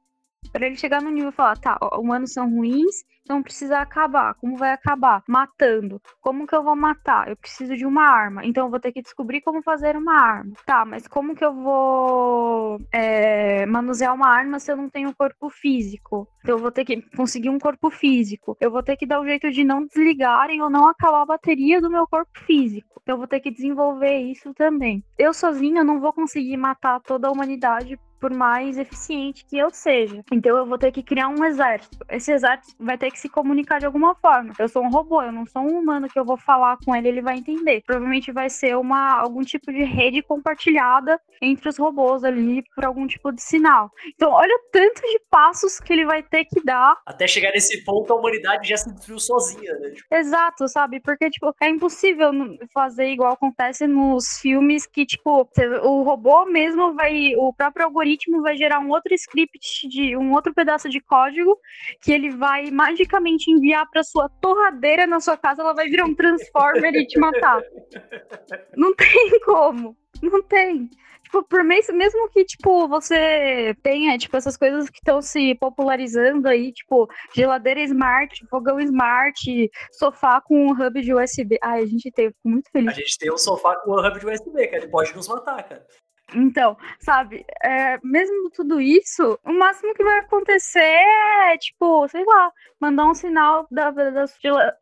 Para 0.52 0.66
ele 0.66 0.76
chegar 0.76 1.02
no 1.02 1.10
nível 1.10 1.30
e 1.30 1.32
falar, 1.32 1.58
tá, 1.58 1.76
humanos 1.98 2.32
são 2.32 2.48
ruins, 2.48 3.04
então 3.24 3.42
precisa 3.42 3.78
acabar. 3.78 4.34
Como 4.34 4.56
vai 4.56 4.72
acabar? 4.72 5.22
Matando. 5.26 6.00
Como 6.20 6.46
que 6.46 6.54
eu 6.54 6.62
vou 6.62 6.76
matar? 6.76 7.28
Eu 7.28 7.36
preciso 7.36 7.74
de 7.74 7.86
uma 7.86 8.02
arma. 8.02 8.44
Então 8.44 8.66
eu 8.66 8.70
vou 8.70 8.78
ter 8.78 8.92
que 8.92 9.00
descobrir 9.02 9.40
como 9.40 9.62
fazer 9.62 9.96
uma 9.96 10.14
arma. 10.14 10.52
Tá, 10.66 10.84
mas 10.84 11.08
como 11.08 11.34
que 11.34 11.44
eu 11.44 11.54
vou 11.54 12.78
é, 12.92 13.64
manusear 13.66 14.14
uma 14.14 14.28
arma 14.28 14.58
se 14.58 14.70
eu 14.70 14.76
não 14.76 14.90
tenho 14.90 15.14
corpo 15.14 15.48
físico? 15.48 16.28
Então 16.42 16.56
eu 16.56 16.58
vou 16.58 16.70
ter 16.70 16.84
que 16.84 17.00
conseguir 17.16 17.48
um 17.48 17.58
corpo 17.58 17.90
físico. 17.90 18.56
Eu 18.60 18.70
vou 18.70 18.82
ter 18.82 18.96
que 18.96 19.06
dar 19.06 19.20
um 19.20 19.24
jeito 19.24 19.50
de 19.50 19.64
não 19.64 19.86
desligarem 19.86 20.60
ou 20.60 20.68
não 20.68 20.86
acabar 20.86 21.22
a 21.22 21.26
bateria 21.26 21.80
do 21.80 21.90
meu 21.90 22.06
corpo 22.06 22.38
físico. 22.40 23.00
Então 23.02 23.14
eu 23.14 23.18
vou 23.18 23.26
ter 23.26 23.40
que 23.40 23.50
desenvolver 23.50 24.18
isso 24.18 24.52
também. 24.52 25.02
Eu 25.18 25.32
sozinho 25.32 25.82
não 25.82 26.00
vou 26.00 26.12
conseguir 26.12 26.56
matar 26.58 27.00
toda 27.00 27.28
a 27.28 27.32
humanidade 27.32 27.98
por 28.24 28.32
mais 28.32 28.78
eficiente 28.78 29.44
que 29.44 29.58
eu 29.58 29.68
seja. 29.68 30.24
Então 30.32 30.56
eu 30.56 30.64
vou 30.64 30.78
ter 30.78 30.90
que 30.90 31.02
criar 31.02 31.28
um 31.28 31.44
exército. 31.44 31.98
Esse 32.08 32.32
exército 32.32 32.74
vai 32.80 32.96
ter 32.96 33.10
que 33.10 33.20
se 33.20 33.28
comunicar 33.28 33.78
de 33.78 33.84
alguma 33.84 34.14
forma. 34.14 34.54
Eu 34.58 34.66
sou 34.66 34.82
um 34.82 34.88
robô, 34.88 35.20
eu 35.20 35.30
não 35.30 35.44
sou 35.44 35.60
um 35.60 35.78
humano 35.78 36.08
que 36.08 36.18
eu 36.18 36.24
vou 36.24 36.38
falar 36.38 36.78
com 36.82 36.96
ele, 36.96 37.08
ele 37.08 37.20
vai 37.20 37.36
entender. 37.36 37.82
Provavelmente 37.84 38.32
vai 38.32 38.48
ser 38.48 38.78
uma 38.78 39.20
algum 39.20 39.42
tipo 39.42 39.70
de 39.70 39.84
rede 39.84 40.22
compartilhada 40.22 41.20
entre 41.42 41.68
os 41.68 41.76
robôs 41.76 42.24
ali 42.24 42.64
por 42.74 42.86
algum 42.86 43.06
tipo 43.06 43.30
de 43.30 43.42
sinal. 43.42 43.90
Então, 44.14 44.30
olha 44.30 44.54
o 44.54 44.70
tanto 44.72 45.02
de 45.02 45.20
passos 45.30 45.78
que 45.78 45.92
ele 45.92 46.06
vai 46.06 46.22
ter 46.22 46.46
que 46.46 46.64
dar. 46.64 46.96
Até 47.04 47.26
chegar 47.26 47.50
nesse 47.50 47.84
ponto, 47.84 48.10
a 48.10 48.16
humanidade 48.16 48.66
já 48.66 48.78
se 48.78 48.90
destruiu 48.90 49.18
sozinha, 49.18 49.74
né? 49.80 49.90
Tipo... 49.90 50.14
Exato, 50.14 50.66
sabe? 50.66 50.98
Porque, 50.98 51.28
tipo, 51.28 51.54
é 51.60 51.68
impossível 51.68 52.30
fazer 52.72 53.08
igual 53.08 53.34
acontece 53.34 53.86
nos 53.86 54.38
filmes 54.40 54.86
que, 54.86 55.04
tipo, 55.04 55.46
o 55.82 56.02
robô 56.02 56.46
mesmo 56.46 56.94
vai. 56.94 57.34
O 57.36 57.52
próprio 57.52 57.84
algoritmo 57.84 58.13
vai 58.42 58.56
gerar 58.56 58.80
um 58.80 58.90
outro 58.90 59.14
script 59.14 59.88
de 59.88 60.16
um 60.16 60.32
outro 60.32 60.54
pedaço 60.54 60.88
de 60.88 61.00
código 61.00 61.58
que 62.00 62.12
ele 62.12 62.30
vai 62.30 62.70
magicamente 62.70 63.50
enviar 63.50 63.88
para 63.90 64.02
sua 64.02 64.28
torradeira 64.40 65.06
na 65.06 65.20
sua 65.20 65.36
casa, 65.36 65.62
ela 65.62 65.74
vai 65.74 65.88
virar 65.88 66.04
um 66.04 66.14
Transformer 66.14 66.94
e 66.94 67.06
te 67.06 67.18
matar. 67.18 67.62
Não 68.76 68.94
tem 68.94 69.40
como. 69.44 69.96
Não 70.22 70.42
tem 70.42 70.88
tipo, 71.34 71.42
por 71.42 71.64
mesmo, 71.64 71.96
mesmo 71.96 72.28
que, 72.30 72.44
tipo, 72.44 72.86
você 72.86 73.74
tenha, 73.82 74.16
tipo, 74.16 74.36
essas 74.36 74.56
coisas 74.56 74.88
que 74.88 74.98
estão 74.98 75.20
se 75.20 75.54
popularizando 75.56 76.48
aí, 76.48 76.72
tipo, 76.72 77.08
geladeira 77.34 77.80
smart, 77.80 78.46
fogão 78.48 78.78
smart, 78.80 79.70
sofá 79.92 80.40
com 80.40 80.66
um 80.66 80.70
hub 80.70 81.00
de 81.00 81.12
USB. 81.12 81.58
Ai, 81.62 81.82
a 81.82 81.86
gente 81.86 82.10
tem, 82.12 82.26
eu 82.26 82.30
fico 82.32 82.48
muito 82.48 82.70
feliz. 82.70 82.90
A 82.90 82.94
gente 82.94 83.18
tem 83.18 83.32
um 83.32 83.38
sofá 83.38 83.76
com 83.76 83.92
um 83.92 84.06
hub 84.06 84.18
de 84.18 84.26
USB, 84.26 84.66
cara, 84.68 84.82
ele 84.82 84.90
pode 84.90 85.14
nos 85.14 85.26
matar, 85.26 85.62
cara. 85.64 85.84
Então, 86.32 86.76
sabe, 86.98 87.44
é, 87.62 87.98
mesmo 88.02 88.50
tudo 88.50 88.80
isso, 88.80 89.38
o 89.44 89.52
máximo 89.52 89.94
que 89.94 90.02
vai 90.02 90.20
acontecer 90.20 90.80
é, 90.80 91.56
tipo, 91.58 92.08
sei 92.08 92.24
lá, 92.24 92.50
mandar 92.80 93.06
um 93.06 93.14
sinal 93.14 93.66
da, 93.70 93.90
da 93.90 94.24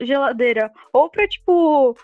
geladeira. 0.00 0.70
Ou 0.92 1.10
pra, 1.10 1.26
tipo, 1.26 1.96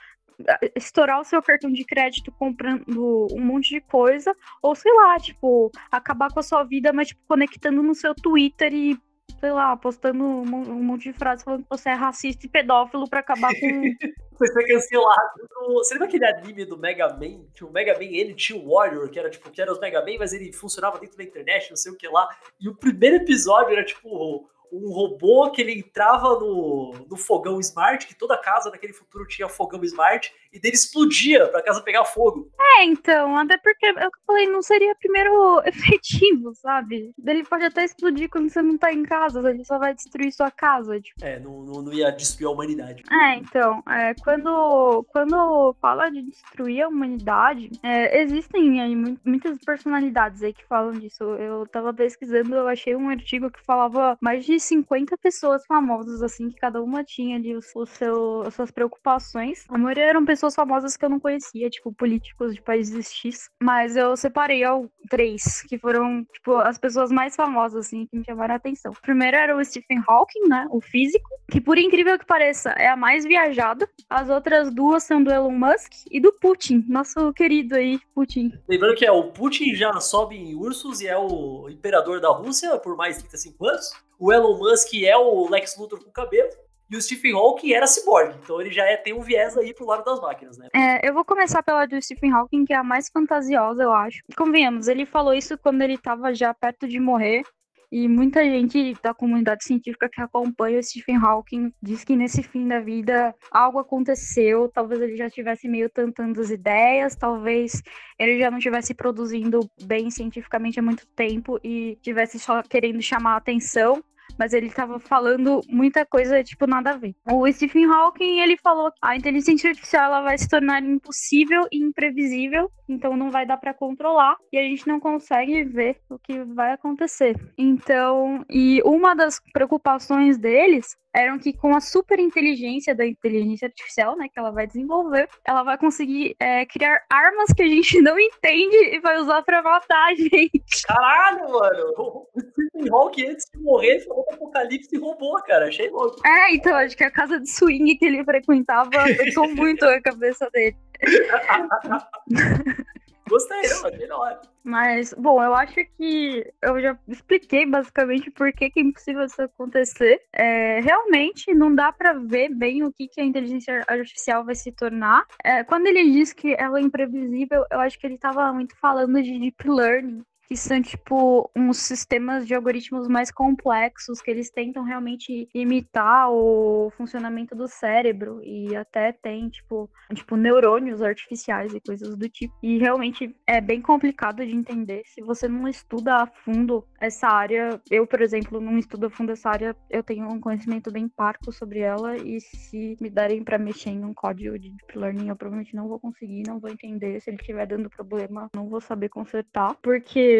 estourar 0.76 1.20
o 1.20 1.24
seu 1.24 1.42
cartão 1.42 1.70
de 1.70 1.84
crédito 1.84 2.32
comprando 2.32 3.26
um 3.32 3.40
monte 3.40 3.70
de 3.70 3.80
coisa, 3.80 4.34
ou 4.62 4.74
sei 4.74 4.92
lá, 4.92 5.18
tipo, 5.18 5.70
acabar 5.90 6.32
com 6.32 6.40
a 6.40 6.42
sua 6.42 6.64
vida, 6.64 6.92
mas 6.92 7.08
tipo, 7.08 7.20
conectando 7.26 7.82
no 7.82 7.94
seu 7.94 8.14
Twitter 8.14 8.72
e, 8.72 8.98
sei 9.40 9.50
lá, 9.50 9.76
postando 9.76 10.24
um 10.24 10.82
monte 10.82 11.04
de 11.04 11.12
frases 11.12 11.44
falando 11.44 11.62
que 11.62 11.70
você 11.70 11.90
é 11.90 11.94
racista 11.94 12.46
e 12.46 12.50
pedófilo 12.50 13.08
para 13.08 13.20
acabar 13.20 13.52
com. 13.58 13.58
Você 14.38 14.52
foi 14.52 14.66
cancelado. 14.66 15.48
Você 15.74 15.94
lembra 15.94 16.06
aquele 16.06 16.24
anime 16.24 16.64
do 16.64 16.78
Mega 16.78 17.08
Man? 17.08 17.44
Tinha 17.52 17.68
o 17.68 17.72
Mega 17.72 17.94
Man, 17.94 18.04
ele 18.04 18.34
tinha 18.34 18.58
o 18.58 18.72
Warrior, 18.72 19.10
que 19.10 19.18
era 19.18 19.28
tipo, 19.28 19.50
que 19.50 19.60
era 19.60 19.72
os 19.72 19.80
Mega 19.80 20.00
Man, 20.00 20.16
mas 20.18 20.32
ele 20.32 20.52
funcionava 20.52 20.98
dentro 20.98 21.16
da 21.16 21.24
internet, 21.24 21.70
não 21.70 21.76
sei 21.76 21.90
o 21.90 21.96
que 21.96 22.06
lá. 22.06 22.28
E 22.60 22.68
o 22.68 22.74
primeiro 22.74 23.16
episódio 23.16 23.72
era 23.72 23.84
tipo 23.84 24.48
um 24.70 24.92
robô 24.92 25.50
que 25.50 25.62
ele 25.62 25.72
entrava 25.72 26.38
no, 26.38 26.92
no 27.08 27.16
fogão 27.16 27.58
smart, 27.58 28.06
que 28.06 28.14
toda 28.14 28.36
casa 28.36 28.70
naquele 28.70 28.92
futuro 28.92 29.26
tinha 29.26 29.48
fogão 29.48 29.82
smart, 29.82 30.32
e 30.52 30.60
dele 30.60 30.74
explodia 30.74 31.46
pra 31.48 31.62
casa 31.62 31.82
pegar 31.82 32.04
fogo. 32.04 32.50
É, 32.78 32.84
então, 32.84 33.36
até 33.36 33.56
porque 33.58 33.86
é 33.86 34.04
eu 34.04 34.10
falei, 34.26 34.46
não 34.48 34.62
seria 34.62 34.94
primeiro 34.96 35.62
efetivo, 35.66 36.54
sabe? 36.54 37.12
Ele 37.24 37.44
pode 37.44 37.64
até 37.64 37.84
explodir 37.84 38.28
quando 38.28 38.48
você 38.48 38.62
não 38.62 38.78
tá 38.78 38.92
em 38.92 39.02
casa, 39.02 39.48
ele 39.48 39.64
só 39.64 39.78
vai 39.78 39.94
destruir 39.94 40.32
sua 40.32 40.50
casa. 40.50 41.00
Tipo. 41.00 41.24
É, 41.24 41.38
não, 41.38 41.62
não, 41.62 41.82
não 41.82 41.92
ia 41.92 42.10
destruir 42.10 42.46
a 42.46 42.50
humanidade. 42.50 43.02
É, 43.10 43.36
então, 43.36 43.82
é, 43.88 44.14
quando, 44.14 45.04
quando 45.08 45.74
fala 45.80 46.10
de 46.10 46.22
destruir 46.22 46.82
a 46.82 46.88
humanidade, 46.88 47.70
é, 47.82 48.22
existem 48.22 48.80
aí 48.80 48.96
muitas 49.24 49.58
personalidades 49.58 50.42
aí 50.42 50.52
que 50.52 50.64
falam 50.66 50.92
disso. 50.92 51.22
Eu 51.22 51.66
tava 51.66 51.92
pesquisando, 51.92 52.54
eu 52.54 52.68
achei 52.68 52.96
um 52.96 53.08
artigo 53.08 53.50
que 53.50 53.64
falava 53.64 54.16
mais 54.20 54.44
de 54.44 54.58
50 54.58 55.16
pessoas 55.18 55.64
famosas, 55.66 56.22
assim, 56.22 56.50
que 56.50 56.56
cada 56.56 56.82
uma 56.82 57.04
tinha 57.04 57.36
ali 57.36 57.54
o, 57.54 57.60
o 57.74 57.86
seu, 57.86 58.42
as 58.42 58.54
suas 58.54 58.70
preocupações. 58.70 59.64
A 59.68 59.76
maioria 59.78 60.04
eram 60.04 60.24
pessoas 60.24 60.37
famosas 60.54 60.96
que 60.96 61.04
eu 61.04 61.08
não 61.08 61.20
conhecia, 61.20 61.68
tipo, 61.70 61.92
políticos 61.92 62.54
de 62.54 62.62
países 62.62 63.12
X. 63.12 63.48
Mas 63.62 63.96
eu 63.96 64.16
separei 64.16 64.64
ao, 64.64 64.90
três, 65.08 65.62
que 65.62 65.78
foram, 65.78 66.24
tipo, 66.32 66.56
as 66.56 66.78
pessoas 66.78 67.10
mais 67.10 67.34
famosas, 67.34 67.86
assim, 67.86 68.06
que 68.06 68.18
me 68.18 68.24
chamaram 68.24 68.54
a 68.54 68.56
atenção. 68.56 68.92
O 68.92 69.02
primeiro 69.02 69.36
era 69.36 69.56
o 69.56 69.64
Stephen 69.64 70.02
Hawking, 70.06 70.48
né? 70.48 70.66
O 70.70 70.80
físico, 70.80 71.28
que 71.50 71.60
por 71.60 71.78
incrível 71.78 72.18
que 72.18 72.26
pareça, 72.26 72.70
é 72.70 72.88
a 72.88 72.96
mais 72.96 73.24
viajada. 73.24 73.88
As 74.08 74.28
outras 74.28 74.72
duas 74.74 75.02
são 75.02 75.22
do 75.22 75.30
Elon 75.30 75.50
Musk 75.50 75.92
e 76.10 76.20
do 76.20 76.32
Putin, 76.32 76.84
nosso 76.88 77.32
querido 77.32 77.74
aí, 77.74 77.98
Putin. 78.14 78.52
Lembrando 78.68 78.96
que 78.96 79.06
é 79.06 79.12
o 79.12 79.32
Putin 79.32 79.74
já 79.74 79.92
sobe 80.00 80.36
em 80.36 80.54
ursos 80.54 81.00
e 81.00 81.08
é 81.08 81.16
o 81.16 81.68
imperador 81.68 82.20
da 82.20 82.30
Rússia 82.30 82.76
por 82.78 82.96
mais 82.96 83.18
35 83.18 83.66
anos 83.66 84.08
o 84.18 84.32
Elon 84.32 84.58
Musk 84.58 84.94
é 84.94 85.16
o 85.16 85.48
Lex 85.48 85.76
Luthor 85.78 86.02
com 86.02 86.10
cabelo. 86.10 86.50
E 86.90 86.96
o 86.96 87.02
Stephen 87.02 87.34
Hawking 87.34 87.72
era 87.72 87.86
cyborg, 87.86 88.34
então 88.42 88.60
ele 88.60 88.70
já 88.70 88.84
é, 88.84 88.96
tem 88.96 89.12
um 89.12 89.20
viés 89.20 89.56
aí 89.58 89.74
pro 89.74 89.86
lado 89.86 90.04
das 90.04 90.20
máquinas, 90.20 90.56
né? 90.56 90.68
É, 90.74 91.06
eu 91.06 91.12
vou 91.12 91.24
começar 91.24 91.62
pela 91.62 91.84
do 91.84 92.00
Stephen 92.00 92.32
Hawking, 92.32 92.64
que 92.64 92.72
é 92.72 92.76
a 92.76 92.82
mais 92.82 93.10
fantasiosa, 93.10 93.82
eu 93.82 93.92
acho. 93.92 94.22
Convenhamos, 94.34 94.88
ele 94.88 95.04
falou 95.04 95.34
isso 95.34 95.58
quando 95.58 95.82
ele 95.82 95.98
tava 95.98 96.34
já 96.34 96.54
perto 96.54 96.88
de 96.88 96.98
morrer. 96.98 97.42
E 97.90 98.06
muita 98.06 98.44
gente 98.44 98.94
da 99.02 99.14
comunidade 99.14 99.64
científica 99.64 100.10
que 100.10 100.20
acompanha 100.20 100.78
o 100.78 100.82
Stephen 100.82 101.16
Hawking 101.16 101.72
diz 101.82 102.04
que 102.04 102.16
nesse 102.16 102.42
fim 102.42 102.68
da 102.68 102.80
vida 102.80 103.34
algo 103.50 103.78
aconteceu, 103.78 104.68
talvez 104.68 105.00
ele 105.00 105.16
já 105.16 105.26
estivesse 105.26 105.66
meio 105.66 105.88
tentando 105.88 106.38
as 106.38 106.50
ideias, 106.50 107.16
talvez 107.16 107.82
ele 108.18 108.38
já 108.38 108.50
não 108.50 108.58
estivesse 108.58 108.92
produzindo 108.92 109.60
bem 109.82 110.10
cientificamente 110.10 110.78
há 110.78 110.82
muito 110.82 111.06
tempo 111.16 111.58
e 111.64 111.92
estivesse 111.92 112.38
só 112.38 112.62
querendo 112.62 113.00
chamar 113.00 113.32
a 113.32 113.36
atenção 113.38 114.04
mas 114.38 114.52
ele 114.52 114.70
tava 114.70 114.98
falando 114.98 115.60
muita 115.68 116.06
coisa, 116.06 116.42
tipo, 116.44 116.66
nada 116.66 116.90
a 116.90 116.96
ver. 116.96 117.14
O 117.30 117.50
Stephen 117.52 117.86
Hawking, 117.86 118.40
ele 118.40 118.56
falou 118.56 118.90
que 118.90 118.98
a 119.02 119.16
inteligência 119.16 119.70
artificial 119.70 120.06
ela 120.06 120.22
vai 120.22 120.38
se 120.38 120.48
tornar 120.48 120.82
impossível 120.82 121.66
e 121.72 121.78
imprevisível, 121.78 122.70
então 122.88 123.16
não 123.16 123.30
vai 123.30 123.44
dar 123.44 123.56
para 123.56 123.74
controlar, 123.74 124.36
e 124.52 124.58
a 124.58 124.62
gente 124.62 124.86
não 124.86 125.00
consegue 125.00 125.64
ver 125.64 125.98
o 126.08 126.18
que 126.18 126.44
vai 126.44 126.72
acontecer. 126.72 127.36
Então, 127.56 128.44
e 128.48 128.80
uma 128.84 129.14
das 129.14 129.40
preocupações 129.52 130.38
deles 130.38 130.96
eram 131.14 131.38
que 131.38 131.52
com 131.52 131.74
a 131.74 131.80
super 131.80 132.18
inteligência 132.18 132.94
da 132.94 133.06
inteligência 133.06 133.66
artificial, 133.66 134.16
né, 134.16 134.28
que 134.32 134.38
ela 134.38 134.50
vai 134.50 134.66
desenvolver, 134.66 135.28
ela 135.44 135.62
vai 135.62 135.76
conseguir 135.78 136.36
é, 136.38 136.64
criar 136.66 137.02
armas 137.10 137.52
que 137.52 137.62
a 137.62 137.68
gente 137.68 138.00
não 138.00 138.18
entende 138.18 138.76
e 138.94 139.00
vai 139.00 139.18
usar 139.18 139.42
para 139.42 139.62
matar 139.62 140.10
a 140.10 140.14
gente. 140.14 140.82
Caralho, 140.86 141.50
mano! 141.50 142.26
O 142.34 142.40
Stephen 142.40 142.92
Hawking, 142.92 143.26
antes 143.30 143.46
de 143.52 143.60
morrer, 143.60 144.00
falou 144.00 144.24
o 144.28 144.34
apocalipse 144.34 144.96
roubou, 144.96 145.34
cara. 145.42 145.68
Achei 145.68 145.90
louco. 145.90 146.20
É, 146.26 146.54
então, 146.54 146.74
acho 146.76 146.96
que 146.96 147.04
a 147.04 147.10
casa 147.10 147.40
de 147.40 147.48
swing 147.48 147.96
que 147.96 148.04
ele 148.04 148.24
frequentava 148.24 149.02
afetou 149.02 149.48
muito 149.54 149.84
a 149.84 150.00
cabeça 150.00 150.48
dele. 150.50 150.76
Gostei, 153.28 153.62
não, 153.68 153.86
achei 153.86 154.08
da 154.08 154.16
hora. 154.16 154.40
Mas, 154.64 155.14
bom, 155.14 155.42
eu 155.42 155.54
acho 155.54 155.74
que 155.96 156.50
eu 156.62 156.80
já 156.80 156.98
expliquei 157.06 157.66
basicamente 157.66 158.30
por 158.30 158.52
que, 158.52 158.70
que 158.70 158.80
é 158.80 158.82
impossível 158.82 159.24
isso 159.24 159.42
acontecer. 159.42 160.22
É, 160.32 160.80
realmente 160.80 161.52
não 161.54 161.74
dá 161.74 161.92
para 161.92 162.14
ver 162.14 162.48
bem 162.54 162.82
o 162.82 162.92
que, 162.92 163.06
que 163.08 163.20
a 163.20 163.24
inteligência 163.24 163.84
artificial 163.86 164.44
vai 164.44 164.54
se 164.54 164.72
tornar. 164.72 165.24
É, 165.44 165.62
quando 165.62 165.86
ele 165.86 166.10
diz 166.10 166.32
que 166.32 166.54
ela 166.58 166.78
é 166.78 166.82
imprevisível, 166.82 167.64
eu 167.70 167.80
acho 167.80 167.98
que 167.98 168.06
ele 168.06 168.14
estava 168.14 168.50
muito 168.52 168.74
falando 168.76 169.22
de 169.22 169.38
deep 169.38 169.68
learning, 169.68 170.22
que 170.48 170.56
são, 170.56 170.80
tipo, 170.80 171.50
uns 171.54 171.76
sistemas 171.76 172.46
de 172.46 172.54
algoritmos 172.54 173.06
mais 173.06 173.30
complexos, 173.30 174.22
que 174.22 174.30
eles 174.30 174.50
tentam 174.50 174.82
realmente 174.82 175.46
imitar 175.54 176.30
o 176.30 176.90
funcionamento 176.96 177.54
do 177.54 177.68
cérebro 177.68 178.40
e 178.42 178.74
até 178.74 179.12
tem, 179.12 179.50
tipo, 179.50 179.90
tipo, 180.14 180.36
neurônios 180.36 181.02
artificiais 181.02 181.74
e 181.74 181.80
coisas 181.80 182.16
do 182.16 182.28
tipo. 182.30 182.54
E 182.62 182.78
realmente 182.78 183.36
é 183.46 183.60
bem 183.60 183.82
complicado 183.82 184.44
de 184.44 184.56
entender. 184.56 185.02
Se 185.04 185.20
você 185.20 185.46
não 185.46 185.68
estuda 185.68 186.14
a 186.22 186.26
fundo 186.26 186.82
essa 186.98 187.28
área, 187.28 187.78
eu, 187.90 188.06
por 188.06 188.22
exemplo, 188.22 188.58
não 188.58 188.78
estudo 188.78 189.06
a 189.06 189.10
fundo 189.10 189.32
essa 189.32 189.50
área, 189.50 189.76
eu 189.90 190.02
tenho 190.02 190.26
um 190.28 190.40
conhecimento 190.40 190.90
bem 190.90 191.08
parco 191.08 191.52
sobre 191.52 191.80
ela 191.80 192.16
e 192.16 192.40
se 192.40 192.96
me 193.02 193.10
derem 193.10 193.44
para 193.44 193.58
mexer 193.58 193.90
em 193.90 194.02
um 194.02 194.14
código 194.14 194.58
de 194.58 194.70
deep 194.70 194.98
learning, 194.98 195.28
eu 195.28 195.36
provavelmente 195.36 195.76
não 195.76 195.88
vou 195.88 196.00
conseguir, 196.00 196.44
não 196.46 196.58
vou 196.58 196.70
entender. 196.70 197.20
Se 197.20 197.28
ele 197.28 197.36
estiver 197.36 197.66
dando 197.66 197.90
problema, 197.90 198.48
não 198.54 198.66
vou 198.66 198.80
saber 198.80 199.10
consertar, 199.10 199.76
porque 199.82 200.37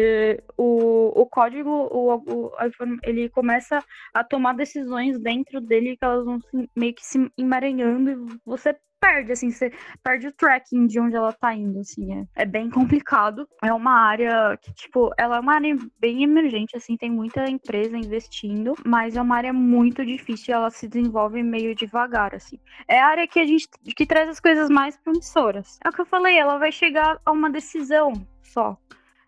o, 0.57 1.21
o 1.21 1.25
código, 1.25 1.69
o, 1.69 2.15
o, 2.15 2.51
ele 3.03 3.29
começa 3.29 3.83
a 4.13 4.23
tomar 4.23 4.53
decisões 4.53 5.19
dentro 5.19 5.61
dele 5.61 5.97
que 5.97 6.05
elas 6.05 6.25
vão 6.25 6.39
se, 6.39 6.69
meio 6.75 6.93
que 6.93 7.05
se 7.05 7.31
emaranhando 7.37 8.11
e 8.11 8.39
você 8.45 8.75
perde, 8.99 9.31
assim, 9.31 9.49
você 9.49 9.71
perde 10.03 10.27
o 10.27 10.31
tracking 10.31 10.85
de 10.85 10.99
onde 10.99 11.15
ela 11.15 11.31
tá 11.31 11.53
indo, 11.53 11.79
assim, 11.79 12.13
é, 12.13 12.43
é 12.43 12.45
bem 12.45 12.69
complicado. 12.69 13.47
É 13.63 13.73
uma 13.73 13.93
área 13.93 14.57
que, 14.61 14.73
tipo, 14.73 15.11
ela 15.17 15.37
é 15.37 15.39
uma 15.39 15.55
área 15.55 15.75
bem 15.99 16.23
emergente, 16.23 16.75
assim, 16.75 16.97
tem 16.97 17.09
muita 17.09 17.49
empresa 17.49 17.97
investindo, 17.97 18.75
mas 18.85 19.15
é 19.15 19.21
uma 19.21 19.37
área 19.37 19.53
muito 19.53 20.05
difícil, 20.05 20.53
ela 20.53 20.69
se 20.69 20.87
desenvolve 20.87 21.41
meio 21.41 21.73
devagar, 21.73 22.35
assim. 22.35 22.59
É 22.87 22.99
a 22.99 23.07
área 23.07 23.27
que 23.27 23.39
a 23.39 23.45
gente, 23.45 23.67
que 23.95 24.05
traz 24.05 24.29
as 24.29 24.39
coisas 24.39 24.69
mais 24.69 24.97
promissoras. 24.97 25.79
É 25.83 25.89
o 25.89 25.93
que 25.93 26.01
eu 26.01 26.05
falei, 26.05 26.37
ela 26.37 26.57
vai 26.57 26.71
chegar 26.71 27.19
a 27.25 27.31
uma 27.31 27.49
decisão 27.49 28.13
só 28.41 28.77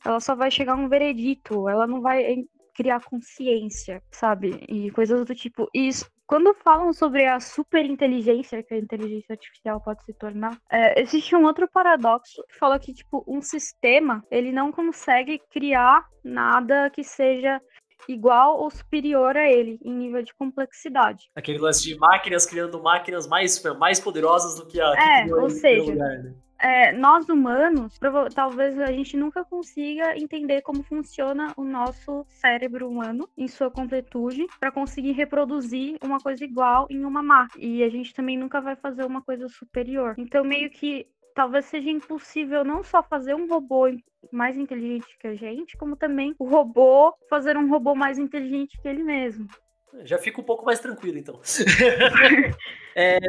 ela 0.05 0.19
só 0.19 0.35
vai 0.35 0.51
chegar 0.51 0.73
a 0.73 0.75
um 0.75 0.89
veredito, 0.89 1.67
ela 1.69 1.85
não 1.87 2.01
vai 2.01 2.35
criar 2.73 3.03
consciência, 3.03 4.01
sabe? 4.11 4.63
E 4.67 4.89
coisas 4.91 5.25
do 5.25 5.35
tipo. 5.35 5.69
E 5.73 5.87
isso, 5.87 6.09
quando 6.25 6.53
falam 6.63 6.93
sobre 6.93 7.25
a 7.25 7.39
superinteligência 7.39 8.63
que 8.63 8.73
a 8.73 8.79
inteligência 8.79 9.33
artificial 9.33 9.81
pode 9.81 10.03
se 10.03 10.13
tornar, 10.13 10.57
é, 10.71 11.01
existe 11.01 11.35
um 11.35 11.43
outro 11.43 11.69
paradoxo 11.71 12.43
que 12.49 12.57
fala 12.57 12.79
que, 12.79 12.93
tipo, 12.93 13.23
um 13.27 13.41
sistema, 13.41 14.23
ele 14.31 14.51
não 14.51 14.71
consegue 14.71 15.39
criar 15.51 16.05
nada 16.23 16.89
que 16.89 17.03
seja 17.03 17.61
igual 18.09 18.59
ou 18.59 18.71
superior 18.71 19.37
a 19.37 19.47
ele 19.47 19.79
em 19.83 19.93
nível 19.93 20.23
de 20.23 20.33
complexidade. 20.33 21.29
Aquele 21.35 21.59
lance 21.59 21.83
de 21.83 21.95
máquinas 21.97 22.45
criando 22.45 22.81
máquinas 22.81 23.27
mais, 23.27 23.61
mais 23.77 23.99
poderosas 23.99 24.55
do 24.55 24.65
que 24.65 24.81
a 24.81 24.93
é, 24.93 25.25
que 25.25 25.33
ou 25.33 25.49
seja, 25.49 25.91
lugar, 25.91 26.23
né? 26.23 26.33
É, 26.61 26.91
nós 26.91 27.27
humanos, 27.27 27.99
talvez 28.35 28.79
a 28.79 28.91
gente 28.91 29.17
nunca 29.17 29.43
consiga 29.43 30.17
entender 30.17 30.61
como 30.61 30.83
funciona 30.83 31.53
o 31.57 31.63
nosso 31.63 32.23
cérebro 32.27 32.87
humano 32.87 33.27
em 33.35 33.47
sua 33.47 33.71
completude 33.71 34.45
para 34.59 34.71
conseguir 34.71 35.13
reproduzir 35.13 35.97
uma 36.03 36.19
coisa 36.19 36.43
igual 36.45 36.85
em 36.89 37.03
uma 37.03 37.23
máquina. 37.23 37.65
E 37.65 37.83
a 37.83 37.89
gente 37.89 38.13
também 38.13 38.37
nunca 38.37 38.61
vai 38.61 38.75
fazer 38.75 39.03
uma 39.03 39.21
coisa 39.21 39.49
superior. 39.49 40.13
Então, 40.17 40.43
meio 40.43 40.69
que 40.69 41.07
talvez 41.33 41.65
seja 41.65 41.89
impossível 41.89 42.63
não 42.63 42.83
só 42.83 43.01
fazer 43.01 43.33
um 43.33 43.47
robô 43.47 43.87
mais 44.31 44.57
inteligente 44.57 45.17
que 45.17 45.27
a 45.27 45.35
gente, 45.35 45.75
como 45.77 45.95
também 45.95 46.35
o 46.37 46.45
robô 46.45 47.13
fazer 47.29 47.57
um 47.57 47.69
robô 47.69 47.95
mais 47.95 48.19
inteligente 48.19 48.79
que 48.79 48.87
ele 48.87 49.03
mesmo. 49.03 49.47
Já 50.03 50.17
fico 50.17 50.41
um 50.41 50.43
pouco 50.43 50.65
mais 50.65 50.79
tranquilo, 50.79 51.17
então. 51.17 51.39
é, 52.95 53.19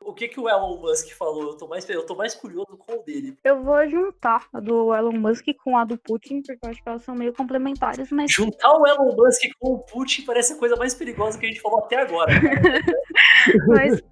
o 0.00 0.12
que, 0.12 0.28
que 0.28 0.38
o 0.38 0.48
Elon 0.48 0.76
Musk 0.78 1.10
falou? 1.12 1.42
Eu 1.42 1.56
tô, 1.56 1.66
mais, 1.66 1.88
eu 1.88 2.04
tô 2.04 2.14
mais 2.14 2.34
curioso 2.34 2.76
com 2.76 2.94
o 2.94 3.02
dele. 3.02 3.36
Eu 3.42 3.62
vou 3.62 3.88
juntar 3.88 4.46
a 4.52 4.60
do 4.60 4.94
Elon 4.94 5.12
Musk 5.12 5.46
com 5.62 5.76
a 5.76 5.84
do 5.84 5.96
Putin, 5.96 6.42
porque 6.42 6.58
eu 6.62 6.70
acho 6.70 6.82
que 6.82 6.88
elas 6.88 7.02
são 7.02 7.14
meio 7.14 7.32
complementares, 7.32 8.10
mas. 8.10 8.30
Juntar 8.30 8.72
o 8.78 8.86
Elon 8.86 9.16
Musk 9.16 9.42
com 9.58 9.74
o 9.74 9.78
Putin 9.78 10.24
parece 10.24 10.52
a 10.52 10.56
coisa 10.56 10.76
mais 10.76 10.94
perigosa 10.94 11.38
que 11.38 11.46
a 11.46 11.48
gente 11.48 11.60
falou 11.60 11.80
até 11.80 11.96
agora. 11.96 12.32
mas 13.66 14.02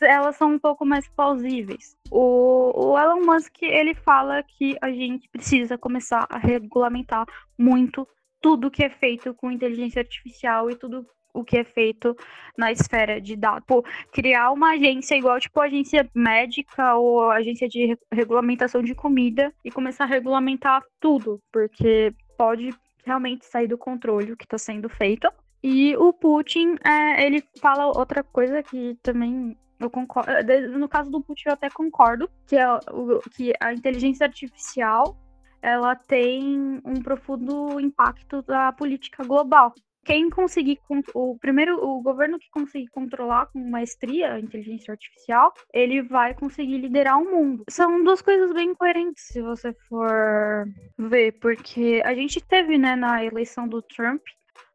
elas 0.00 0.36
são 0.36 0.52
um 0.52 0.58
pouco 0.58 0.84
mais 0.84 1.08
plausíveis. 1.08 1.96
O, 2.10 2.72
o, 2.74 2.98
Elon 2.98 3.24
Musk 3.24 3.62
ele 3.62 3.94
fala 3.94 4.42
que 4.42 4.76
a 4.80 4.90
gente 4.90 5.28
precisa 5.28 5.78
começar 5.78 6.26
a 6.28 6.38
regulamentar 6.38 7.26
muito 7.56 8.06
tudo 8.40 8.70
que 8.70 8.84
é 8.84 8.90
feito 8.90 9.34
com 9.34 9.50
inteligência 9.50 10.00
artificial 10.00 10.70
e 10.70 10.76
tudo 10.76 11.06
o 11.32 11.44
que 11.44 11.58
é 11.58 11.64
feito 11.64 12.16
na 12.56 12.72
esfera 12.72 13.20
de 13.20 13.36
dados. 13.36 13.62
Tipo, 13.62 13.84
criar 14.12 14.50
uma 14.50 14.72
agência 14.72 15.14
igual, 15.14 15.38
tipo, 15.38 15.60
agência 15.60 16.08
médica 16.14 16.94
ou 16.94 17.30
agência 17.30 17.68
de 17.68 17.96
regulamentação 18.12 18.82
de 18.82 18.94
comida 18.94 19.52
e 19.64 19.70
começar 19.70 20.04
a 20.04 20.08
regulamentar 20.08 20.82
tudo, 20.98 21.40
porque 21.52 22.12
pode 22.36 22.74
realmente 23.04 23.46
sair 23.46 23.68
do 23.68 23.78
controle 23.78 24.32
o 24.32 24.36
que 24.36 24.44
está 24.44 24.58
sendo 24.58 24.88
feito. 24.88 25.30
E 25.62 25.94
o 25.96 26.12
Putin, 26.12 26.76
é, 26.84 27.24
ele 27.24 27.44
fala 27.60 27.86
outra 27.86 28.22
coisa 28.22 28.62
que 28.62 28.96
também 29.02 29.56
eu 29.78 29.90
concordo. 29.90 30.30
No 30.78 30.88
caso 30.88 31.10
do 31.10 31.20
Putin, 31.20 31.48
eu 31.48 31.52
até 31.52 31.68
concordo, 31.70 32.30
que 32.46 32.56
é 32.56 32.66
o, 32.90 33.20
que 33.36 33.52
a 33.60 33.72
inteligência 33.72 34.26
artificial 34.26 35.16
ela 35.62 35.94
tem 35.94 36.80
um 36.84 37.02
profundo 37.02 37.80
impacto 37.80 38.42
da 38.42 38.72
política 38.72 39.24
global. 39.24 39.72
Quem 40.04 40.30
conseguir 40.30 40.78
o 41.14 41.38
primeiro 41.38 41.76
o 41.84 42.00
governo 42.00 42.38
que 42.38 42.48
conseguir 42.50 42.88
controlar 42.88 43.46
com 43.46 43.58
maestria 43.58 44.32
a 44.32 44.40
inteligência 44.40 44.92
artificial, 44.92 45.52
ele 45.74 46.02
vai 46.02 46.34
conseguir 46.34 46.78
liderar 46.78 47.20
o 47.20 47.30
mundo. 47.30 47.64
São 47.68 48.02
duas 48.02 48.22
coisas 48.22 48.52
bem 48.52 48.74
coerentes 48.74 49.26
se 49.26 49.42
você 49.42 49.74
for 49.88 50.64
ver, 50.98 51.32
porque 51.40 52.02
a 52.04 52.14
gente 52.14 52.40
teve, 52.40 52.78
né, 52.78 52.96
na 52.96 53.22
eleição 53.22 53.68
do 53.68 53.82
Trump, 53.82 54.22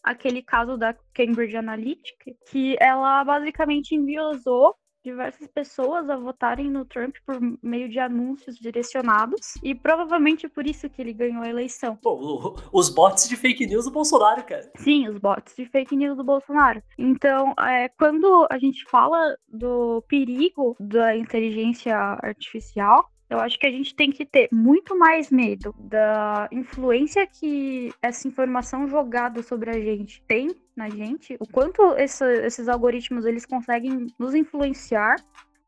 aquele 0.03 0.43
caso 0.43 0.77
da 0.77 0.95
Cambridge 1.13 1.57
Analytica, 1.57 2.31
que 2.51 2.77
ela 2.79 3.23
basicamente 3.23 3.95
enviosou 3.95 4.75
diversas 5.05 5.47
pessoas 5.47 6.09
a 6.09 6.17
votarem 6.17 6.69
no 6.69 6.83
Trump 6.83 7.15
por 7.25 7.39
meio 7.61 7.87
de 7.87 7.99
anúncios 7.99 8.57
direcionados 8.57 9.53
e 9.63 9.73
provavelmente 9.75 10.49
por 10.49 10.65
isso 10.65 10.89
que 10.89 11.01
ele 11.01 11.13
ganhou 11.13 11.43
a 11.43 11.49
eleição. 11.49 11.95
Pô, 11.95 12.57
os 12.73 12.89
bots 12.89 13.29
de 13.29 13.37
fake 13.37 13.67
news 13.67 13.85
do 13.85 13.91
Bolsonaro, 13.91 14.43
cara. 14.43 14.69
Sim, 14.77 15.07
os 15.07 15.17
bots 15.19 15.55
de 15.55 15.65
fake 15.65 15.95
news 15.95 16.17
do 16.17 16.23
Bolsonaro. 16.23 16.81
Então, 16.97 17.53
é, 17.59 17.87
quando 17.89 18.47
a 18.51 18.57
gente 18.57 18.83
fala 18.89 19.37
do 19.47 20.03
perigo 20.07 20.75
da 20.79 21.15
inteligência 21.15 21.95
artificial, 21.95 23.09
eu 23.29 23.39
acho 23.39 23.57
que 23.59 23.65
a 23.65 23.71
gente 23.71 23.95
tem 23.95 24.11
que 24.11 24.25
ter 24.25 24.47
muito 24.51 24.97
mais 24.97 25.31
medo 25.31 25.73
da 25.79 26.47
influência 26.51 27.25
que 27.25 27.91
essa 28.01 28.27
informação 28.27 28.87
jogada 28.87 29.41
sobre 29.41 29.69
a 29.71 29.73
gente 29.73 30.21
tem 30.27 30.55
na 30.75 30.89
gente, 30.89 31.35
o 31.39 31.47
quanto 31.47 31.81
esses 31.97 32.67
algoritmos 32.67 33.25
eles 33.25 33.45
conseguem 33.45 34.07
nos 34.19 34.35
influenciar 34.35 35.15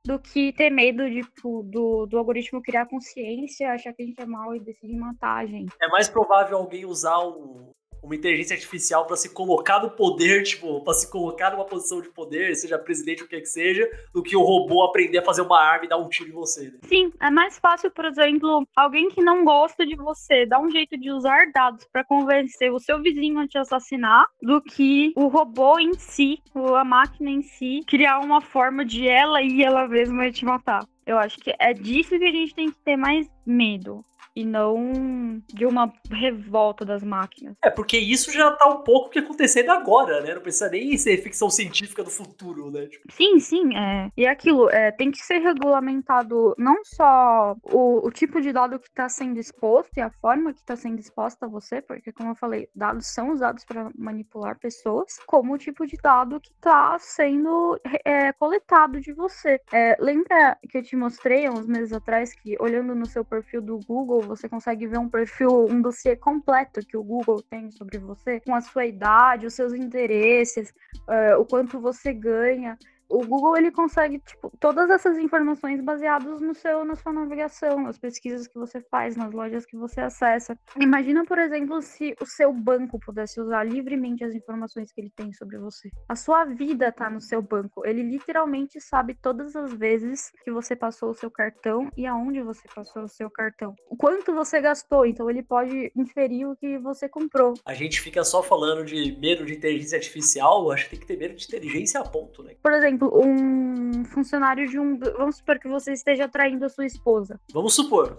do 0.06 0.20
que 0.20 0.54
ter 0.54 0.70
medo 0.70 1.10
de, 1.10 1.22
tipo, 1.22 1.64
do, 1.64 2.06
do 2.06 2.18
algoritmo 2.18 2.62
criar 2.62 2.86
consciência, 2.86 3.72
achar 3.72 3.94
que 3.94 4.04
a 4.04 4.06
gente 4.06 4.22
é 4.22 4.26
mal 4.26 4.56
e 4.56 4.60
decidir 4.60 4.96
matar 4.96 5.44
a 5.44 5.46
gente. 5.46 5.74
É 5.82 5.88
mais 5.90 6.08
provável 6.08 6.58
alguém 6.58 6.86
usar 6.86 7.20
um, 7.20 7.72
uma 8.02 8.16
inteligência 8.16 8.56
artificial 8.56 9.06
para 9.06 9.16
se 9.16 9.34
colocar 9.34 9.82
no 9.82 9.90
poder, 9.90 10.44
tipo, 10.44 10.82
para 10.82 10.94
se 10.94 11.10
colocar 11.12 11.52
numa 11.52 11.66
posição 11.66 12.02
de 12.02 12.10
poder, 12.10 12.56
seja 12.56 12.78
presidente 12.78 13.22
ou 13.22 13.26
o 13.26 13.30
que 13.30 13.40
que 13.40 13.46
seja, 13.46 13.90
do 14.14 14.24
que 14.24 14.36
o 14.36 14.42
robô 14.42 14.84
aprender 14.84 15.20
a 15.20 15.24
fazer 15.24 15.42
uma 15.42 15.62
arma 15.62 15.86
e 15.86 15.90
dar 15.90 15.98
um 15.98 16.10
tiro 16.10 16.30
em 16.30 16.34
você. 16.34 16.72
Né? 16.72 16.80
Sim, 16.84 17.12
é 17.20 17.30
mais 17.30 17.58
fácil, 17.60 17.92
por 17.92 18.06
exemplo, 18.06 18.68
alguém 18.76 19.10
que 19.10 19.22
não 19.22 19.44
gosta 19.44 19.86
de 19.86 19.96
você 19.96 20.46
dar 20.46 20.60
um 20.60 20.72
jeito 20.72 20.98
de 20.98 21.12
usar 21.12 21.52
dados 21.54 21.86
para 21.92 22.04
convencer 22.04 22.72
o 22.72 22.80
seu 22.80 23.02
vizinho 23.02 23.40
a 23.40 23.48
te 23.48 23.58
assassinar, 23.58 24.26
do 24.42 24.62
que 24.62 25.14
o 25.16 25.28
robô 25.28 25.80
em 25.80 25.94
si, 25.94 26.40
a 26.76 26.84
máquina 26.84 27.30
em 27.30 27.42
si, 27.42 27.82
criar 27.88 28.20
uma 28.20 28.42
forma 28.42 28.86
de 28.86 29.08
ela 29.08 29.42
e 29.42 29.64
ela 29.64 29.88
mesma 29.88 30.32
te 30.32 30.46
matar. 30.46 30.86
Eu 31.06 31.18
acho 31.18 31.38
que 31.38 31.54
é 31.58 31.74
disso 31.74 32.18
que 32.18 32.26
a 32.26 32.32
gente 32.32 32.54
tem 32.54 32.70
que 32.70 32.78
ter 32.80 32.98
mais 32.98 33.28
medo 33.46 34.04
e 34.38 34.46
não 34.46 35.42
de 35.48 35.66
uma 35.66 35.92
revolta 36.12 36.86
das 36.86 37.04
máquinas. 37.04 37.56
É, 37.64 37.72
porque 37.72 37.98
isso 37.98 38.32
já 38.32 38.52
tá 38.52 38.70
um 38.70 38.84
pouco 38.84 39.10
que 39.10 39.18
acontecendo 39.18 39.72
agora, 39.72 40.22
né? 40.22 40.36
Não 40.36 40.42
precisa 40.42 40.70
nem 40.70 40.96
ser 40.96 41.18
ficção 41.18 41.50
científica 41.50 42.04
do 42.04 42.12
futuro, 42.12 42.70
né? 42.70 42.86
Tipo... 42.86 43.12
Sim, 43.12 43.40
sim, 43.40 43.76
é. 43.76 44.12
E 44.16 44.26
é 44.26 44.30
aquilo, 44.30 44.70
é, 44.70 44.92
tem 44.92 45.10
que 45.10 45.18
ser 45.18 45.40
regulamentado 45.40 46.54
não 46.56 46.84
só 46.86 47.56
o, 47.64 48.06
o 48.06 48.12
tipo 48.12 48.40
de 48.40 48.54
dado 48.54 48.78
que 48.78 48.88
está 48.88 49.10
sendo 49.10 49.40
exposto 49.40 49.98
e 49.98 50.02
a 50.02 50.12
forma 50.12 50.54
que 50.54 50.60
está 50.60 50.76
sendo 50.76 51.00
exposta 51.00 51.48
a 51.48 51.50
você, 51.50 51.82
porque, 51.82 52.12
como 52.12 52.30
eu 52.30 52.36
falei, 52.36 52.70
dados 52.76 53.08
são 53.08 53.32
usados 53.32 53.66
para 53.66 53.90
manipular 53.98 54.60
pessoas, 54.60 55.18
como 55.26 55.56
o 55.56 55.58
tipo 55.58 55.88
de 55.88 55.98
dado 55.98 56.40
que 56.40 56.52
está 56.52 56.96
sendo 57.00 57.80
é, 58.06 58.32
coletado 58.34 59.02
de 59.02 59.14
você. 59.14 59.60
É, 59.74 59.98
lembra 60.00 60.60
que 60.70 60.78
eu 60.78 60.84
te 60.84 60.96
mostrei 60.96 61.48
há 61.48 61.52
uns 61.52 61.66
meses 61.66 61.92
atrás 61.92 62.36
que, 62.36 62.56
olhando 62.60 62.94
no 62.94 63.08
seu 63.08 63.26
perfil 63.26 63.64
do 63.64 63.80
Google, 63.80 64.27
você 64.28 64.48
consegue 64.50 64.86
ver 64.86 65.00
um 65.00 65.10
perfil, 65.10 65.66
um 65.66 65.82
dossiê 65.82 66.16
completo 66.16 66.86
que 66.86 66.98
o 66.98 67.04
Google 67.04 67.42
tem 67.42 67.72
sobre 67.72 67.98
você, 67.98 68.40
com 68.40 68.54
a 68.54 68.62
sua 68.62 68.86
idade, 68.86 69.48
os 69.48 69.54
seus 69.54 69.74
interesses, 69.74 70.74
uh, 71.08 71.40
o 71.40 71.46
quanto 71.46 71.80
você 71.80 72.14
ganha 72.14 72.78
o 73.10 73.26
Google 73.26 73.58
ele 73.58 73.72
consegue 73.72 74.20
tipo 74.20 74.52
todas 74.60 74.90
essas 74.90 75.18
informações 75.18 75.82
baseadas 75.82 76.42
no 76.42 76.54
seu 76.54 76.84
na 76.84 76.96
sua 76.96 77.14
navegação, 77.14 77.82
nas 77.84 77.98
pesquisas 77.98 78.48
que 78.48 78.58
você 78.58 78.82
faz, 78.82 79.16
nas 79.16 79.32
lojas 79.34 79.66
que 79.66 79.78
você 79.78 80.02
acessa. 80.02 80.58
Imagina, 80.80 81.26
por 81.26 81.40
exemplo, 81.40 81.82
se 81.82 82.16
o 82.22 82.26
seu 82.26 82.54
banco 82.54 83.00
pudesse 83.00 83.40
usar 83.40 83.64
livremente 83.64 84.24
as 84.24 84.34
informações 84.34 84.92
que 84.92 85.02
ele 85.02 85.12
tem 85.16 85.34
sobre 85.34 85.58
você. 85.58 85.90
A 86.08 86.16
sua 86.16 86.46
vida 86.46 86.92
tá 86.92 87.10
no 87.10 87.22
seu 87.22 87.42
banco. 87.42 87.86
Ele 87.86 88.04
literalmente 88.04 88.80
sabe 88.82 89.14
todas 89.14 89.56
as 89.56 89.74
vezes 89.74 90.32
que 90.44 90.52
você 90.52 90.76
passou 90.76 91.10
o 91.12 91.14
seu 91.14 91.30
cartão 91.30 91.90
e 91.96 92.06
aonde 92.06 92.42
você 92.42 92.68
passou 92.74 93.04
o 93.04 93.08
seu 93.08 93.30
cartão. 93.30 93.76
O 93.90 93.96
quanto 93.96 94.34
você 94.34 94.60
gastou, 94.60 95.06
então 95.06 95.30
ele 95.30 95.44
pode 95.44 95.92
inferir 95.96 96.48
o 96.48 96.56
que 96.56 96.78
você 96.78 97.08
comprou. 97.08 97.54
A 97.66 97.74
gente 97.74 98.02
fica 98.02 98.24
só 98.24 98.42
falando 98.42 98.84
de 98.84 99.18
medo 99.20 99.46
de 99.46 99.54
inteligência 99.54 99.98
artificial, 99.98 100.72
acho 100.72 100.86
que 100.86 100.92
tem 100.92 101.00
que 101.00 101.06
ter 101.06 101.18
medo 101.18 101.36
de 101.36 101.46
inteligência 101.46 102.00
a 102.00 102.04
ponto, 102.04 102.44
né? 102.44 102.56
Por 102.62 102.72
exemplo, 102.72 102.97
exemplo, 102.98 103.12
um 103.16 104.04
funcionário 104.06 104.68
de 104.68 104.80
um. 104.80 104.98
Vamos 104.98 105.38
supor 105.38 105.60
que 105.60 105.68
você 105.68 105.94
esteja 105.94 106.28
traindo 106.28 106.66
a 106.66 106.70
sua 106.70 106.86
esposa. 106.86 107.40
Vamos 107.54 107.76
supor. 107.76 108.18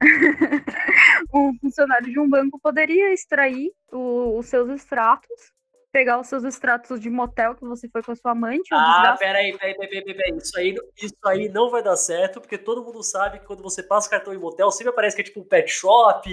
um 1.34 1.52
funcionário 1.60 2.10
de 2.10 2.18
um 2.18 2.28
banco 2.28 2.58
poderia 2.58 3.12
extrair 3.12 3.70
o, 3.92 4.38
os 4.38 4.46
seus 4.46 4.70
extratos 4.70 5.52
pegar 5.92 6.20
os 6.20 6.28
seus 6.28 6.44
extratos 6.44 7.00
de 7.00 7.10
motel 7.10 7.54
que 7.56 7.64
você 7.64 7.88
foi 7.88 8.00
com 8.00 8.12
a 8.12 8.14
sua 8.14 8.30
amante. 8.30 8.68
Ah, 8.72 9.16
peraí, 9.18 9.56
peraí, 9.58 9.74
peraí, 9.74 10.04
peraí, 10.04 10.16
peraí. 10.16 10.38
Isso 10.38 10.56
aí, 10.56 10.74
isso 10.96 11.18
aí 11.26 11.48
não 11.48 11.68
vai 11.68 11.82
dar 11.82 11.96
certo, 11.96 12.40
porque 12.40 12.56
todo 12.56 12.84
mundo 12.84 13.02
sabe 13.02 13.40
que 13.40 13.46
quando 13.46 13.60
você 13.60 13.82
passa 13.82 14.08
cartão 14.08 14.32
em 14.32 14.38
motel, 14.38 14.70
sempre 14.70 14.90
aparece 14.90 15.16
que 15.16 15.22
é 15.22 15.24
tipo 15.24 15.40
um 15.40 15.44
pet 15.44 15.68
shop 15.68 16.30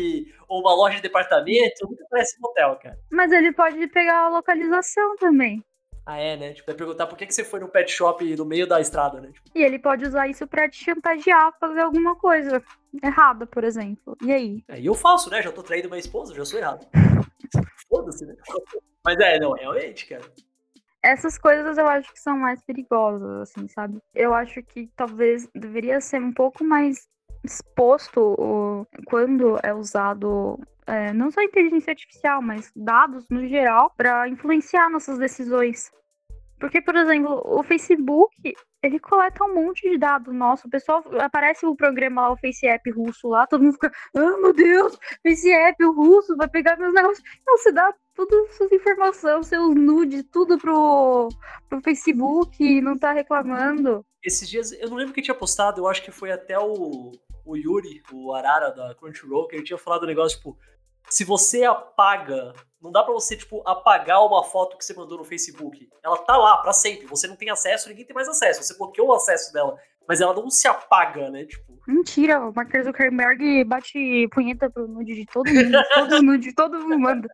ou 0.48 0.62
uma 0.62 0.76
loja 0.76 0.98
de 0.98 1.02
departamento, 1.02 1.88
nunca 1.89 2.04
aparece 2.04 2.39
motel, 2.39 2.78
cara. 2.82 3.00
Mas 3.12 3.32
ele 3.32 3.52
pode 3.52 3.88
pegar 3.88 4.26
a 4.26 4.30
localização 4.30 5.16
também. 5.18 5.64
Ah, 6.10 6.18
é, 6.18 6.38
né? 6.38 6.53
Tipo, 6.53 6.68
vai 6.68 6.76
perguntar 6.76 7.05
por 7.05 7.18
que, 7.18 7.26
que 7.26 7.36
você 7.36 7.43
foi 7.43 7.60
no 7.60 7.68
pet 7.68 7.91
shop 7.91 8.24
no 8.38 8.45
meio 8.45 8.66
da 8.66 8.80
estrada, 8.80 9.20
né? 9.20 9.30
Tipo... 9.30 9.49
E 9.53 9.62
ele 9.62 9.78
pode 9.78 10.05
usar 10.05 10.26
isso 10.30 10.47
pra 10.47 10.70
te 10.70 10.82
chantagear, 10.82 11.53
fazer 11.60 11.82
alguma 11.82 12.16
coisa 12.16 12.64
errada, 13.03 13.45
por 13.45 13.66
exemplo. 13.66 14.16
E 14.24 14.32
aí? 14.32 14.64
É, 14.70 14.80
e 14.80 14.86
eu 14.86 14.93
faço, 14.93 15.30
né? 15.30 15.41
Já 15.41 15.51
tô 15.51 15.62
traindo 15.62 15.89
minha 15.89 15.99
esposa, 15.99 16.34
já 16.34 16.45
sou 16.45 16.60
errado. 16.60 16.88
Foda-se, 17.89 18.26
né? 18.26 18.36
Mas 19.03 19.20
é, 19.20 19.38
não, 19.38 19.51
realmente, 19.51 20.05
cara. 20.05 20.24
Essas 21.03 21.38
coisas 21.38 21.78
eu 21.78 21.88
acho 21.89 22.14
que 22.14 22.22
são 22.22 22.38
mais 22.38 22.62
perigosas, 22.62 23.41
assim, 23.41 23.68
sabe? 23.68 23.99
Eu 24.16 24.34
acho 24.34 24.64
que 24.64 24.89
talvez 24.95 25.49
deveria 25.53 25.99
ser 25.99 26.22
um 26.22 26.32
pouco 26.32 26.64
mais 26.64 27.05
exposto 27.43 28.35
o, 28.38 28.88
quando 29.05 29.57
é 29.63 29.73
usado 29.73 30.59
é, 30.88 31.11
não 31.13 31.29
só 31.29 31.41
inteligência 31.41 31.91
artificial, 31.91 32.41
mas 32.41 32.71
dados 32.75 33.25
no 33.29 33.45
geral 33.47 33.93
para 33.95 34.27
influenciar 34.29 34.89
nossas 34.89 35.17
decisões. 35.17 35.91
Porque, 36.59 36.81
por 36.81 36.95
exemplo, 36.95 37.41
o 37.45 37.61
Facebook, 37.61 38.33
ele 38.81 38.99
coleta 38.99 39.43
um 39.43 39.53
monte 39.53 39.88
de 39.88 39.97
dados 39.97 40.33
nosso. 40.33 40.67
O 40.67 40.69
pessoal 40.69 41.03
aparece 41.19 41.65
o 41.67 41.75
programa 41.75 42.23
lá, 42.23 42.31
o 42.31 42.38
FaceApp 42.38 42.89
russo 42.89 43.27
lá, 43.27 43.45
todo 43.45 43.61
mundo 43.61 43.73
fica, 43.73 43.91
ah, 44.15 44.38
meu 44.41 44.53
Deus, 44.53 44.97
FaceApp, 45.21 45.83
russo, 45.85 46.35
vai 46.35 46.47
pegar 46.49 46.75
meus 46.77 46.93
negócios. 46.93 47.23
Não, 47.45 47.57
você 47.57 47.71
dá 47.71 47.93
todas 48.15 48.49
as 48.49 48.57
suas 48.57 48.71
informações, 48.71 49.47
seus 49.47 49.75
nudes, 49.75 50.25
tudo 50.31 50.57
pro, 50.57 51.29
pro 51.69 51.81
Facebook 51.81 52.63
e 52.63 52.81
não 52.81 52.97
tá 52.97 53.11
reclamando. 53.11 54.03
Esses 54.23 54.49
dias, 54.49 54.71
eu 54.71 54.89
não 54.89 54.97
lembro 54.97 55.13
quem 55.13 55.23
tinha 55.23 55.35
postado, 55.35 55.81
eu 55.81 55.88
acho 55.88 56.03
que 56.03 56.11
foi 56.11 56.31
até 56.31 56.57
o, 56.57 57.11
o 57.48 57.56
Yuri, 57.56 58.04
o 58.12 58.34
Arara 58.34 58.72
da 58.72 58.93
Crunchyroll, 58.95 59.48
que 59.48 59.56
ele 59.56 59.64
tinha 59.64 59.78
falado 59.78 60.04
um 60.04 60.08
negócio, 60.08 60.38
tipo, 60.38 60.58
se 61.10 61.24
você 61.24 61.64
apaga, 61.64 62.54
não 62.82 62.91
dá 62.91 63.04
para 63.04 63.14
você, 63.14 63.36
tipo, 63.36 63.64
apagar 63.66 64.26
uma 64.26 64.43
foto 64.43 64.78
que 64.78 64.84
você 64.84 64.93
mandou 64.93 65.18
no 65.18 65.24
Facebook. 65.24 65.89
Ela 66.04 66.18
tá 66.18 66.36
lá 66.36 66.58
para 66.58 66.74
sempre. 66.74 67.08
Você 67.08 67.28
não 67.28 67.36
tem 67.36 67.50
acesso, 67.50 67.89
ninguém 67.89 68.06
tem 68.06 68.14
mais 68.14 68.28
acesso. 68.28 68.62
Você 68.62 68.78
bloqueou 68.78 69.08
o 69.08 69.14
acesso 69.14 69.54
dela. 69.54 69.78
Mas 70.08 70.22
ela 70.22 70.34
não 70.34 70.50
se 70.50 70.68
apaga, 70.68 71.30
né? 71.30 71.45
Tipo. 71.45 71.78
Mentira, 71.88 72.39
o 72.39 72.54
Mark 72.54 72.72
Zuckerberg 72.84 73.64
bate 73.66 74.28
punheta 74.32 74.70
pro 74.70 74.88
nude 74.88 75.16
de 75.16 75.26
todo 75.26 75.50
mundo. 75.50 75.78
todo 75.93 76.22
nude, 76.24 76.54
todo 76.54 76.80
mundo 76.80 77.00
manda. 77.00 77.28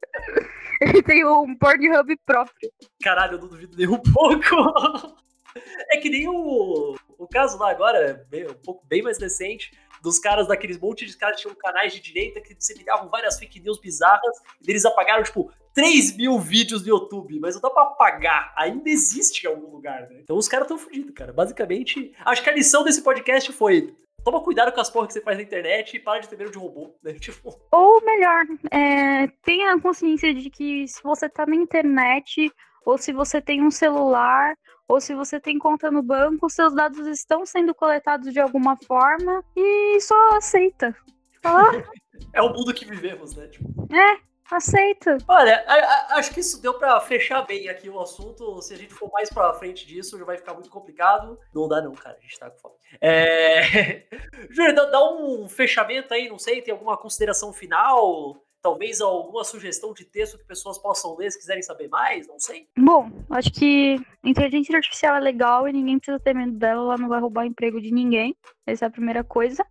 Ele 0.82 1.02
tem 1.04 1.26
um 1.26 1.56
Pornhub 1.56 2.18
próprio. 2.26 2.72
Caralho, 3.02 3.34
eu 3.36 3.42
não 3.42 3.48
duvido 3.48 3.78
nem 3.78 3.88
um 3.88 4.02
pouco. 4.02 5.24
É 5.92 5.98
que 5.98 6.10
nem 6.10 6.28
o, 6.28 6.96
o 7.18 7.28
caso 7.28 7.60
lá 7.60 7.70
agora, 7.70 8.26
um 8.50 8.62
pouco 8.64 8.84
bem 8.88 9.04
mais 9.04 9.20
recente, 9.20 9.72
dos 10.04 10.20
caras, 10.20 10.50
daqueles 10.50 10.78
monte 10.78 11.06
de 11.06 11.16
caras 11.16 11.38
que 11.38 11.44
tinham 11.44 11.56
canais 11.56 11.94
de 11.94 12.02
direita 12.02 12.42
que 12.42 12.54
disseminavam 12.54 13.10
várias 13.10 13.40
fake 13.40 13.62
news 13.62 13.80
bizarras, 13.80 14.38
e 14.62 14.70
eles 14.70 14.84
apagaram, 14.84 15.24
tipo, 15.24 15.50
3 15.74 16.18
mil 16.18 16.38
vídeos 16.38 16.82
no 16.82 16.90
YouTube, 16.90 17.40
mas 17.40 17.56
não 17.56 17.62
dá 17.62 17.70
pra 17.70 17.84
apagar, 17.84 18.54
ainda 18.58 18.90
existe 18.90 19.46
em 19.46 19.50
algum 19.50 19.72
lugar, 19.72 20.02
né? 20.10 20.20
Então 20.22 20.36
os 20.36 20.50
caras 20.50 20.68
tão 20.68 20.78
fodidos, 20.78 21.14
cara. 21.16 21.32
Basicamente, 21.32 22.14
acho 22.26 22.44
que 22.44 22.50
a 22.50 22.54
lição 22.54 22.84
desse 22.84 23.02
podcast 23.02 23.52
foi 23.54 23.96
toma 24.26 24.42
cuidado 24.42 24.72
com 24.72 24.82
as 24.82 24.90
porras 24.90 25.08
que 25.08 25.14
você 25.14 25.22
faz 25.22 25.38
na 25.38 25.44
internet 25.44 25.96
e 25.96 26.00
para 26.00 26.20
de 26.20 26.30
ter 26.30 26.38
medo 26.38 26.52
de 26.52 26.58
robô, 26.58 26.96
né? 27.02 27.14
Tipo... 27.20 27.58
Ou 27.72 28.02
melhor, 28.04 28.46
é, 28.72 29.28
tenha 29.42 29.80
consciência 29.80 30.34
de 30.34 30.50
que 30.50 30.86
se 30.88 31.02
você 31.02 31.30
tá 31.30 31.46
na 31.46 31.56
internet 31.56 32.52
ou 32.86 32.98
se 32.98 33.14
você 33.14 33.42
tem 33.42 33.64
um 33.64 33.72
celular 33.72 34.56
ou 34.88 35.00
se 35.00 35.14
você 35.14 35.40
tem 35.40 35.58
conta 35.58 35.90
no 35.90 36.02
banco, 36.02 36.50
seus 36.50 36.74
dados 36.74 37.08
estão 37.08 37.46
sendo 37.46 37.74
coletados 37.74 38.32
de 38.32 38.40
alguma 38.40 38.78
forma 38.78 39.44
e 39.56 40.00
só 40.02 40.38
aceita. 40.38 40.96
Fala. 41.42 41.84
é 42.34 42.42
o 42.42 42.50
mundo 42.50 42.74
que 42.74 42.86
vivemos, 42.86 43.36
né? 43.36 43.48
Tipo... 43.48 43.88
É, 43.94 44.20
aceita. 44.52 45.18
Olha, 45.28 45.64
a, 45.68 45.74
a, 45.74 46.18
acho 46.18 46.34
que 46.34 46.40
isso 46.40 46.62
deu 46.62 46.74
para 46.76 47.00
fechar 47.02 47.42
bem 47.44 47.70
aqui 47.70 47.90
o 47.90 48.00
assunto. 48.00 48.62
Se 48.62 48.74
a 48.74 48.78
gente 48.78 48.94
for 48.94 49.10
mais 49.12 49.30
pra 49.30 49.54
frente 49.54 49.86
disso, 49.86 50.18
já 50.18 50.26
vai 50.26 50.38
ficar 50.38 50.54
muito 50.54 50.70
complicado. 50.70 51.40
Não 51.54 51.68
dá 51.68 51.82
não, 51.82 51.94
cara, 51.94 52.18
a 52.18 52.22
gente 52.22 52.40
tá 52.40 52.50
com 52.50 52.60
fome. 52.60 52.76
É... 53.02 54.04
Júlio, 54.52 54.76
dá, 54.76 54.86
dá 54.86 55.14
um 55.14 55.48
fechamento 55.48 56.14
aí, 56.14 56.30
não 56.30 56.38
sei, 56.38 56.62
tem 56.62 56.72
alguma 56.72 56.98
consideração 56.98 57.52
final? 57.52 58.38
Talvez 58.64 59.02
alguma 59.02 59.44
sugestão 59.44 59.94
de 59.94 60.06
texto 60.06 60.38
que 60.38 60.46
pessoas 60.46 60.80
possam 60.80 61.16
ler 61.18 61.30
se 61.30 61.38
quiserem 61.38 61.62
saber 61.62 61.90
mais, 61.90 62.26
não 62.28 62.40
sei. 62.40 62.66
Bom, 62.78 63.12
acho 63.30 63.52
que 63.52 64.02
inteligência 64.24 64.78
artificial 64.78 65.18
é 65.18 65.20
legal 65.20 65.68
e 65.68 65.74
ninguém 65.74 66.00
precisa 66.00 66.20
ter 66.20 66.34
medo 66.34 66.54
dela, 66.54 66.82
ela 66.82 66.98
não 66.98 67.10
vai 67.10 67.20
roubar 67.20 67.46
emprego 67.46 67.82
de 67.82 67.92
ninguém. 67.92 68.36
Essa 68.66 68.86
é 68.86 68.88
a 68.88 68.92
primeira 68.92 69.24
coisa. 69.24 69.66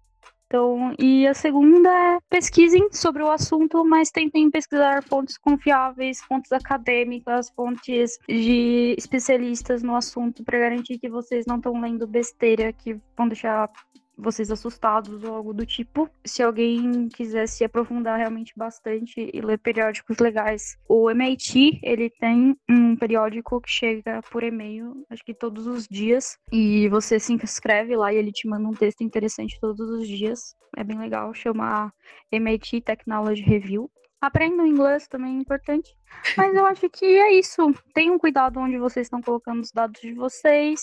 Então, 0.53 0.95
e 0.99 1.26
a 1.26 1.32
segunda 1.32 1.88
é 1.88 2.18
pesquisem 2.28 2.86
sobre 2.93 3.22
o 3.22 3.30
assunto, 3.30 3.82
mas 3.86 4.11
tentem 4.11 4.51
pesquisar 4.51 5.03
fontes 5.03 5.38
confiáveis, 5.38 6.20
fontes 6.24 6.53
acadêmicas, 6.53 7.49
fontes 7.57 8.18
de 8.28 8.95
especialistas 8.99 9.82
no 9.82 9.97
assunto 9.97 10.45
para 10.45 10.59
garantir 10.59 10.99
que 10.99 11.09
vocês 11.09 11.47
não 11.47 11.57
estão 11.57 11.80
lendo 11.80 12.07
besteira 12.07 12.70
que 12.70 13.01
vão 13.16 13.28
deixar 13.28 13.70
vocês 14.16 14.50
assustados 14.50 15.24
ou 15.24 15.34
algo 15.34 15.52
do 15.52 15.66
tipo. 15.66 16.08
Se 16.24 16.42
alguém 16.42 17.08
quiser 17.08 17.46
se 17.46 17.64
aprofundar 17.64 18.18
realmente 18.18 18.52
bastante 18.56 19.30
e 19.32 19.40
ler 19.40 19.58
periódicos 19.58 20.18
legais, 20.18 20.76
o 20.88 21.10
MIT, 21.10 21.80
ele 21.82 22.10
tem 22.10 22.56
um 22.68 22.96
periódico 22.96 23.60
que 23.60 23.70
chega 23.70 24.20
por 24.30 24.42
e-mail, 24.42 25.04
acho 25.10 25.24
que 25.24 25.34
todos 25.34 25.66
os 25.66 25.86
dias, 25.88 26.38
e 26.50 26.88
você 26.88 27.18
se 27.18 27.32
inscreve 27.32 27.96
lá 27.96 28.12
e 28.12 28.16
ele 28.16 28.32
te 28.32 28.48
manda 28.48 28.68
um 28.68 28.74
texto 28.74 29.02
interessante 29.02 29.58
todos 29.60 29.88
os 29.90 30.06
dias. 30.06 30.54
É 30.76 30.84
bem 30.84 30.98
legal, 30.98 31.34
chama 31.34 31.92
MIT 32.30 32.80
Technology 32.82 33.42
Review. 33.42 33.90
Aprendam 34.22 34.64
inglês 34.64 35.08
também 35.08 35.36
é 35.36 35.40
importante. 35.40 35.96
Mas 36.36 36.54
eu 36.54 36.64
acho 36.66 36.88
que 36.88 37.04
é 37.04 37.32
isso. 37.32 37.74
Tenham 37.92 38.16
cuidado 38.16 38.60
onde 38.60 38.78
vocês 38.78 39.06
estão 39.06 39.20
colocando 39.20 39.60
os 39.60 39.72
dados 39.72 40.00
de 40.00 40.14
vocês 40.14 40.80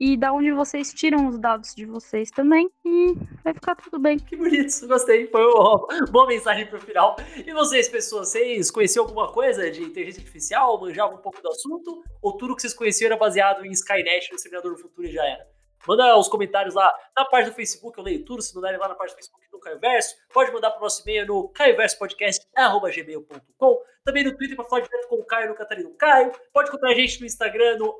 e 0.00 0.16
da 0.16 0.32
onde 0.32 0.50
vocês 0.50 0.94
tiram 0.94 1.28
os 1.28 1.38
dados 1.38 1.74
de 1.74 1.84
vocês 1.84 2.30
também. 2.30 2.70
E 2.86 3.14
vai 3.44 3.52
ficar 3.52 3.76
tudo 3.76 3.98
bem. 3.98 4.18
Que 4.18 4.34
bonito, 4.34 4.88
gostei. 4.88 5.26
Foi 5.26 5.44
uma 5.44 5.86
boa 6.10 6.26
mensagem 6.26 6.66
pro 6.66 6.80
final. 6.80 7.16
E 7.36 7.52
vocês, 7.52 7.86
pessoas, 7.86 8.30
vocês 8.30 8.70
conheciam 8.70 9.04
alguma 9.04 9.30
coisa 9.30 9.70
de 9.70 9.82
inteligência 9.82 10.22
artificial? 10.22 10.80
Manjavam 10.80 11.18
um 11.18 11.22
pouco 11.22 11.42
do 11.42 11.50
assunto? 11.50 12.02
Ou 12.22 12.38
tudo 12.38 12.56
que 12.56 12.62
vocês 12.62 12.72
conheciam 12.72 13.08
era 13.08 13.18
baseado 13.18 13.66
em 13.66 13.70
Skynet, 13.72 14.30
no 14.30 14.36
Exterminador 14.36 14.72
do 14.72 14.78
Futuro 14.78 15.06
e 15.06 15.12
já 15.12 15.26
era? 15.26 15.46
Manda 15.86 16.16
os 16.16 16.28
comentários 16.28 16.74
lá 16.74 16.90
na 17.16 17.24
página 17.24 17.52
do 17.52 17.56
Facebook, 17.56 17.96
eu 17.98 18.04
leio 18.04 18.22
tudo. 18.24 18.42
Se 18.42 18.54
mandarem 18.54 18.78
lá 18.78 18.86
na 18.88 18.94
página 18.94 19.14
do 19.14 19.18
Facebook 19.18 19.50
do 19.50 19.58
Caio 19.58 19.80
Verso, 19.80 20.14
pode 20.32 20.52
mandar 20.52 20.70
para 20.70 20.78
o 20.80 20.82
nosso 20.82 21.02
e-mail 21.02 21.26
no 21.26 21.48
caioversopodcast.gmail.com. 21.48 23.82
Também 24.04 24.22
no 24.24 24.36
Twitter 24.36 24.56
para 24.56 24.66
falar 24.66 24.82
direto 24.82 25.08
com 25.08 25.16
o 25.16 25.24
Caio 25.24 25.48
no 25.48 25.54
Catarino 25.54 25.94
Caio. 25.94 26.32
Pode 26.52 26.68
encontrar 26.68 26.90
a 26.90 26.94
gente 26.94 27.18
no 27.20 27.26
Instagram 27.26 27.78
no 27.78 27.96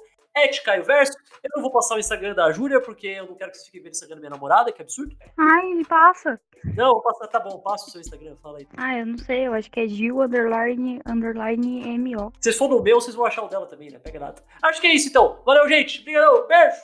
Caio 0.62 0.84
Verso. 0.84 1.16
Eu 1.42 1.50
não 1.54 1.62
vou 1.62 1.72
passar 1.72 1.94
o 1.94 1.98
Instagram 1.98 2.34
da 2.34 2.52
Júlia, 2.52 2.80
porque 2.80 3.06
eu 3.06 3.26
não 3.26 3.34
quero 3.34 3.50
que 3.50 3.56
vocês 3.56 3.66
fiquem 3.66 3.82
vendo 3.82 3.92
o 3.92 3.96
Instagram 3.96 4.16
da 4.16 4.20
minha 4.20 4.30
namorada, 4.30 4.72
que 4.72 4.82
absurdo. 4.82 5.16
Ai, 5.38 5.72
ele 5.72 5.84
passa. 5.84 6.40
Não, 6.76 6.92
vou 6.92 7.02
passar, 7.02 7.26
tá 7.28 7.40
bom, 7.40 7.58
passa 7.60 7.86
o 7.86 7.90
seu 7.90 8.00
Instagram, 8.00 8.36
fala 8.36 8.58
aí. 8.58 8.68
Ah, 8.76 8.98
eu 8.98 9.06
não 9.06 9.16
sei, 9.16 9.46
eu 9.46 9.54
acho 9.54 9.70
que 9.70 9.80
é 9.80 9.88
Gil 9.88 10.20
underline, 10.20 11.00
underline 11.06 11.98
MO. 11.98 12.32
Se 12.34 12.42
vocês 12.42 12.58
for 12.58 12.68
no 12.68 12.82
meu, 12.82 13.00
vocês 13.00 13.16
vão 13.16 13.24
achar 13.24 13.42
o 13.42 13.48
dela 13.48 13.66
também, 13.66 13.90
né? 13.90 13.98
Pega 13.98 14.20
nada. 14.20 14.42
Acho 14.62 14.80
que 14.80 14.86
é 14.86 14.94
isso 14.94 15.08
então. 15.08 15.40
Valeu, 15.44 15.66
gente. 15.68 16.00
Obrigadão. 16.00 16.46
Beijo. 16.46 16.76